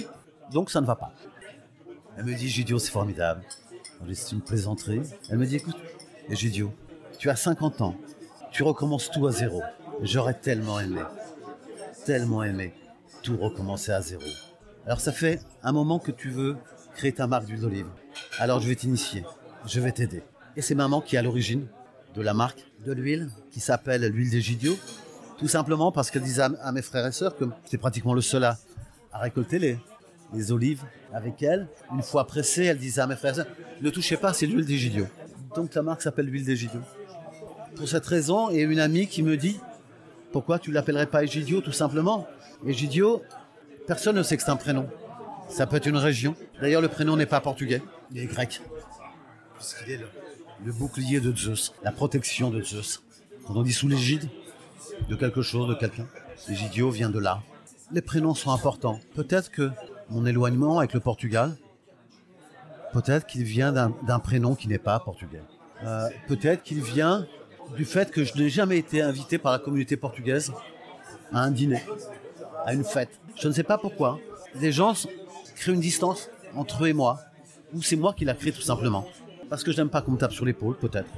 donc 0.52 0.70
ça 0.70 0.82
ne 0.82 0.86
va 0.86 0.96
pas. 0.96 1.14
Elle 2.18 2.26
me 2.26 2.36
dit, 2.36 2.48
Gidio, 2.48 2.78
c'est 2.78 2.92
formidable. 2.92 3.42
C'est 4.14 4.34
une 4.34 4.42
plaisanterie. 4.42 5.02
Elle 5.30 5.40
me 5.40 5.46
dit, 5.46 5.56
écoute, 5.56 5.78
Egidio, 6.30 6.72
tu 7.18 7.30
as 7.30 7.36
50 7.36 7.82
ans, 7.82 7.96
tu 8.52 8.62
recommences 8.62 9.10
tout 9.10 9.26
à 9.26 9.32
zéro. 9.32 9.64
J'aurais 10.02 10.34
tellement 10.34 10.80
aimé, 10.80 11.02
tellement 12.06 12.44
aimé 12.44 12.72
tout 13.24 13.36
recommencer 13.36 13.92
à 13.92 14.00
zéro. 14.00 14.24
Alors 14.86 15.02
ça 15.02 15.12
fait 15.12 15.42
un 15.64 15.72
moment 15.72 15.98
que 15.98 16.12
tu 16.12 16.30
veux 16.30 16.56
créer 16.96 17.12
ta 17.12 17.26
marque 17.26 17.46
d'huile 17.46 17.62
d'olive. 17.62 17.88
Alors 18.38 18.60
je 18.60 18.68
vais 18.68 18.76
t'initier, 18.76 19.24
je 19.66 19.80
vais 19.80 19.92
t'aider. 19.92 20.24
Et 20.56 20.62
c'est 20.62 20.76
maman 20.76 21.02
qui 21.02 21.16
est 21.16 21.20
à 21.20 21.24
l'origine 21.24 21.68
de 22.14 22.22
la 22.22 22.36
marque 22.36 22.64
de 22.86 22.94
l'huile 22.94 23.30
qui 23.52 23.60
s'appelle 23.60 24.06
l'huile 24.08 24.30
d'Egidio. 24.30 24.78
Tout 25.40 25.48
simplement 25.48 25.92
parce 25.92 26.12
qu'elle 26.12 26.22
disait 26.22 26.44
à, 26.44 26.72
mes 26.72 26.84
frères 26.84 27.08
et 27.08 27.12
sœurs 27.12 27.36
que 27.36 27.46
c'est 27.66 27.80
pratiquement 27.80 28.14
le 28.14 28.22
seul 28.22 28.44
à, 28.44 28.58
récolter 29.14 29.58
les, 29.58 29.80
les 30.34 30.52
olives 30.52 30.84
avec 31.12 31.42
elle. 31.42 31.68
Une 31.92 32.04
fois 32.04 32.28
pressée, 32.28 32.66
elle 32.66 32.78
disait 32.78 33.02
à 33.02 33.08
mes 33.08 33.16
frères 33.16 33.34
et 33.34 33.36
sœurs, 33.38 33.48
ne 33.82 33.90
touchez 33.90 34.16
pas, 34.16 34.32
c'est 34.32 34.46
l'huile 34.46 34.66
d'Egidio. 34.66 35.08
Donc 35.56 35.74
la 35.74 35.82
marque 35.82 36.04
s'appelle 36.04 36.28
l'huile 36.28 36.46
d'Egidio. 36.46 36.80
Pour 37.76 37.90
cette 37.90 38.06
raison, 38.06 38.52
et 38.52 38.62
une 38.62 38.80
amie 38.80 39.08
qui 39.08 39.24
me 39.24 39.36
dit 39.36 39.60
pourquoi 40.36 40.60
tu 40.60 40.74
l'appellerais 40.74 41.06
pas 41.06 41.24
Egidio 41.24 41.62
tout 41.62 41.72
simplement 41.72 42.28
Egidio, 42.68 43.24
personne 43.88 44.18
ne 44.18 44.22
sait 44.22 44.36
que 44.36 44.44
c'est 44.44 44.52
un 44.52 44.58
prénom. 44.58 44.90
Ça 45.48 45.66
peut 45.66 45.78
être 45.78 45.86
une 45.86 45.96
région. 45.96 46.36
D'ailleurs, 46.60 46.82
le 46.82 46.90
prénom 46.90 47.16
n'est 47.16 47.26
pas 47.26 47.40
portugais, 47.40 47.82
il 48.12 48.20
est 48.20 48.26
grec. 48.26 48.62
Puisqu'il 49.58 49.94
est 49.94 50.00
le, 50.66 50.74
bouclier 50.74 51.22
de 51.22 51.34
Zeus, 51.34 51.74
la 51.84 51.94
protection 51.94 52.50
de 52.50 52.62
Zeus. 52.62 53.02
Quand 53.48 53.56
on 53.56 53.62
dit 53.62 53.72
sous 53.72 53.88
l'égide 53.88 54.28
de 55.08 55.16
quelque 55.16 55.42
chose, 55.42 55.70
de 55.70 55.74
quelqu'un, 55.74 56.06
Egidio 56.50 56.90
vient 56.90 57.10
de 57.10 57.20
là. 57.20 57.42
Les 57.94 58.02
prénoms 58.02 58.36
sont 58.36 58.52
importants. 58.52 59.00
Peut-être 59.16 59.50
que 59.50 59.72
mon 60.10 60.26
éloignement 60.26 60.80
avec 60.80 60.94
le 60.94 61.00
Portugal 61.00 61.56
Peut-être 62.92 63.26
qu'il 63.26 63.44
vient 63.44 63.72
d'un 63.72 64.20
prénom 64.20 64.54
qui 64.54 64.68
n'est 64.68 64.80
pas 64.80 65.00
portugais. 65.00 65.44
Euh, 65.86 66.10
peut-être 66.28 66.62
qu'il 66.62 66.82
vient 66.82 67.26
du 67.76 67.86
fait 67.86 68.12
que 68.12 68.24
je 68.24 68.38
n'ai 68.38 68.50
jamais 68.50 68.78
été 68.78 69.02
invité 69.02 69.38
par 69.38 69.52
la 69.52 69.60
communauté 69.60 69.98
portugaise 69.98 70.52
à 71.34 71.42
un 71.42 71.52
dîner, 71.52 71.84
à 72.66 72.74
une 72.74 72.84
fête. 72.84 73.10
Je 73.36 73.48
ne 73.48 73.54
sais 73.54 73.64
pas 73.64 73.78
pourquoi. 73.78 74.20
Les 74.56 74.72
gens 74.72 74.94
créent 75.56 75.74
une 75.74 75.80
distance 75.80 76.30
entre 76.56 76.86
eux 76.86 76.88
et 76.88 76.94
moi, 76.94 77.20
ou 77.74 77.82
c'est 77.82 77.96
moi 77.96 78.14
qui 78.14 78.26
la 78.26 78.34
crée 78.34 78.52
tout 78.52 78.62
simplement. 78.62 79.08
Parce 79.50 79.64
que 79.64 79.72
je 79.72 79.78
n'aime 79.78 79.90
pas 79.90 80.02
qu'on 80.02 80.12
me 80.12 80.18
tape 80.18 80.32
sur 80.32 80.46
l'épaule, 80.46 80.78
peut-être. 80.78 81.10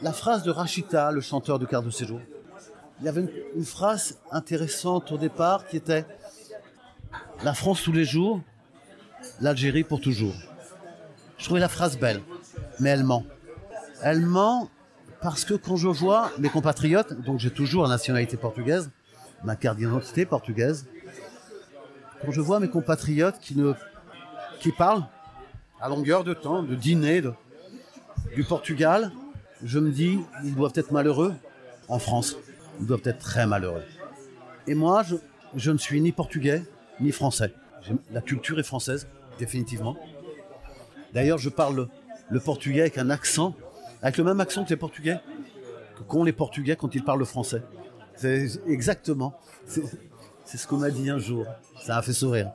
La 0.00 0.12
phrase 0.12 0.42
de 0.42 0.50
Rachita, 0.50 1.12
le 1.12 1.20
chanteur 1.20 1.58
de 1.58 1.66
Quart 1.66 1.82
de 1.82 1.90
Séjour, 1.90 2.20
il 3.00 3.06
y 3.06 3.08
avait 3.08 3.20
une, 3.20 3.30
une 3.56 3.64
phrase 3.64 4.18
intéressante 4.30 5.12
au 5.12 5.18
départ 5.18 5.66
qui 5.66 5.76
était 5.76 6.04
La 7.44 7.54
France 7.54 7.82
tous 7.82 7.92
les 7.92 8.04
jours, 8.04 8.40
l'Algérie 9.40 9.84
pour 9.84 10.00
toujours. 10.00 10.34
Je 11.38 11.44
trouvais 11.44 11.60
la 11.60 11.68
phrase 11.68 11.98
belle, 11.98 12.20
mais 12.80 12.90
elle 12.90 13.04
ment. 13.04 13.24
Elle 14.02 14.20
ment 14.20 14.68
parce 15.22 15.44
que 15.44 15.54
quand 15.54 15.76
je 15.76 15.88
vois 15.88 16.30
mes 16.38 16.48
compatriotes, 16.48 17.12
donc 17.22 17.38
j'ai 17.38 17.50
toujours 17.50 17.84
la 17.84 17.88
nationalité 17.90 18.36
portugaise, 18.36 18.90
ma 19.44 19.56
carte 19.56 19.78
d'identité 19.78 20.26
portugaise, 20.26 20.86
quand 22.24 22.32
je 22.32 22.40
vois 22.40 22.60
mes 22.60 22.68
compatriotes 22.68 23.38
qui 23.40 23.56
ne, 23.56 23.72
qui 24.60 24.72
parlent 24.72 25.04
à 25.80 25.88
longueur 25.88 26.24
de 26.24 26.34
temps, 26.34 26.62
de 26.62 26.74
dîner, 26.74 27.22
du 28.34 28.44
Portugal, 28.44 29.10
je 29.64 29.78
me 29.78 29.90
dis, 29.90 30.18
ils 30.44 30.54
doivent 30.54 30.72
être 30.74 30.92
malheureux 30.92 31.34
en 31.88 31.98
France. 31.98 32.36
Ils 32.80 32.86
doivent 32.86 33.02
être 33.04 33.18
très 33.18 33.46
malheureux. 33.46 33.82
Et 34.66 34.74
moi, 34.74 35.02
je, 35.02 35.16
je 35.56 35.70
ne 35.70 35.78
suis 35.78 36.00
ni 36.00 36.12
portugais, 36.12 36.62
ni 37.00 37.12
français. 37.12 37.52
La 38.12 38.20
culture 38.20 38.58
est 38.58 38.64
française, 38.64 39.08
définitivement. 39.38 39.96
D'ailleurs, 41.12 41.38
je 41.38 41.48
parle 41.48 41.88
le 42.30 42.40
portugais 42.40 42.82
avec 42.82 42.98
un 42.98 43.10
accent, 43.10 43.54
avec 44.02 44.16
le 44.16 44.24
même 44.24 44.40
accent 44.40 44.64
que 44.64 44.70
les 44.70 44.76
portugais, 44.76 45.20
qu'ont 46.08 46.24
les 46.24 46.32
portugais 46.32 46.76
quand 46.76 46.94
ils 46.94 47.04
parlent 47.04 47.20
le 47.20 47.24
français. 47.24 47.62
C'est 48.16 48.48
exactement. 48.66 49.38
C'est 50.44 50.58
ce 50.58 50.66
qu'on 50.66 50.78
m'a 50.78 50.90
dit 50.90 51.08
un 51.08 51.18
jour. 51.18 51.46
Ça 51.82 51.96
m'a 51.96 52.02
fait 52.02 52.12
sourire. 52.12 52.52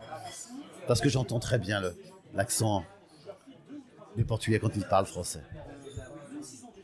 Parce 0.88 1.02
que 1.02 1.10
j'entends 1.10 1.40
très 1.40 1.58
bien 1.58 1.82
l'accent 2.34 2.84
des 4.16 4.24
portugais 4.24 4.60
quand 4.60 4.76
ils 4.76 4.86
parlent 4.86 5.06
français. 5.06 5.42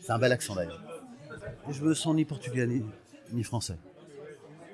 C'est 0.02 0.12
un 0.12 0.20
bel 0.20 0.32
accent 0.32 0.56
d'ailleurs. 0.56 0.82
Je 1.70 1.82
me 1.82 1.94
sens 1.94 2.16
ni 2.16 2.26
portugais 2.26 2.66
ni, 2.68 2.84
ni 3.32 3.44
français. 3.44 3.78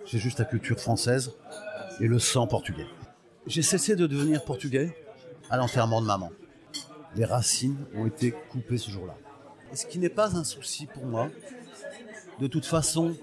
J'ai 0.05 0.17
juste 0.17 0.39
la 0.39 0.45
culture 0.45 0.79
française 0.79 1.33
et 1.99 2.07
le 2.07 2.19
sang 2.19 2.47
portugais. 2.47 2.87
J'ai 3.45 3.61
cessé 3.61 3.95
de 3.95 4.07
devenir 4.07 4.43
portugais 4.43 4.95
à 5.49 5.57
l'enterrement 5.57 6.01
de 6.01 6.07
maman 6.07 6.31
les 7.15 7.25
racines 7.25 7.77
ont 7.95 8.05
été 8.05 8.31
coupées 8.31 8.77
ce 8.77 8.91
jour-là. 8.91 9.15
Ce 9.73 9.85
qui 9.85 9.99
n'est 9.99 10.09
pas 10.09 10.35
un 10.35 10.43
souci 10.43 10.85
pour 10.87 11.05
moi. 11.05 11.29
De 12.39 12.47
toute 12.47 12.65
façon, 12.65 13.15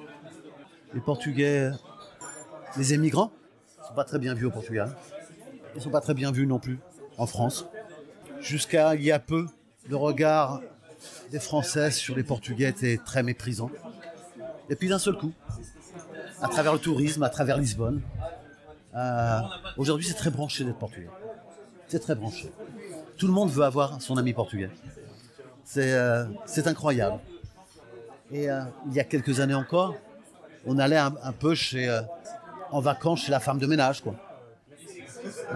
les 0.94 1.00
Portugais, 1.00 1.70
les 2.76 2.94
émigrants, 2.94 3.32
Ils 3.78 3.88
sont 3.88 3.94
pas 3.94 4.04
très 4.04 4.18
bien 4.18 4.34
vus 4.34 4.46
au 4.46 4.50
Portugal. 4.50 4.96
Ils 5.74 5.80
sont 5.80 5.90
pas 5.90 6.00
très 6.00 6.14
bien 6.14 6.32
vus 6.32 6.46
non 6.46 6.58
plus 6.58 6.78
en 7.18 7.26
France. 7.26 7.66
Jusqu'à 8.40 8.94
il 8.94 9.02
y 9.02 9.12
a 9.12 9.18
peu, 9.18 9.46
le 9.88 9.96
regard 9.96 10.60
des 11.30 11.40
Français 11.40 11.90
sur 11.90 12.16
les 12.16 12.22
Portugais 12.22 12.68
était 12.68 12.98
très 13.04 13.22
méprisant. 13.22 13.70
Et 14.68 14.76
puis 14.76 14.88
d'un 14.88 14.98
seul 14.98 15.16
coup, 15.16 15.32
à 16.40 16.48
travers 16.48 16.72
le 16.72 16.78
tourisme, 16.78 17.22
à 17.22 17.28
travers 17.28 17.58
Lisbonne, 17.58 18.02
euh, 18.94 19.40
aujourd'hui 19.76 20.06
c'est 20.06 20.14
très 20.14 20.30
branché 20.30 20.64
d'être 20.64 20.78
portugais. 20.78 21.10
C'est 21.88 22.00
très 22.00 22.14
branché. 22.14 22.50
Tout 23.16 23.26
le 23.26 23.32
monde 23.32 23.50
veut 23.50 23.64
avoir 23.64 24.00
son 24.00 24.16
ami 24.16 24.32
portugais. 24.32 24.70
C'est 25.66 25.92
euh, 25.92 26.24
c'est 26.46 26.68
incroyable. 26.68 27.18
Et 28.30 28.48
euh, 28.48 28.62
il 28.86 28.94
y 28.94 29.00
a 29.00 29.04
quelques 29.04 29.40
années 29.40 29.54
encore, 29.54 29.96
on 30.64 30.78
allait 30.78 30.96
un, 30.96 31.10
peu 31.38 31.56
chez, 31.56 31.88
euh, 31.88 32.02
en 32.70 32.80
vacances 32.80 33.24
chez 33.24 33.32
la 33.32 33.40
femme 33.40 33.58
de 33.58 33.66
ménage, 33.66 34.00
quoi. 34.00 34.14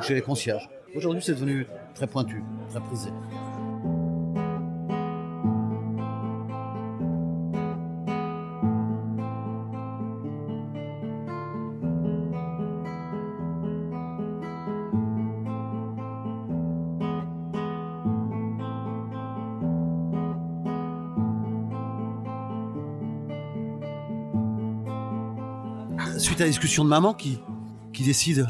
Chez 0.02 0.14
les 0.14 0.20
concierges. 0.20 0.68
Aujourd'hui, 0.96 1.22
c'est 1.24 1.34
devenu 1.34 1.66
très 1.94 2.08
pointu, 2.08 2.42
très 2.70 2.80
prisé. 2.80 3.10
Suite 26.20 26.42
à 26.42 26.44
la 26.44 26.50
discussion 26.50 26.84
de 26.84 26.90
maman 26.90 27.14
qui, 27.14 27.40
décide 28.04 28.46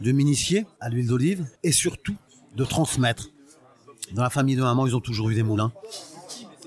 de 0.00 0.10
m'initier 0.10 0.66
à 0.80 0.88
l'huile 0.88 1.06
d'olive 1.06 1.46
et 1.62 1.70
surtout 1.70 2.16
de 2.56 2.64
transmettre. 2.64 3.28
Dans 4.12 4.24
la 4.24 4.28
famille 4.28 4.56
de 4.56 4.62
maman, 4.62 4.88
ils 4.88 4.96
ont 4.96 5.00
toujours 5.00 5.30
eu 5.30 5.36
des 5.36 5.44
moulins. 5.44 5.72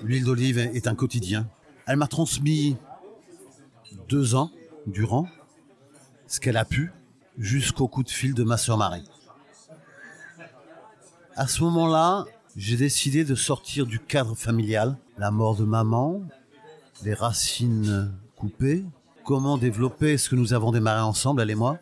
L'huile 0.02 0.24
d'olive 0.24 0.56
est 0.58 0.86
un 0.86 0.94
quotidien. 0.94 1.46
Elle 1.86 1.98
m'a 1.98 2.06
transmis 2.06 2.78
deux 4.08 4.34
ans 4.34 4.50
durant 4.86 5.28
ce 6.26 6.40
qu'elle 6.40 6.56
a 6.56 6.64
pu 6.64 6.90
jusqu'au 7.36 7.86
coup 7.86 8.02
de 8.02 8.10
fil 8.10 8.32
de 8.32 8.42
ma 8.42 8.56
sœur 8.56 8.78
Marie. 8.78 9.06
À 11.36 11.48
ce 11.48 11.62
moment-là, 11.64 12.24
j'ai 12.56 12.78
décidé 12.78 13.24
de 13.24 13.34
sortir 13.34 13.84
du 13.84 14.00
cadre 14.00 14.34
familial. 14.34 14.96
La 15.18 15.30
mort 15.30 15.54
de 15.54 15.64
maman, 15.64 16.22
les 17.02 17.12
racines 17.12 18.10
coupées, 18.36 18.86
comment 19.26 19.58
développer 19.58 20.16
ce 20.16 20.30
que 20.30 20.36
nous 20.36 20.54
avons 20.54 20.70
démarré 20.70 21.00
ensemble, 21.00 21.42
elle 21.42 21.50
et 21.50 21.56
moi. 21.56 21.78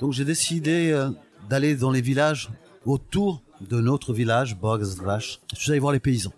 Donc 0.00 0.12
j'ai 0.12 0.24
décidé 0.24 0.90
euh, 0.90 1.10
d'aller 1.48 1.76
dans 1.76 1.90
les 1.90 2.00
villages 2.00 2.50
autour 2.86 3.42
de 3.60 3.80
notre 3.80 4.14
village, 4.14 4.56
Bogsvash. 4.56 5.40
Je 5.54 5.60
suis 5.60 5.70
allé 5.70 5.78
voir 5.78 5.92
les 5.92 6.00
paysans 6.00 6.32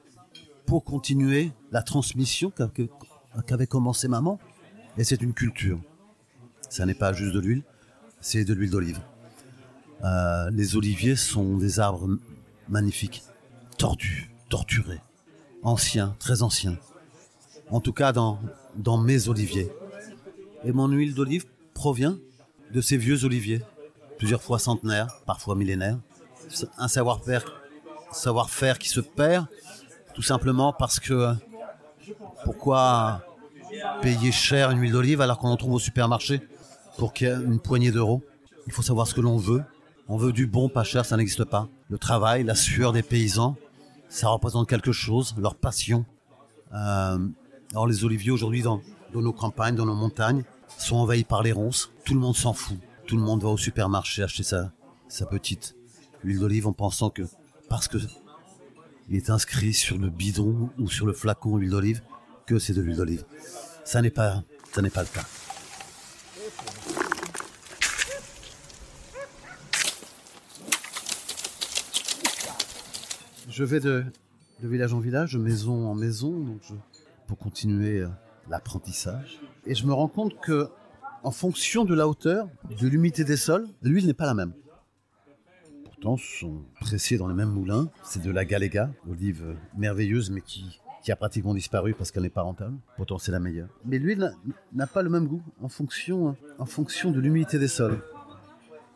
pour 0.66 0.84
continuer 0.84 1.52
la 1.70 1.82
transmission 1.82 2.52
qu'avait 3.46 3.66
commencé 3.68 4.08
maman. 4.08 4.38
Et 4.98 5.04
c'est 5.04 5.22
une 5.22 5.32
culture. 5.32 5.78
Ça 6.68 6.84
n'est 6.84 6.94
pas 6.94 7.12
juste 7.12 7.34
de 7.34 7.40
l'huile, 7.40 7.62
c'est 8.20 8.44
de 8.44 8.52
l'huile 8.52 8.70
d'olive. 8.70 9.00
Euh, 10.04 10.50
les 10.50 10.76
oliviers 10.76 11.16
sont 11.16 11.56
des 11.56 11.78
arbres 11.78 12.08
magnifiques, 12.68 13.22
tordus, 13.78 14.30
torturés, 14.48 15.00
anciens, 15.62 16.16
très 16.18 16.42
anciens. 16.42 16.76
En 17.70 17.80
tout 17.80 17.92
cas 17.92 18.12
dans 18.12 18.98
mes 18.98 19.28
oliviers. 19.28 19.70
Et 20.64 20.72
mon 20.72 20.88
huile 20.88 21.14
d'olive 21.14 21.46
provient 21.74 22.18
de 22.72 22.80
ces 22.80 22.96
vieux 22.96 23.24
oliviers, 23.24 23.62
plusieurs 24.18 24.42
fois 24.42 24.58
centenaires, 24.58 25.08
parfois 25.26 25.54
millénaires. 25.54 25.98
Un 26.78 26.88
savoir-faire 26.88 27.44
savoir-faire 28.12 28.78
qui 28.78 28.88
se 28.88 29.00
perd, 29.00 29.46
tout 30.14 30.22
simplement 30.22 30.72
parce 30.72 30.98
que 30.98 31.34
pourquoi 32.44 33.22
payer 34.02 34.32
cher 34.32 34.70
une 34.70 34.80
huile 34.80 34.92
d'olive 34.92 35.20
alors 35.20 35.38
qu'on 35.38 35.48
en 35.48 35.56
trouve 35.56 35.74
au 35.74 35.78
supermarché 35.78 36.40
pour 36.96 37.12
une 37.20 37.60
poignée 37.60 37.90
d'euros? 37.90 38.22
Il 38.66 38.72
faut 38.72 38.82
savoir 38.82 39.06
ce 39.06 39.14
que 39.14 39.20
l'on 39.20 39.36
veut. 39.36 39.62
On 40.08 40.16
veut 40.16 40.32
du 40.32 40.46
bon, 40.46 40.68
pas 40.68 40.84
cher, 40.84 41.04
ça 41.04 41.16
n'existe 41.16 41.44
pas. 41.44 41.68
Le 41.90 41.98
travail, 41.98 42.44
la 42.44 42.54
sueur 42.54 42.92
des 42.92 43.02
paysans, 43.02 43.56
ça 44.08 44.28
représente 44.28 44.68
quelque 44.68 44.92
chose, 44.92 45.34
leur 45.38 45.54
passion. 45.54 46.06
Euh, 46.72 47.18
alors 47.72 47.86
les 47.86 48.04
oliviers 48.04 48.30
aujourd'hui 48.30 48.62
dans, 48.62 48.80
dans 49.12 49.22
nos 49.22 49.32
campagnes, 49.32 49.74
dans 49.74 49.86
nos 49.86 49.94
montagnes, 49.94 50.44
sont 50.78 50.96
envahis 50.96 51.24
par 51.24 51.42
les 51.42 51.52
ronces. 51.52 51.90
Tout 52.04 52.14
le 52.14 52.20
monde 52.20 52.36
s'en 52.36 52.52
fout. 52.52 52.78
Tout 53.06 53.16
le 53.16 53.22
monde 53.22 53.42
va 53.42 53.48
au 53.48 53.56
supermarché 53.56 54.22
acheter 54.22 54.42
sa, 54.42 54.72
sa 55.08 55.26
petite 55.26 55.74
huile 56.24 56.38
d'olive 56.38 56.66
en 56.66 56.72
pensant 56.72 57.10
que 57.10 57.22
parce 57.68 57.88
que 57.88 57.98
il 59.08 59.16
est 59.16 59.30
inscrit 59.30 59.72
sur 59.72 59.96
le 59.96 60.10
bidon 60.10 60.70
ou 60.78 60.88
sur 60.90 61.06
le 61.06 61.14
flacon 61.14 61.56
huile 61.56 61.70
d'olive 61.70 62.02
que 62.46 62.58
c'est 62.58 62.74
de 62.74 62.82
l'huile 62.82 62.96
d'olive. 62.96 63.24
Ça 63.84 64.02
n'est 64.02 64.10
pas, 64.10 64.42
ça 64.72 64.82
n'est 64.82 64.90
pas 64.90 65.02
le 65.02 65.08
cas. 65.08 65.24
Je 73.48 73.64
vais 73.64 73.80
de, 73.80 74.04
de 74.62 74.68
village 74.68 74.92
en 74.92 75.00
village, 75.00 75.32
de 75.32 75.38
maison 75.38 75.88
en 75.88 75.94
maison, 75.94 76.30
donc 76.30 76.60
pour 77.26 77.38
continuer 77.38 78.00
euh, 78.00 78.08
l'apprentissage. 78.50 79.40
Et 79.66 79.74
je 79.74 79.86
me 79.86 79.92
rends 79.92 80.08
compte 80.08 80.38
que, 80.40 80.68
en 81.22 81.30
fonction 81.30 81.84
de 81.84 81.94
la 81.94 82.08
hauteur, 82.08 82.48
de 82.80 82.86
l'humidité 82.88 83.24
des 83.24 83.36
sols, 83.36 83.66
l'huile 83.82 84.06
n'est 84.06 84.14
pas 84.14 84.26
la 84.26 84.34
même. 84.34 84.52
Pourtant, 85.84 86.16
sont 86.16 86.62
pressés 86.80 87.18
dans 87.18 87.28
les 87.28 87.34
mêmes 87.34 87.50
moulins. 87.50 87.88
C'est 88.04 88.22
de 88.22 88.30
la 88.30 88.44
galega, 88.44 88.90
olive 89.10 89.56
merveilleuse, 89.76 90.30
mais 90.30 90.40
qui, 90.40 90.78
qui 91.02 91.10
a 91.10 91.16
pratiquement 91.16 91.54
disparu 91.54 91.94
parce 91.94 92.10
qu'elle 92.12 92.22
n'est 92.22 92.28
pas 92.30 92.42
rentable. 92.42 92.76
Pourtant, 92.96 93.18
c'est 93.18 93.32
la 93.32 93.40
meilleure. 93.40 93.68
Mais 93.84 93.98
l'huile 93.98 94.32
n'a- 94.72 94.86
pas 94.86 95.02
le 95.02 95.10
même 95.10 95.26
goût 95.26 95.42
en 95.60 95.68
fonction, 95.68 96.36
en 96.58 96.66
fonction 96.66 97.10
de 97.10 97.18
l'humidité 97.20 97.58
des 97.58 97.68
sols. 97.68 98.00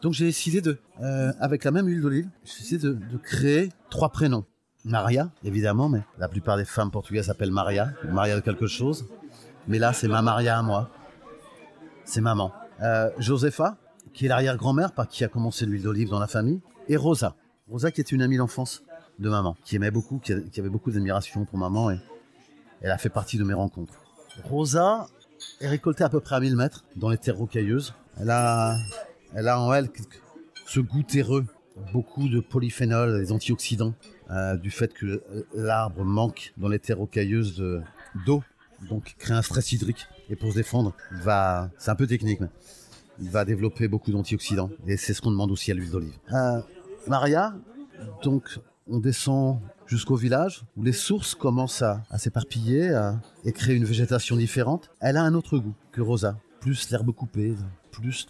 Donc 0.01 0.15
j'ai 0.15 0.25
décidé 0.25 0.61
de, 0.61 0.79
euh, 1.01 1.33
avec 1.39 1.63
la 1.63 1.71
même 1.71 1.87
huile 1.87 2.01
d'olive, 2.01 2.29
j'ai 2.45 2.59
décidé 2.59 2.87
de, 2.89 2.93
de 2.95 3.17
créer 3.19 3.69
trois 3.89 4.09
prénoms. 4.09 4.45
Maria, 4.85 5.31
évidemment, 5.45 5.89
mais 5.89 6.03
la 6.19 6.27
plupart 6.27 6.57
des 6.57 6.65
femmes 6.65 6.91
portugaises 6.91 7.27
s'appellent 7.27 7.53
Maria, 7.53 7.93
Maria 8.11 8.35
de 8.35 8.41
quelque 8.41 8.67
chose. 8.67 9.07
Mais 9.69 9.79
là, 9.79 9.93
c'est 9.93 10.09
ma 10.09 10.23
Maria 10.23 10.59
à 10.59 10.63
moi. 10.63 10.91
C'est 12.05 12.21
maman. 12.21 12.53
Euh, 12.83 13.11
Josefa, 13.19 13.77
qui 14.13 14.27
est 14.27 14.29
l'arrière-grand-mère 14.29 14.93
par 14.93 15.09
qui 15.09 15.25
a 15.25 15.29
commencé 15.29 15.67
l'huile 15.67 15.83
d'olive 15.83 16.09
dans 16.09 16.19
la 16.19 16.27
famille. 16.27 16.61
Et 16.89 16.97
Rosa. 16.97 17.37
Rosa 17.71 17.91
qui 17.91 18.01
était 18.01 18.15
une 18.15 18.23
amie 18.23 18.37
d'enfance 18.37 18.83
de 19.19 19.29
maman, 19.29 19.57
qui 19.65 19.77
aimait 19.77 19.91
beaucoup, 19.91 20.19
qui, 20.19 20.33
avait 20.33 20.69
beaucoup 20.69 20.91
d'admiration 20.91 21.45
pour 21.45 21.59
maman 21.59 21.91
et 21.91 21.99
elle 22.81 22.91
a 22.91 22.99
fait 22.99 23.09
partie 23.09 23.39
de 23.39 23.45
mes 23.45 23.55
rencontres. 23.55 23.95
Rosa 24.45 25.07
est 25.61 25.69
récoltée 25.69 26.03
à 26.03 26.09
peu 26.09 26.21
près 26.21 26.37
à 26.37 26.41
1000 26.41 26.57
mètres 26.57 26.85
dans 26.97 27.09
les 27.09 27.19
terres 27.19 27.37
rocailleuses. 27.37 27.95
Elle 28.21 28.31
a, 28.31 28.77
elle 29.35 29.49
a 29.49 29.61
en 29.61 29.73
elle 29.73 29.89
ce 30.67 30.81
goût 30.81 31.03
terreux, 31.03 31.45
beaucoup 31.93 32.29
de 32.29 32.41
polyphénol, 32.41 33.21
des 33.21 33.33
antioxydants, 33.33 33.95
euh, 34.31 34.57
du 34.57 34.71
fait 34.71 34.93
que 34.93 35.23
l'arbre 35.55 36.05
manque 36.05 36.53
dans 36.57 36.69
les 36.69 36.79
terres 36.79 36.99
rocailleuses 36.99 37.57
de- 37.57 37.81
d'eau, 38.27 38.43
donc 38.89 39.14
crée 39.18 39.35
un 39.35 39.43
stress 39.43 39.72
hydrique. 39.72 40.07
Et 40.30 40.37
pour 40.37 40.51
se 40.51 40.57
défendre, 40.57 40.95
va, 41.11 41.70
c'est 41.78 41.91
un 41.91 41.95
peu 41.95 42.07
technique, 42.07 42.41
mais 42.41 42.49
il 43.20 43.30
va 43.30 43.45
développer 43.45 43.89
beaucoup 43.89 44.11
d'antioxydants. 44.11 44.70
Et 44.87 44.97
c'est 44.97 45.14
ce 45.14 45.20
qu'on 45.20 45.30
demande 45.30 45.51
aussi 45.51 45.70
à 45.70 45.74
l'huile 45.74 45.91
d'olive. 45.91 46.14
Euh, 46.33 46.61
Maria, 47.07 47.55
donc 48.22 48.59
on 48.89 48.99
descend 48.99 49.61
jusqu'au 49.87 50.16
village 50.16 50.64
où 50.76 50.83
les 50.83 50.93
sources 50.93 51.35
commencent 51.35 51.83
à, 51.83 52.03
à 52.11 52.18
s'éparpiller 52.18 52.99
et 53.45 53.53
créer 53.53 53.76
une 53.76 53.85
végétation 53.85 54.37
différente. 54.37 54.91
Elle 55.01 55.16
a 55.16 55.22
un 55.22 55.35
autre 55.35 55.59
goût 55.59 55.74
que 55.93 56.01
Rosa, 56.01 56.39
plus 56.61 56.91
l'herbe 56.91 57.12
coupée, 57.12 57.55
plus 57.91 58.26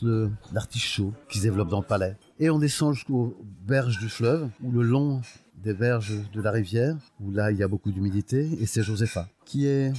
l'artichaut 0.53 1.13
qui 1.29 1.39
se 1.39 1.45
développe 1.45 1.69
dans 1.69 1.81
le 1.81 1.87
palais. 1.87 2.17
Et 2.39 2.51
on 2.51 2.59
descend 2.59 2.95
jusqu'aux 2.95 3.37
berges 3.67 3.99
du 3.99 4.09
fleuve 4.09 4.51
ou 4.63 4.73
le 4.73 4.83
long 4.83 5.23
des 5.63 5.75
berges 5.75 6.15
de 6.33 6.41
la 6.41 6.51
rivière 6.51 6.97
où 7.21 7.31
là 7.31 7.51
il 7.51 7.59
y 7.59 7.63
a 7.63 7.69
beaucoup 7.69 7.93
d'humidité 7.93 8.51
et 8.61 8.67
c'est 8.67 8.83
Josepha 8.83 9.29
qui 9.45 9.67
est 9.67 9.93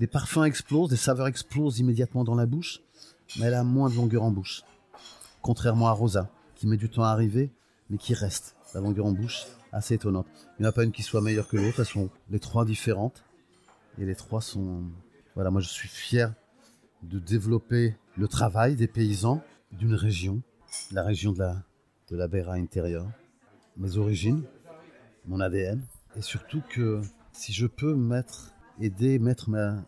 les 0.00 0.06
parfums 0.08 0.44
explosent, 0.44 0.90
les 0.90 0.96
saveurs 0.96 1.28
explosent 1.28 1.78
immédiatement 1.78 2.24
dans 2.24 2.34
la 2.34 2.46
bouche, 2.46 2.80
mais 3.38 3.46
elle 3.46 3.54
a 3.54 3.62
moins 3.62 3.88
de 3.88 3.94
longueur 3.94 4.24
en 4.24 4.32
bouche. 4.32 4.62
Contrairement 5.40 5.86
à 5.86 5.92
Rosa, 5.92 6.30
qui 6.56 6.66
met 6.66 6.76
du 6.76 6.88
temps 6.88 7.04
à 7.04 7.10
arriver, 7.10 7.52
mais 7.90 7.98
qui 7.98 8.12
reste. 8.12 8.56
La 8.74 8.80
longueur 8.80 9.06
en 9.06 9.12
bouche, 9.12 9.44
assez 9.70 9.94
étonnante. 9.94 10.26
Il 10.58 10.62
n'y 10.62 10.66
en 10.66 10.70
a 10.70 10.72
pas 10.72 10.82
une 10.82 10.90
qui 10.90 11.04
soit 11.04 11.20
meilleure 11.20 11.46
que 11.46 11.56
l'autre, 11.56 11.80
elles 11.80 11.86
sont 11.86 12.10
les 12.30 12.40
trois 12.40 12.64
différentes. 12.64 13.24
Et 13.98 14.04
les 14.04 14.16
trois 14.16 14.40
sont... 14.40 14.82
Voilà, 15.36 15.50
moi 15.50 15.60
je 15.60 15.68
suis 15.68 15.88
fier 15.88 16.34
de 17.02 17.20
développer 17.20 17.96
le 18.16 18.26
travail 18.26 18.74
des 18.74 18.88
paysans 18.88 19.42
d'une 19.70 19.94
région, 19.94 20.42
la 20.90 21.04
région 21.04 21.32
de 21.32 21.38
la, 21.38 21.62
de 22.08 22.16
la 22.16 22.26
Beira 22.26 22.54
intérieure, 22.54 23.08
mes 23.76 23.96
origines, 23.96 24.42
mon 25.26 25.40
ADN, 25.40 25.82
et 26.16 26.22
surtout 26.22 26.62
que 26.68 27.02
si 27.32 27.52
je 27.52 27.66
peux 27.66 27.94
mettre, 27.94 28.52
aider, 28.80 29.18
mettre 29.18 29.50
ma, 29.50 29.84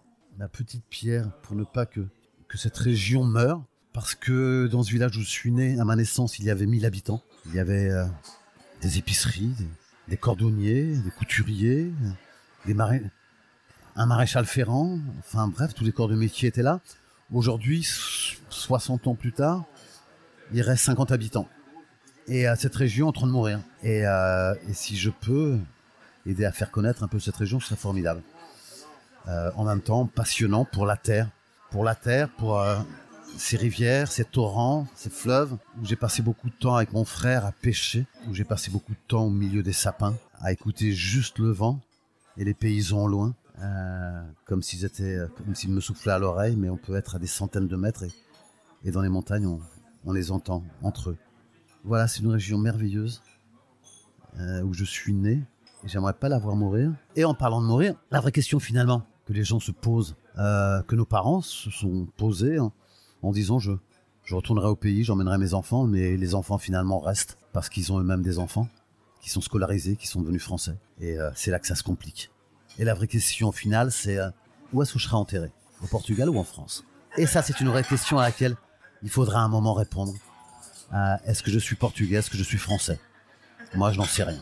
petite 0.53 0.85
pierre 0.89 1.31
pour 1.43 1.57
ne 1.57 1.65
pas 1.65 1.87
que, 1.87 2.07
que 2.49 2.59
cette 2.59 2.77
région 2.77 3.25
meure, 3.25 3.63
Parce 3.93 4.15
que 4.15 4.67
dans 4.67 4.83
ce 4.83 4.91
village 4.91 5.17
où 5.17 5.21
je 5.21 5.29
suis 5.29 5.53
né, 5.53 5.79
à 5.81 5.85
ma 5.85 5.97
naissance, 5.97 6.39
il 6.39 6.45
y 6.45 6.51
avait 6.51 6.67
1000 6.67 6.85
habitants. 6.85 7.23
Il 7.47 7.55
y 7.55 7.59
avait 7.59 7.89
euh, 7.89 8.05
des 8.83 8.99
épiceries, 8.99 9.55
des, 10.09 10.17
cordonniers, 10.19 10.97
des 10.97 11.11
couturiers, 11.11 11.91
des 12.67 12.77
un 13.97 14.07
maréchal 14.07 14.45
ferrant. 14.45 14.99
Enfin 15.21 15.49
bref, 15.49 15.73
tous 15.75 15.85
les 15.85 15.93
corps 15.93 16.09
de 16.09 16.17
métier 16.17 16.49
étaient 16.49 16.63
là. 16.63 16.81
Aujourd'hui, 17.33 17.87
60 18.51 19.07
ans 19.07 19.15
plus 19.15 19.33
tard, 19.33 19.65
il 20.53 20.61
reste 20.63 20.85
50 20.85 21.13
habitants. 21.13 21.49
Et 22.29 22.49
euh, 22.49 22.57
cette 22.57 22.75
région 22.75 23.09
en 23.09 23.13
train 23.13 23.27
de 23.27 23.33
mourir. 23.33 23.61
Et, 23.83 24.05
euh, 24.05 24.55
et 24.69 24.73
si 24.73 24.97
je 24.97 25.11
peux 25.11 25.59
aider 26.27 26.45
à 26.45 26.53
faire 26.53 26.71
connaître 26.71 27.03
un 27.03 27.09
peu 27.09 27.21
cette 27.21 27.37
région, 27.37 27.61
ce 27.61 27.69
serait 27.69 27.77
formidable. 27.77 28.23
Euh, 29.29 29.51
en 29.57 29.65
même 29.65 29.81
temps, 29.81 30.07
passionnant 30.07 30.65
pour 30.65 30.87
la 30.87 30.97
terre. 30.97 31.29
Pour 31.71 31.85
la 31.85 31.95
terre, 31.95 32.29
pour 32.29 32.61
euh, 32.61 32.79
ces 33.37 33.57
rivières, 33.57 34.11
ces 34.11 34.25
torrents, 34.25 34.87
ces 34.95 35.11
fleuves, 35.11 35.57
où 35.81 35.85
j'ai 35.85 35.97
passé 35.97 36.23
beaucoup 36.23 36.49
de 36.49 36.55
temps 36.55 36.77
avec 36.77 36.93
mon 36.93 37.05
frère 37.05 37.45
à 37.45 37.53
pêcher, 37.53 38.07
où 38.29 38.35
j'ai 38.35 38.45
passé 38.45 38.71
beaucoup 38.71 38.93
de 38.93 39.09
temps 39.09 39.25
au 39.25 39.31
milieu 39.31 39.63
des 39.63 39.73
sapins, 39.73 40.17
à 40.41 40.53
écouter 40.53 40.93
juste 40.93 41.39
le 41.39 41.51
vent 41.51 41.81
et 42.39 42.45
les 42.45 42.55
paysans 42.55 43.07
loin, 43.07 43.35
comme 44.45 44.63
s'ils 44.63 44.85
étaient, 44.85 45.19
comme 45.37 45.55
s'ils 45.55 45.71
me 45.71 45.81
soufflaient 45.81 46.13
à 46.13 46.19
l'oreille, 46.19 46.55
mais 46.57 46.69
on 46.69 46.77
peut 46.77 46.95
être 46.95 47.17
à 47.17 47.19
des 47.19 47.27
centaines 47.27 47.67
de 47.67 47.77
mètres 47.77 48.05
et, 48.85 48.91
dans 48.91 49.01
les 49.03 49.09
montagnes, 49.09 49.47
on, 49.47 49.61
on 50.05 50.13
les 50.13 50.31
entend 50.31 50.63
entre 50.83 51.11
eux. 51.11 51.19
Voilà, 51.87 52.09
c'est 52.09 52.21
une 52.21 52.33
région 52.33 52.59
merveilleuse 52.59 53.23
euh, 54.41 54.61
où 54.63 54.75
je 54.75 54.85
suis 54.85 55.13
né 55.13 55.45
et 55.85 55.89
j'aimerais 55.89 56.15
pas 56.15 56.29
la 56.29 56.37
voir 56.37 56.57
mourir. 56.57 56.93
Et 57.15 57.25
en 57.25 57.33
parlant 57.33 57.61
de 57.63 57.67
mourir, 57.67 57.95
la 58.11 58.19
vraie 58.19 58.33
question 58.33 58.59
finalement 58.59 59.07
que 59.25 59.33
les 59.33 59.45
gens 59.45 59.61
se 59.61 59.71
posent, 59.71 60.17
euh, 60.37 60.83
que 60.83 60.97
nos 60.97 61.05
parents 61.05 61.43
se 61.43 61.71
sont 61.71 62.09
posés 62.17 62.59
hein, 62.59 62.73
en 63.23 63.31
disant 63.31 63.61
je, 63.61 63.71
retournerai 64.29 64.67
au 64.67 64.75
pays, 64.75 65.05
j'emmènerai 65.05 65.39
mes 65.39 65.55
enfants, 65.55 65.87
mais 65.87 66.17
les 66.17 66.35
enfants 66.35 66.59
finalement 66.59 66.99
restent 66.99 67.39
parce 67.53 67.69
qu'ils 67.69 67.93
ont 67.93 68.01
eux-mêmes 68.01 68.23
des 68.23 68.41
enfants 68.41 68.67
qui 69.21 69.31
sont 69.31 69.41
scolarisés, 69.41 69.95
qui 69.95 70.09
sont 70.09 70.21
devenus 70.21 70.43
français. 70.43 70.77
Et 71.01 71.21
euh, 71.21 71.31
c'est 71.37 71.53
là 71.53 71.61
que 71.61 71.69
ça 71.69 71.77
se 71.77 71.85
complique. 71.85 72.33
Et 72.81 72.85
la 72.85 72.95
vraie 72.95 73.07
question 73.07 73.53
finale, 73.53 73.93
c'est 73.93 74.19
où 74.73 74.83
est-ce 74.83 74.93
que 74.93 74.99
je 74.99 75.05
serai 75.05 75.17
enterré? 75.17 75.53
Au 75.85 75.87
Portugal 75.87 76.29
ou 76.31 76.37
en 76.37 76.45
France? 76.45 76.85
Et 77.17 77.27
ça, 77.27 77.43
c'est 77.43 77.61
une 77.61 77.69
vraie 77.69 77.85
question 77.85 78.19
à 78.19 78.23
laquelle 78.23 78.57
il 79.05 79.09
faudra 79.09 79.41
un 79.41 79.49
moment 79.49 79.73
répondre. 79.73 80.15
Euh, 80.95 81.17
est-ce 81.27 81.43
que 81.43 81.51
je 81.51 81.59
suis 81.59 81.77
portugais? 81.77 82.17
Est-ce 82.17 82.31
que 82.31 82.37
je 82.37 82.45
suis 82.45 82.59
français? 82.59 82.99
Moi, 83.75 83.93
je 83.93 83.99
n'en 83.99 84.05
sais 84.05 84.23
rien. 84.23 84.41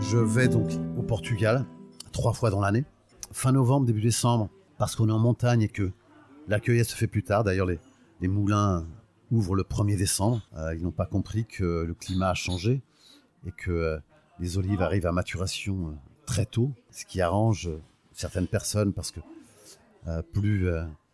Je 0.00 0.16
vais 0.16 0.48
donc 0.48 0.70
au 0.96 1.02
Portugal 1.02 1.66
trois 2.12 2.32
fois 2.32 2.50
dans 2.50 2.60
l'année, 2.60 2.84
fin 3.32 3.52
novembre, 3.52 3.86
début 3.86 4.00
décembre, 4.00 4.48
parce 4.78 4.96
qu'on 4.96 5.08
est 5.08 5.12
en 5.12 5.18
montagne 5.18 5.62
et 5.62 5.68
que 5.68 5.92
la 6.48 6.60
cueillette 6.60 6.88
se 6.88 6.96
fait 6.96 7.06
plus 7.06 7.22
tard. 7.22 7.44
D'ailleurs, 7.44 7.66
les, 7.66 8.28
moulins 8.28 8.86
ouvrent 9.30 9.54
le 9.54 9.62
1er 9.62 9.96
décembre. 9.96 10.42
Euh, 10.56 10.74
ils 10.74 10.82
n'ont 10.82 10.90
pas 10.90 11.06
compris 11.06 11.44
que 11.44 11.84
le 11.84 11.94
climat 11.94 12.30
a 12.30 12.34
changé 12.34 12.82
et 13.46 13.52
que 13.52 13.70
euh, 13.70 13.98
les 14.40 14.56
olives 14.58 14.82
arrivent 14.82 15.06
à 15.06 15.12
maturation 15.12 15.88
euh, 15.88 15.92
très 16.26 16.46
tôt, 16.46 16.72
ce 16.90 17.04
qui 17.04 17.20
arrange 17.20 17.70
certaines 18.12 18.48
personnes 18.48 18.92
parce 18.92 19.12
que 19.12 19.20
plus 20.32 20.66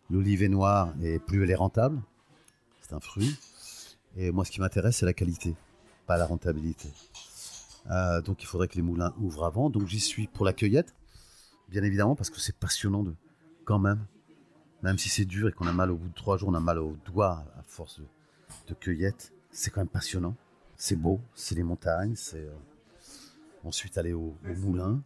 l'olive 0.09 0.43
est 0.43 0.49
noire 0.49 0.95
et 1.03 1.18
plus 1.18 1.43
elle 1.43 1.51
est 1.51 1.57
rentable. 1.57 2.01
C'est 2.80 2.95
un 2.95 3.01
fruit. 3.01 3.37
Et 4.16 4.30
moi, 4.30 4.45
ce 4.45 4.51
qui 4.51 4.61
m'intéresse, 4.61 4.99
c'est 4.99 5.07
la 5.07 5.12
qualité, 5.12 5.55
pas 6.07 6.16
la 6.16 6.26
rentabilité. 6.26 6.89
Donc 8.24 8.43
il 8.43 8.47
faudrait 8.47 8.68
que 8.68 8.76
les 8.76 8.82
moulins 8.82 9.12
ouvrent 9.18 9.45
avant. 9.45 9.68
Donc 9.70 9.87
j'y 9.87 10.01
suis 10.01 10.26
pour 10.26 10.45
la 10.45 10.53
cueillette, 10.53 10.95
bien 11.68 11.82
évidemment, 11.82 12.16
parce 12.16 12.30
que 12.30 12.41
c'est 12.41 12.57
passionnant 12.57 13.03
de, 13.03 13.14
quand 13.64 13.78
même, 13.78 14.05
même 14.85 14.99
si 14.99 15.09
c'est 15.09 15.24
dur 15.24 15.49
et 15.49 15.53
qu'on 15.53 15.66
a 15.66 15.72
mal 15.72 15.91
au 15.91 15.97
bout 15.97 16.09
de 16.09 16.14
trois 16.14 16.37
jours, 16.37 16.51
on 16.51 16.55
a 16.55 16.61
mal 16.61 16.78
aux 16.78 16.99
doigts 17.07 17.43
à 17.59 17.62
force 17.62 18.03
de, 18.68 18.74
cueillette. 18.74 19.32
C'est 19.51 19.70
quand 19.70 19.80
même 19.80 19.89
passionnant. 19.89 20.37
C'est 20.76 20.95
beau, 20.95 21.22
c'est 21.35 21.55
les 21.55 21.62
montagnes, 21.62 22.14
c'est 22.16 22.45
euh, 22.45 22.53
ensuite 23.64 23.97
aller 23.97 24.12
au, 24.12 24.37
moulin, 24.59 25.01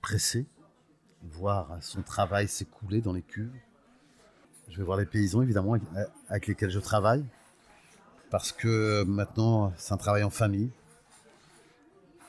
presser, 0.00 0.46
voir 1.24 1.76
son 1.80 2.02
travail 2.02 2.46
s'écouler 2.46 3.00
dans 3.00 3.12
les 3.12 3.22
cuves. 3.22 3.52
Je 4.68 4.76
vais 4.76 4.84
voir 4.84 4.96
les 4.96 5.06
paysans 5.06 5.42
évidemment 5.42 5.72
avec, 5.72 5.82
avec 6.28 6.46
lesquels 6.46 6.70
je 6.70 6.78
travaille, 6.78 7.24
parce 8.30 8.52
que 8.52 9.02
maintenant 9.02 9.72
c'est 9.76 9.92
un 9.92 9.96
travail 9.96 10.22
en 10.22 10.30
famille. 10.30 10.70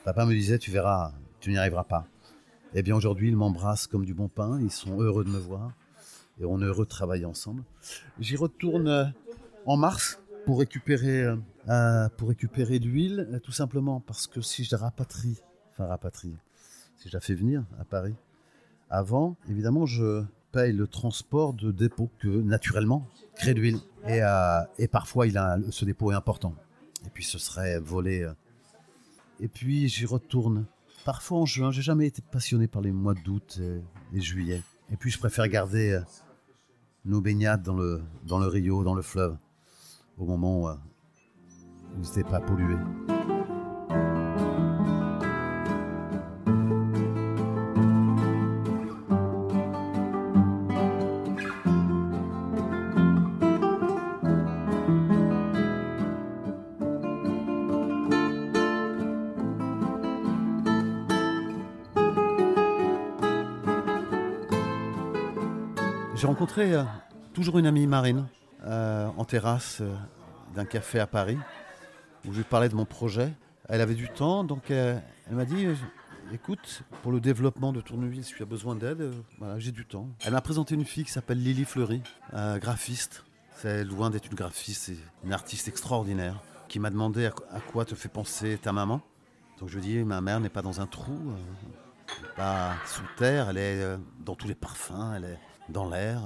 Papa 0.04 0.26
me 0.26 0.32
disait, 0.32 0.58
tu 0.58 0.72
verras, 0.72 1.12
tu 1.38 1.50
n'y 1.50 1.58
arriveras 1.58 1.84
pas. 1.84 2.08
Eh 2.74 2.82
bien 2.82 2.96
aujourd'hui, 2.96 3.28
ils 3.28 3.36
m'embrassent 3.36 3.86
comme 3.86 4.04
du 4.04 4.14
bon 4.14 4.26
pain, 4.26 4.58
ils 4.60 4.72
sont 4.72 5.00
heureux 5.00 5.22
de 5.22 5.30
me 5.30 5.38
voir 5.38 5.70
et 6.40 6.44
on 6.44 6.60
est 6.60 6.64
heureux 6.64 6.84
de 6.84 6.90
travailler 6.90 7.24
ensemble. 7.24 7.62
J'y 8.18 8.36
retourne 8.36 8.88
euh, 8.88 9.04
en 9.66 9.76
mars 9.76 10.18
pour 10.44 10.58
récupérer, 10.58 11.22
euh, 11.22 11.36
euh, 11.68 12.08
pour 12.16 12.28
récupérer 12.28 12.78
l'huile, 12.78 13.28
euh, 13.32 13.38
tout 13.38 13.52
simplement 13.52 14.00
parce 14.00 14.26
que 14.26 14.40
si 14.40 14.64
je 14.64 14.74
la 14.74 14.82
rapatrie, 14.82 15.38
enfin 15.70 15.86
rapatrie, 15.86 16.34
si 16.96 17.08
je 17.08 17.14
la 17.14 17.20
fais 17.20 17.34
venir 17.34 17.64
à 17.78 17.84
Paris, 17.84 18.14
avant, 18.90 19.36
évidemment, 19.48 19.86
je 19.86 20.24
paye 20.52 20.72
le 20.72 20.86
transport 20.86 21.54
de 21.54 21.70
dépôt 21.72 22.10
que 22.18 22.28
naturellement 22.28 23.08
crée 23.36 23.54
l'huile. 23.54 23.78
Et, 24.06 24.20
et 24.78 24.88
parfois, 24.88 25.26
il 25.26 25.38
a, 25.38 25.56
ce 25.70 25.86
dépôt 25.86 26.12
est 26.12 26.14
important. 26.14 26.54
Et 27.06 27.08
puis 27.08 27.24
ce 27.24 27.38
serait 27.38 27.78
volé. 27.80 28.28
et 29.40 29.48
puis 29.48 29.88
j'y 29.88 30.04
retourne. 30.04 30.66
Parfois 31.06 31.38
en 31.38 31.46
juin, 31.46 31.70
j'ai 31.70 31.80
jamais 31.80 32.06
été 32.06 32.20
passionné 32.20 32.68
par 32.68 32.82
les 32.82 32.92
mois 32.92 33.14
d'août 33.14 33.58
et, 33.62 34.16
et 34.16 34.20
juillet. 34.20 34.60
Et 34.92 34.96
puis 34.96 35.10
je 35.10 35.18
préfère 35.18 35.48
garder 35.48 35.98
nos 37.04 37.20
baignades 37.20 37.62
dans 37.62 37.74
le, 37.74 38.02
dans 38.26 38.38
le 38.38 38.46
Rio, 38.46 38.84
dans 38.84 38.94
le 38.94 39.02
fleuve, 39.02 39.36
au 40.18 40.24
moment 40.24 40.62
où, 40.62 40.68
euh, 40.68 40.74
où 41.98 42.04
c'était 42.04 42.28
pas 42.28 42.40
pollué. 42.40 42.76
Rencontré 66.52 66.74
euh, 66.74 66.84
toujours 67.32 67.58
une 67.58 67.66
amie 67.66 67.86
marine 67.86 68.26
euh, 68.64 69.08
en 69.16 69.24
terrasse 69.24 69.78
euh, 69.80 69.94
d'un 70.54 70.66
café 70.66 71.00
à 71.00 71.06
Paris 71.06 71.38
où 72.26 72.32
je 72.32 72.38
lui 72.38 72.44
parlais 72.44 72.68
de 72.68 72.74
mon 72.74 72.84
projet. 72.84 73.32
Elle 73.68 73.80
avait 73.80 73.94
du 73.94 74.08
temps, 74.10 74.44
donc 74.44 74.70
elle 74.70 75.02
m'a 75.30 75.44
dit 75.44 75.66
Écoute, 76.32 76.82
pour 77.02 77.10
le 77.10 77.20
développement 77.20 77.72
de 77.72 77.80
Tournevis, 77.80 78.26
si 78.26 78.34
tu 78.34 78.42
as 78.42 78.46
besoin 78.46 78.76
d'aide, 78.76 79.12
j'ai 79.56 79.72
du 79.72 79.86
temps. 79.86 80.08
Elle 80.24 80.32
m'a 80.32 80.40
présenté 80.40 80.74
une 80.74 80.84
fille 80.84 81.04
qui 81.04 81.10
s'appelle 81.10 81.42
Lily 81.42 81.64
Fleury, 81.64 82.02
graphiste. 82.32 83.24
C'est 83.56 83.84
loin 83.84 84.10
d'être 84.10 84.26
une 84.26 84.34
graphiste, 84.34 84.82
c'est 84.84 84.98
une 85.24 85.32
artiste 85.32 85.68
extraordinaire 85.68 86.40
qui 86.68 86.78
m'a 86.78 86.90
demandé 86.90 87.26
à, 87.26 87.60
quoi 87.60 87.84
te 87.84 87.94
fait 87.94 88.08
penser 88.08 88.58
ta 88.58 88.72
maman. 88.72 89.00
Donc 89.58 89.68
je 89.68 89.78
lui 89.78 89.84
ai 89.84 89.98
dit 89.98 90.04
Ma 90.04 90.20
mère 90.20 90.38
n'est 90.38 90.48
pas 90.48 90.62
dans 90.62 90.80
un 90.80 90.86
trou, 90.86 91.12
euh, 91.12 92.16
pas 92.36 92.74
sous 92.86 93.02
terre, 93.16 93.48
elle 93.50 93.58
est 93.58 93.98
dans 94.20 94.34
tous 94.34 94.48
les 94.48 94.54
parfums, 94.54 95.14
elle 95.16 95.24
est 95.24 95.38
dans 95.68 95.88
l'air, 95.88 96.20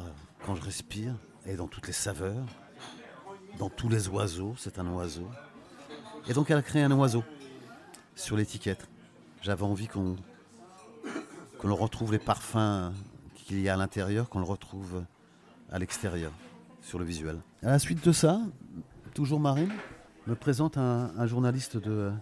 quand 0.44 0.54
je 0.54 0.62
respire, 0.62 1.14
est 1.44 1.56
dans 1.56 1.68
toutes 1.68 1.86
les 1.86 1.92
saveurs, 1.92 2.44
dans 3.58 3.70
tous 3.70 3.88
les 3.88 4.08
oiseaux, 4.08 4.54
c'est 4.58 4.78
un 4.78 4.86
oiseau. 4.88 5.28
Et 6.28 6.32
donc 6.32 6.50
elle 6.50 6.58
a 6.58 6.62
créé 6.62 6.82
un 6.82 6.92
oiseau 6.92 7.24
sur 8.14 8.36
l'étiquette. 8.36 8.88
J'avais 9.42 9.62
envie 9.62 9.88
qu'on 9.88 10.16
qu'on 11.58 11.74
retrouve 11.74 12.12
les 12.12 12.18
parfums 12.18 12.92
qu'il 13.34 13.60
y 13.60 13.68
a 13.68 13.74
à 13.74 13.76
l'intérieur, 13.76 14.28
qu'on 14.28 14.40
le 14.40 14.44
retrouve 14.44 15.04
à 15.70 15.78
l'extérieur, 15.78 16.32
sur 16.82 16.98
le 16.98 17.04
visuel. 17.04 17.38
À 17.62 17.70
la 17.70 17.78
suite 17.78 18.04
de 18.04 18.12
ça, 18.12 18.40
toujours 19.14 19.40
Marine, 19.40 19.72
me 20.26 20.34
présente 20.34 20.76
un, 20.76 21.26
journaliste 21.26 21.76
de, 21.76 22.12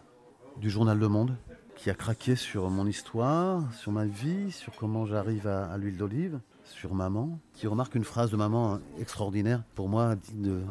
du 0.58 0.70
journal 0.70 0.98
Le 0.98 1.08
Monde 1.08 1.36
qui 1.74 1.90
a 1.90 1.94
craqué 1.94 2.36
sur 2.36 2.70
mon 2.70 2.86
histoire, 2.86 3.72
sur 3.74 3.90
ma 3.90 4.04
vie, 4.04 4.52
sur 4.52 4.74
comment 4.76 5.04
j'arrive 5.04 5.48
à 5.48 5.76
l'huile 5.78 5.96
d'olive, 5.96 6.38
sur 6.64 6.94
maman, 6.94 7.38
qui 7.54 7.66
remarque 7.66 7.94
une 7.94 8.04
phrase 8.04 8.30
de 8.30 8.36
maman 8.36 8.78
extraordinaire, 8.98 9.62
pour 9.74 9.88
moi 9.88 10.16
digne 10.16 10.62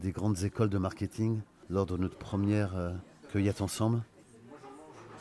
des 0.00 0.12
grandes 0.12 0.42
écoles 0.42 0.70
de 0.70 0.78
marketing 0.78 1.40
lors 1.70 1.86
de 1.86 1.96
notre 1.96 2.16
première 2.16 2.76
euh, 2.76 2.92
cueillette 3.32 3.60
ensemble. 3.60 4.02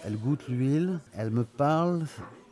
Elle 0.03 0.17
goûte 0.17 0.47
l'huile, 0.47 0.99
elle 1.13 1.31
me 1.31 1.43
parle 1.43 2.05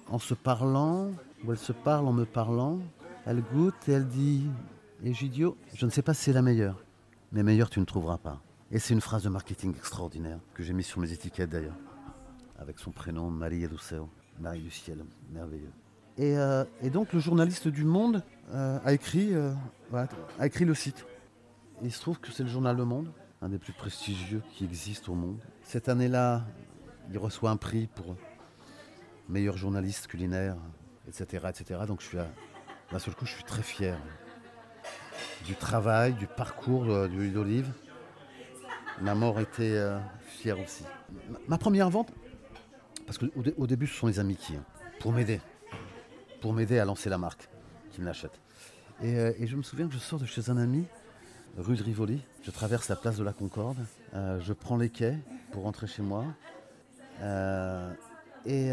en 0.09 0.19
se 0.19 0.33
parlant, 0.33 1.11
où 1.43 1.51
elle 1.51 1.57
se 1.57 1.73
parle 1.73 2.07
en 2.07 2.13
me 2.13 2.25
parlant. 2.25 2.79
Elle 3.25 3.41
goûte 3.41 3.75
et 3.87 3.91
elle 3.91 4.07
dit 4.07 4.47
Egidio, 5.03 5.57
je 5.75 5.85
ne 5.85 5.91
sais 5.91 6.01
pas 6.01 6.13
si 6.13 6.23
c'est 6.23 6.33
la 6.33 6.41
meilleure, 6.41 6.83
mais 7.31 7.43
meilleure 7.43 7.69
tu 7.69 7.79
ne 7.79 7.85
trouveras 7.85 8.17
pas. 8.17 8.41
Et 8.71 8.79
c'est 8.79 8.93
une 8.93 9.01
phrase 9.01 9.23
de 9.23 9.29
marketing 9.29 9.75
extraordinaire 9.75 10.39
que 10.55 10.63
j'ai 10.63 10.73
mise 10.73 10.87
sur 10.87 10.99
mes 10.99 11.11
étiquettes 11.11 11.49
d'ailleurs, 11.49 11.77
avec 12.57 12.79
son 12.79 12.91
prénom 12.91 13.29
Maria 13.29 13.67
do 13.67 13.77
Marie 14.39 14.61
du 14.61 14.71
ciel, 14.71 15.05
merveilleux. 15.31 15.71
Et, 16.17 16.37
euh, 16.37 16.63
donc 16.91 17.11
le 17.13 17.19
journaliste 17.19 17.67
du 17.67 17.83
Monde 17.83 18.23
euh, 18.53 18.79
a, 18.85 18.93
écrit, 18.93 19.33
euh, 19.33 19.53
a 20.39 20.45
écrit 20.45 20.65
le 20.65 20.75
site. 20.75 21.05
il 21.81 21.91
se 21.91 21.99
trouve 22.01 22.19
que 22.19 22.31
c'est 22.31 22.43
le 22.43 22.49
journal 22.49 22.77
Le 22.77 22.85
Monde, 22.85 23.11
un 23.41 23.49
des 23.49 23.57
plus 23.57 23.73
prestigieux 23.73 24.43
qui 24.51 24.63
existe 24.63 25.09
au 25.09 25.15
monde. 25.15 25.39
Cette 25.63 25.89
année-là, 25.89 26.45
il 27.09 27.17
reçoit 27.17 27.49
un 27.49 27.57
prix 27.57 27.87
pour 27.87 28.15
meilleur 29.27 29.57
journaliste 29.57 30.07
culinaire, 30.07 30.55
etc. 31.07 31.47
etc. 31.49 31.81
Donc 31.87 32.01
je 32.01 32.07
suis 32.07 32.17
d'un 32.91 32.99
seul 32.99 33.15
coup, 33.15 33.25
je 33.25 33.33
suis 33.33 33.43
très 33.43 33.63
fier 33.63 33.97
du 35.45 35.55
travail, 35.55 36.13
du 36.13 36.27
parcours 36.27 36.85
de, 36.85 37.07
l'huile 37.07 37.33
d'olive. 37.33 37.71
Ma 39.01 39.15
mort 39.15 39.39
était 39.39 39.81
fière 40.27 40.59
aussi. 40.59 40.83
Ma, 41.47 41.57
première 41.57 41.89
vente, 41.89 42.13
parce 43.07 43.17
qu'au 43.17 43.25
au 43.57 43.67
début, 43.67 43.87
ce 43.87 43.95
sont 43.95 44.07
les 44.07 44.19
amitiés, 44.19 44.57
hein, 44.57 44.65
pour 44.99 45.11
m'aider, 45.11 45.41
pour 46.43 46.51
m'aider 46.51 46.77
à 46.77 46.83
lancer 46.83 47.09
la 47.09 47.17
marque 47.17 47.47
qui 47.93 48.01
me 48.01 48.05
l'achète. 48.05 48.37
Euh, 49.01 49.31
et, 49.39 49.47
je 49.47 49.55
me 49.55 49.63
souviens 49.63 49.87
que 49.87 49.93
je 49.93 49.97
sors 49.97 50.19
de 50.19 50.25
chez 50.25 50.49
un 50.49 50.57
ami, 50.57 50.83
rue 51.57 51.77
de 51.77 51.83
Rivoli, 51.83 52.19
je 52.43 52.51
traverse 52.51 52.89
la 52.89 52.97
place 52.97 53.15
de 53.15 53.23
la 53.23 53.31
Concorde, 53.31 53.77
euh, 54.13 54.41
je 54.41 54.51
prends 54.51 54.75
les 54.75 54.89
quais 54.89 55.17
pour 55.53 55.63
rentrer 55.63 55.87
chez 55.87 56.01
moi, 56.01 56.25
et, 58.45 58.71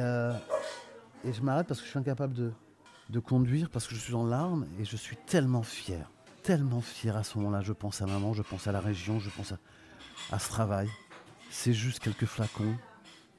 et 1.25 1.33
je 1.33 1.43
m'arrête 1.43 1.69
parce 1.69 1.79
que 1.79 1.87
je 1.87 1.91
suis 1.91 1.99
incapable 2.01 2.35
de, 2.35 3.21
conduire 3.21 3.71
parce 3.71 3.87
que 3.87 3.95
je 3.95 4.01
suis 4.01 4.15
en 4.15 4.27
larmes 4.27 4.67
et 4.81 4.85
je 4.85 4.97
suis 4.97 5.17
tellement 5.17 5.63
fier, 5.63 6.11
tellement 6.43 6.81
fier 6.81 7.17
à 7.17 7.23
ce 7.23 7.39
moment-là. 7.39 7.61
Je 7.61 7.73
pense 7.73 8.03
à 8.03 8.07
maman, 8.07 8.33
je 8.35 8.43
pense 8.43 8.67
à 8.67 8.73
la 8.73 8.81
région, 8.81 9.21
je 9.21 9.31
pense 9.31 9.55
à, 10.33 10.39
ce 10.41 10.49
travail. 10.49 10.89
C'est 11.53 11.73
juste 11.73 12.01
quelques 12.01 12.27
flacons, 12.27 12.75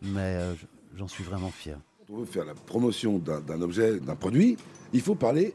mais 0.02 0.38
euh, 0.38 0.54
j'en 0.96 1.10
suis 1.10 1.26
vraiment 1.26 1.52
fier. 1.52 1.78
On 2.14 2.18
veut 2.18 2.26
faire 2.26 2.44
la 2.44 2.54
promotion 2.54 3.20
d'un 3.20 3.62
objet, 3.62 3.98
d'un 4.02 4.16
produit, 4.16 4.58
il 4.92 5.00
faut 5.00 5.16
parler 5.16 5.54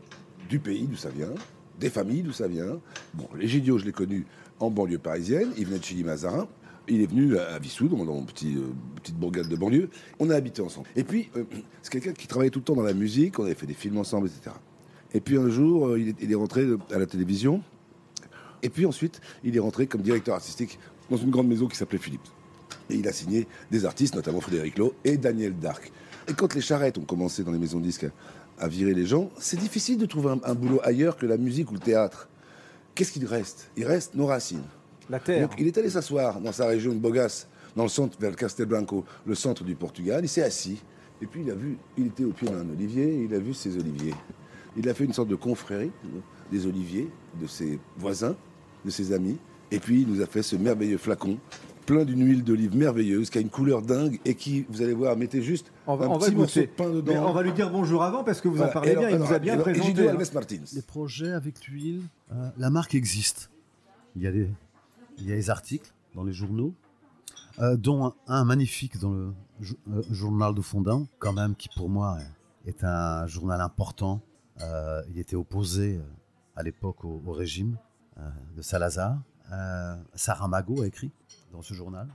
du 0.49 0.59
pays 0.59 0.87
d'où 0.87 0.97
ça 0.97 1.11
vient, 1.11 1.35
des 1.79 1.91
familles 1.91 2.23
d'où 2.23 2.33
ça 2.33 2.49
vient. 2.49 2.81
Bon, 3.13 3.29
les 3.37 3.47
Gidio, 3.47 3.77
je 3.77 3.85
l'ai 3.85 3.93
connu 3.93 4.25
en 4.59 4.71
banlieue 4.71 4.97
parisienne, 4.97 5.51
il 5.59 5.67
venait 5.67 5.81
de 5.81 5.85
Chili-Mazarin. 5.85 6.49
Il 6.89 7.03
est 7.03 7.07
venu 7.07 7.37
à 7.37 7.59
Vissou, 7.59 7.89
dans 7.89 8.05
mon 8.05 8.25
petit, 8.25 8.57
euh, 8.57 8.73
petite 9.03 9.17
bourgade 9.17 9.49
de 9.49 9.57
banlieue. 9.57 9.91
On 10.19 10.31
a 10.31 10.35
habité 10.35 10.63
ensemble. 10.63 10.87
Et 10.97 11.05
puis, 11.05 11.29
euh, 11.37 11.45
c'est 11.83 11.93
quelqu'un 11.93 12.13
qui 12.13 12.27
travaillait 12.27 12.51
tout 12.51 12.61
le 12.61 12.65
temps 12.65 12.77
dans 12.77 12.83
la 12.83 12.95
musique. 12.95 13.39
On 13.39 13.45
avait 13.45 13.55
fait 13.55 13.67
des 13.67 13.75
films 13.75 13.99
ensemble, 13.99 14.29
etc. 14.29 14.55
Et 15.13 15.21
puis 15.21 15.37
un 15.37 15.51
jour, 15.51 15.89
euh, 15.89 16.01
il, 16.01 16.33
est, 16.33 16.35
rentré 16.37 16.65
à 16.91 16.99
la 16.99 17.07
télévision. 17.07 17.61
Et 18.63 18.71
puis 18.71 18.87
ensuite, 18.87 19.21
il 19.45 19.55
est 19.57 19.61
rentré 19.61 19.89
comme 19.89 20.01
directeur 20.01 20.37
artistique 20.37 20.79
dans 21.11 21.17
une 21.19 21.31
grande 21.31 21.49
maison 21.49 21.67
qui 21.67 21.77
s'appelait 21.77 21.99
Philips. 21.99 22.29
Et 22.89 22.95
il 22.95 23.09
a 23.09 23.13
signé 23.13 23.47
des 23.71 23.85
artistes, 23.85 24.15
notamment 24.15 24.41
Frédéric 24.41 24.79
Lowe 24.79 24.95
et 25.05 25.19
Daniel 25.19 25.59
Dark. 25.59 25.93
Et 26.29 26.35
quand 26.35 26.55
les 26.55 26.61
charrettes 26.61 26.99
ont 26.99 27.05
commencé 27.05 27.45
dans 27.45 27.53
les 27.53 27.59
maisons 27.59 27.79
de 27.79 27.85
disques 27.85 28.07
à, 28.59 28.68
virer 28.68 28.95
les 28.95 29.07
gens, 29.07 29.31
c'est 29.39 29.59
difficile 29.59 29.99
de 29.99 30.07
trouver 30.07 30.31
un, 30.31 30.41
un 30.45 30.55
boulot 30.55 30.81
ailleurs 30.83 31.16
que 31.16 31.27
la 31.27 31.37
musique 31.37 31.70
ou 31.70 31.74
le 31.74 31.81
théâtre. 31.81 32.29
Qu'est-ce 32.95 33.12
qu'il 33.12 33.27
reste? 33.27 33.70
Il 33.77 33.85
reste 33.85 34.14
nos 34.14 34.27
racines. 34.27 34.64
La 35.09 35.20
terre. 35.20 35.49
il 35.59 35.66
est 35.66 35.79
allé 35.79 35.89
s'asseoir 35.89 36.41
dans 36.41 36.53
sa 36.53 36.66
région 36.66 36.93
de 36.93 36.99
Bogas, 36.99 37.47
dans 37.77 37.85
le 37.85 37.89
centre, 37.89 38.18
vers 38.18 38.35
Castelblanco, 38.35 39.05
le 39.24 39.35
centre 39.35 39.62
du 39.62 39.74
Portugal. 39.77 40.24
Il 40.24 40.29
s'est 40.29 40.43
assis. 40.43 40.83
Et 41.22 41.27
puis 41.27 41.43
il 41.43 41.51
a 41.51 41.55
vu, 41.55 41.79
il 41.97 42.09
était 42.09 42.24
au 42.24 42.33
pied 42.33 42.49
d'un 42.49 42.68
olivier, 42.68 43.05
et 43.05 43.22
il 43.24 43.35
a 43.35 43.39
vu 43.39 43.55
ses 43.55 43.77
oliviers. 43.77 44.14
Il 44.77 44.89
a 44.89 44.95
fait 44.95 45.05
une 45.05 45.12
sorte 45.12 45.29
de 45.29 45.37
confrérie 45.37 45.91
des 46.51 46.66
oliviers, 46.66 47.09
de 47.41 47.47
ses 47.47 47.79
voisins, 47.97 48.37
de 48.85 48.91
ses 48.91 49.12
amis. 49.12 49.39
Et 49.70 49.79
puis 49.79 50.03
il 50.03 50.09
nous 50.09 50.20
a 50.20 50.27
fait 50.27 50.43
ce 50.43 50.57
merveilleux 50.57 50.99
flacon 50.99 51.39
plein 51.87 52.05
d'une 52.05 52.26
huile 52.26 52.45
d'olive 52.45 52.76
merveilleuse 52.76 53.30
qui 53.30 53.39
a 53.39 53.41
une 53.41 53.49
couleur 53.49 53.82
dingue 53.82 54.20
et 54.24 54.34
qui, 54.34 54.66
vous 54.68 54.82
allez 54.82 54.93
voir, 54.93 55.16
mettez 55.16 55.43
juste 55.43 55.72
un 55.87 55.97
petit 55.97 56.34
morceau 56.34 56.61
de 56.61 56.66
pain 56.66 56.91
dedans. 56.91 57.28
on 57.28 57.32
va 57.32 57.43
lui 57.43 57.53
dire 57.53 57.70
bonjour 57.70 58.03
avant 58.03 58.24
parce 58.24 58.41
que 58.41 58.49
vous 58.49 58.61
en 58.61 58.68
parlez 58.68 58.97
bien, 58.97 59.09
il 59.09 59.18
nous 59.18 59.32
a 59.32 59.39
bien 59.39 59.57
présenté. 59.57 60.09
Hein. 60.09 60.16
Martins. 60.34 60.57
Les 60.74 60.82
projets 60.82 61.32
avec 61.32 61.66
l'huile, 61.66 62.03
euh, 62.32 62.49
la 62.59 62.68
marque 62.68 62.95
existe. 62.95 63.51
Il 64.16 64.22
y 64.22 64.26
a 64.26 64.32
des, 64.32 64.49
il 65.18 65.28
y 65.28 65.32
a 65.32 65.37
des 65.37 65.51
articles 65.51 65.93
dans 66.14 66.24
les 66.24 66.32
journaux, 66.32 66.74
euh, 67.61 67.76
dont 67.76 68.12
un, 68.26 68.45
magnifique 68.45 68.99
dans 68.99 69.12
le 69.12 69.32
euh, 69.91 70.03
journal 70.11 70.55
de 70.55 70.61
Fondin, 70.61 71.07
quand 71.18 71.32
même, 71.32 71.55
qui 71.55 71.68
pour 71.74 71.89
moi 71.89 72.18
est 72.66 72.84
un 72.84 73.26
journal 73.26 73.61
important. 73.61 74.20
Euh, 74.61 75.03
il 75.11 75.18
était 75.18 75.37
opposé 75.37 76.01
à 76.55 76.62
l'époque 76.62 77.05
au, 77.05 77.20
régime 77.32 77.76
de 78.57 78.62
Salazar. 78.62 79.18
Saramago 80.14 80.82
a 80.82 80.86
écrit 80.86 81.11
dans 81.53 81.62
ce 81.62 81.74
journal. 81.74 82.09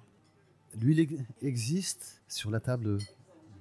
Lui, 0.79 0.95
il 0.95 1.25
existe 1.41 2.21
sur 2.27 2.51
la 2.51 2.59
table 2.59 2.97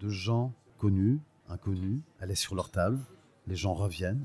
de 0.01 0.09
gens 0.09 0.53
connus, 0.79 1.21
inconnus. 1.49 2.01
Elle 2.21 2.31
est 2.31 2.37
sur 2.37 2.55
leur 2.55 2.71
table. 2.71 2.99
Les 3.47 3.57
gens 3.57 3.75
reviennent. 3.75 4.25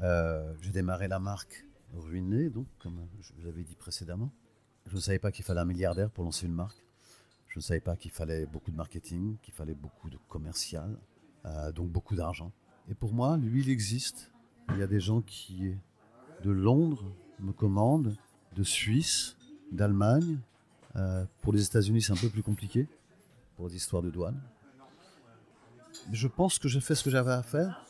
J'ai 0.00 0.72
démarré 0.72 1.08
la 1.08 1.18
marque 1.18 1.66
ruiné, 1.94 2.50
donc, 2.50 2.66
comme 2.78 3.06
je 3.20 3.32
vous 3.34 3.42
l'avais 3.44 3.62
dit 3.62 3.76
précédemment. 3.76 4.30
Je 4.86 4.96
ne 4.96 5.00
savais 5.00 5.18
pas 5.18 5.30
qu'il 5.30 5.44
fallait 5.44 5.60
un 5.60 5.64
milliardaire 5.64 6.10
pour 6.10 6.24
lancer 6.24 6.46
une 6.46 6.54
marque. 6.54 6.82
Je 7.48 7.58
ne 7.58 7.62
savais 7.62 7.80
pas 7.80 7.96
qu'il 7.96 8.10
fallait 8.10 8.46
beaucoup 8.46 8.70
de 8.70 8.76
marketing, 8.76 9.36
qu'il 9.42 9.52
fallait 9.52 9.74
beaucoup 9.74 10.08
de 10.08 10.16
commercial, 10.28 10.96
euh, 11.44 11.70
donc 11.70 11.90
beaucoup 11.90 12.16
d'argent. 12.16 12.50
Et 12.88 12.94
pour 12.94 13.12
moi, 13.12 13.36
l'huile 13.36 13.68
existe. 13.68 14.32
Il 14.70 14.78
y 14.78 14.82
a 14.82 14.86
des 14.86 15.00
gens 15.00 15.20
qui, 15.20 15.76
de 16.42 16.50
Londres, 16.50 17.04
me 17.40 17.52
commandent, 17.52 18.16
de 18.56 18.62
Suisse, 18.62 19.36
d'Allemagne. 19.70 20.38
Euh, 20.96 21.24
pour 21.40 21.52
les 21.52 21.64
États-Unis, 21.64 22.02
c'est 22.02 22.12
un 22.12 22.16
peu 22.16 22.28
plus 22.28 22.42
compliqué, 22.42 22.86
pour 23.56 23.68
des 23.68 23.76
histoires 23.76 24.02
de 24.02 24.10
douane. 24.10 24.40
Je 26.12 26.28
pense 26.28 26.58
que 26.58 26.68
j'ai 26.68 26.80
fait 26.80 26.94
ce 26.94 27.04
que 27.04 27.10
j'avais 27.10 27.32
à 27.32 27.42
faire. 27.42 27.86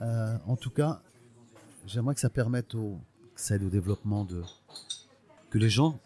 Euh, 0.00 0.36
en 0.46 0.56
tout 0.56 0.70
cas, 0.70 1.00
J'aimerais 1.86 2.14
que 2.14 2.20
ça 2.20 2.30
permette 2.30 2.74
au, 2.74 2.98
que 3.34 3.40
ça 3.40 3.56
aide 3.56 3.62
au 3.62 3.68
développement 3.68 4.24
de, 4.24 4.42
que 5.50 5.58
les 5.58 5.68
gens 5.68 5.98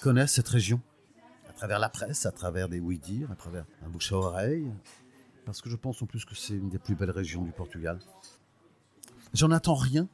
connaissent 0.00 0.32
cette 0.32 0.48
région 0.48 0.80
à 1.48 1.52
travers 1.52 1.78
la 1.78 1.88
presse, 1.88 2.26
à 2.26 2.32
travers 2.32 2.68
des 2.68 2.80
oui-dire, 2.80 3.30
à 3.30 3.36
travers 3.36 3.64
un 3.86 3.88
bouche 3.88 4.10
à 4.12 4.16
oreille, 4.16 4.68
parce 5.44 5.60
que 5.62 5.70
je 5.70 5.76
pense 5.76 6.02
en 6.02 6.06
plus 6.06 6.24
que 6.24 6.34
c'est 6.34 6.54
une 6.54 6.70
des 6.70 6.78
plus 6.78 6.96
belles 6.96 7.10
régions 7.10 7.44
du 7.44 7.52
Portugal. 7.52 8.00
J'en 9.32 9.52
attends 9.52 9.76
rien 9.76 10.08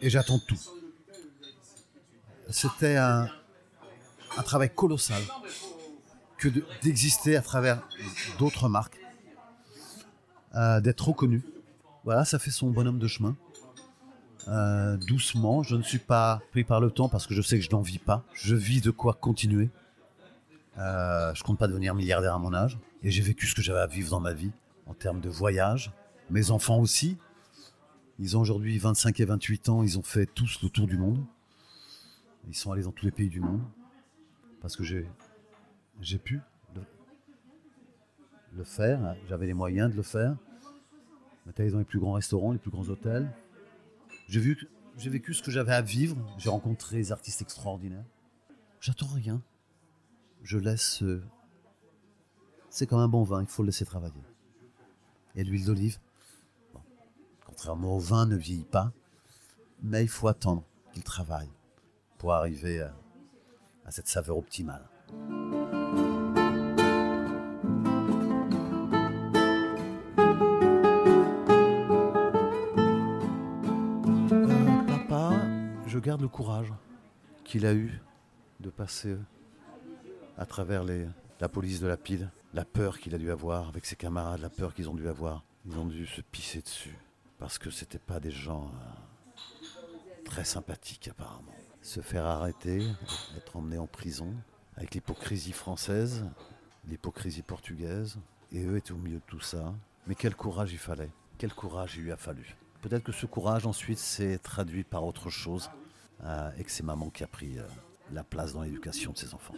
et 0.00 0.08
j'attends 0.08 0.38
tout. 0.38 0.60
C'était 2.50 2.96
un, 2.96 3.28
travail 4.44 4.70
colossal 4.74 5.22
que 6.36 6.48
d'exister 6.82 7.36
à 7.36 7.42
travers 7.42 7.80
d'autres 8.38 8.68
marques, 8.68 8.98
euh, 10.54 10.80
d'être 10.80 11.08
reconnu. 11.08 11.42
Voilà, 12.04 12.24
ça 12.24 12.38
fait 12.38 12.50
son 12.50 12.70
bonhomme 12.70 12.98
de 12.98 13.06
chemin. 13.06 13.36
Euh, 14.48 14.96
doucement. 14.96 15.62
Je 15.62 15.76
ne 15.76 15.82
suis 15.82 15.98
pas 15.98 16.40
pris 16.50 16.64
par 16.64 16.80
le 16.80 16.90
temps 16.90 17.08
parce 17.08 17.26
que 17.26 17.34
je 17.34 17.42
sais 17.42 17.58
que 17.58 17.64
je 17.64 17.70
n'en 17.70 17.82
vis 17.82 17.98
pas. 17.98 18.24
Je 18.32 18.56
vis 18.56 18.80
de 18.80 18.90
quoi 18.90 19.14
continuer. 19.14 19.68
Euh, 20.78 21.34
je 21.34 21.42
compte 21.42 21.58
pas 21.58 21.68
devenir 21.68 21.94
milliardaire 21.94 22.34
à 22.34 22.38
mon 22.38 22.54
âge. 22.54 22.78
Et 23.02 23.10
j'ai 23.10 23.22
vécu 23.22 23.46
ce 23.46 23.54
que 23.54 23.62
j'avais 23.62 23.80
à 23.80 23.86
vivre 23.86 24.10
dans 24.10 24.20
ma 24.20 24.32
vie 24.32 24.50
en 24.86 24.94
termes 24.94 25.20
de 25.20 25.28
voyage. 25.28 25.92
Mes 26.30 26.50
enfants 26.50 26.78
aussi. 26.78 27.16
Ils 28.18 28.36
ont 28.36 28.40
aujourd'hui 28.40 28.78
25 28.78 29.20
et 29.20 29.24
28 29.24 29.68
ans. 29.68 29.82
Ils 29.82 29.98
ont 29.98 30.02
fait 30.02 30.26
tous 30.26 30.58
le 30.62 30.68
tour 30.68 30.86
du 30.86 30.96
monde. 30.96 31.24
Ils 32.50 32.56
sont 32.56 32.72
allés 32.72 32.82
dans 32.82 32.90
tous 32.90 33.04
les 33.04 33.12
pays 33.12 33.28
du 33.28 33.40
monde. 33.40 33.62
Parce 34.60 34.74
que 34.74 34.82
j'ai, 34.82 35.06
pu 36.18 36.40
le, 38.52 38.64
faire. 38.64 39.14
J'avais 39.28 39.46
les 39.46 39.54
moyens 39.54 39.88
de 39.88 39.96
le 39.96 40.02
faire. 40.02 40.36
Maintenant, 41.46 41.64
ils 41.64 41.76
ont 41.76 41.78
les 41.78 41.84
plus 41.84 42.00
grands 42.00 42.14
restaurants, 42.14 42.50
les 42.50 42.58
plus 42.58 42.72
grands 42.72 42.88
hôtels. 42.88 43.30
J'ai 44.28 44.40
vécu 44.40 45.32
ce 45.32 45.42
que 45.44 45.52
j'avais 45.52 45.72
à 45.72 45.80
vivre. 45.80 46.16
J'ai 46.38 46.50
rencontré 46.50 46.96
des 46.96 47.12
artistes 47.12 47.40
extraordinaires. 47.40 48.04
J'attends 48.80 49.06
rien. 49.06 49.40
Je 50.42 50.58
laisse. 50.58 51.04
Euh, 51.04 51.22
c'est 52.68 52.88
comme 52.88 52.98
un 52.98 53.08
bon 53.08 53.22
vin, 53.22 53.42
il 53.42 53.46
faut 53.46 53.62
le 53.62 53.66
laisser 53.66 53.84
travailler. 53.84 54.24
Et 55.36 55.44
l'huile 55.44 55.66
d'olive, 55.66 55.98
contrairement 57.46 57.94
au 57.94 58.00
vin, 58.00 58.26
ne 58.26 58.36
vieillit 58.36 58.64
pas, 58.64 58.92
mais 59.82 60.02
il 60.02 60.08
faut 60.08 60.26
attendre 60.28 60.64
qu'il 60.92 61.04
travaille 61.04 61.50
pour 62.20 62.32
arriver 62.32 62.80
à 63.84 63.90
cette 63.90 64.06
saveur 64.06 64.38
optimale. 64.38 64.88
garde 76.00 76.22
le 76.22 76.28
courage 76.28 76.72
qu'il 77.44 77.66
a 77.66 77.74
eu 77.74 78.00
de 78.60 78.70
passer 78.70 79.16
à 80.38 80.46
travers 80.46 80.82
la 80.84 81.48
police 81.48 81.80
de 81.80 81.86
la 81.86 81.96
pile, 81.96 82.30
la 82.54 82.64
peur 82.64 82.98
qu'il 82.98 83.14
a 83.14 83.18
dû 83.18 83.30
avoir 83.30 83.68
avec 83.68 83.84
ses 83.84 83.96
camarades, 83.96 84.40
la 84.40 84.50
peur 84.50 84.74
qu'ils 84.74 84.88
ont 84.88 84.94
dû 84.94 85.08
avoir 85.08 85.44
Ils 85.66 85.78
ont 85.78 85.84
dû 85.84 86.06
se 86.06 86.22
pisser 86.22 86.62
dessus 86.62 86.96
parce 87.38 87.58
que 87.58 87.70
c'était 87.70 87.98
pas 87.98 88.18
des 88.18 88.30
gens 88.30 88.70
euh, 88.74 90.22
très 90.24 90.44
sympathiques 90.44 91.08
apparemment. 91.08 91.52
Se 91.82 92.00
faire 92.00 92.26
arrêter, 92.26 92.86
être 93.36 93.56
emmené 93.56 93.78
en 93.78 93.86
prison, 93.86 94.34
avec 94.76 94.94
l'hypocrisie 94.94 95.52
française, 95.52 96.24
l'hypocrisie 96.86 97.42
portugaise, 97.42 98.18
et 98.52 98.64
eux 98.64 98.76
étaient 98.76 98.92
au 98.92 98.98
milieu 98.98 99.18
de 99.18 99.26
tout 99.26 99.40
ça. 99.40 99.74
Mais 100.06 100.14
quel 100.14 100.34
courage 100.34 100.72
il 100.72 100.78
fallait, 100.78 101.10
quel 101.38 101.52
courage 101.52 101.96
il 101.96 102.04
lui 102.04 102.12
a 102.12 102.16
fallu. 102.16 102.56
Peut-être 102.82 103.02
que 103.02 103.12
ce 103.12 103.26
courage 103.26 103.66
ensuite 103.66 103.98
s'est 103.98 104.38
traduit 104.38 104.84
par 104.84 105.04
autre 105.04 105.30
chose, 105.30 105.70
euh, 106.24 106.50
et 106.58 106.64
que 106.64 106.70
c'est 106.70 106.82
maman 106.82 107.08
qui 107.10 107.24
a 107.24 107.26
pris 107.26 107.58
euh, 107.58 107.62
la 108.12 108.24
place 108.24 108.52
dans 108.52 108.62
l'éducation 108.62 109.12
de 109.12 109.18
ses 109.18 109.34
enfants. 109.34 109.54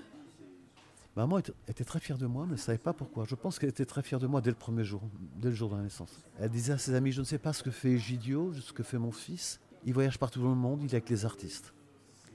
Maman 1.17 1.41
était 1.41 1.85
très 1.85 2.01
fière 2.01 2.17
de 2.17 2.27
moi, 2.27 2.47
mais 2.47 2.53
ne 2.53 2.57
savait 2.57 2.79
pas 2.79 2.95
pourquoi. 2.95 3.27
Je 3.29 3.35
pense 3.35 3.59
qu'elle 3.59 3.69
était 3.69 3.85
très 3.85 4.03
fière 4.03 4.19
de 4.19 4.27
moi 4.27 4.41
dès 4.41 4.51
le 4.51 4.57
premier 4.57 4.85
jour, 4.85 5.03
dès 5.37 5.51
le 5.51 5.55
jour 5.55 5.69
de 5.69 5.77
la 5.77 5.83
naissance. 5.83 6.25
Elle 6.39 6.49
disait 6.49 6.73
à 6.73 6.79
ses 6.79 6.95
amis, 6.95 7.13
je 7.13 7.21
ne 7.21 7.27
sais 7.27 7.39
pas 7.39 7.53
ce 7.53 7.63
que 7.63 7.71
fait 7.71 7.91
Egidio, 7.91 8.55
ce 8.55 8.73
que 8.73 8.83
fait 8.83 8.97
mon 8.97 9.13
fils. 9.13 9.61
Il 9.85 9.93
voyage 9.93 10.19
partout 10.19 10.41
dans 10.41 10.49
le 10.49 10.55
monde, 10.55 10.83
il 10.83 10.87
est 10.87 10.95
avec 10.95 11.11
les 11.11 11.27
artistes. 11.27 11.75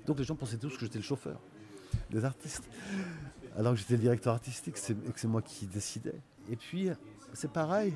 Donc 0.07 0.17
les 0.17 0.23
gens 0.23 0.35
pensaient 0.35 0.57
tous 0.57 0.73
que 0.75 0.85
j'étais 0.85 0.97
le 0.97 1.03
chauffeur 1.03 1.39
des 2.09 2.25
artistes. 2.25 2.67
Alors 3.57 3.73
que 3.73 3.79
j'étais 3.79 3.95
le 3.95 3.99
directeur 3.99 4.33
artistique 4.33 4.75
et 4.77 5.11
que 5.11 5.19
c'est 5.19 5.27
moi 5.27 5.41
qui 5.41 5.67
décidais. 5.67 6.15
Et 6.49 6.55
puis, 6.55 6.89
c'est 7.33 7.51
pareil, 7.51 7.93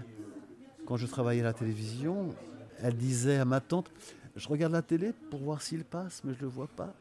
quand 0.86 0.98
je 0.98 1.08
travaillais 1.08 1.42
à 1.42 1.46
la 1.46 1.54
télévision, 1.54 2.36
elle 2.80 2.96
disait 2.96 3.38
à 3.38 3.46
ma 3.46 3.62
tante, 3.62 3.92
je 4.36 4.48
regarde 4.50 4.74
la 4.74 4.82
télé 4.82 5.14
pour 5.30 5.40
voir 5.40 5.62
s'il 5.62 5.86
passe, 5.86 6.24
mais 6.24 6.34
je 6.34 6.40
ne 6.40 6.44
le 6.44 6.48
vois 6.48 6.68
pas. 6.68 6.94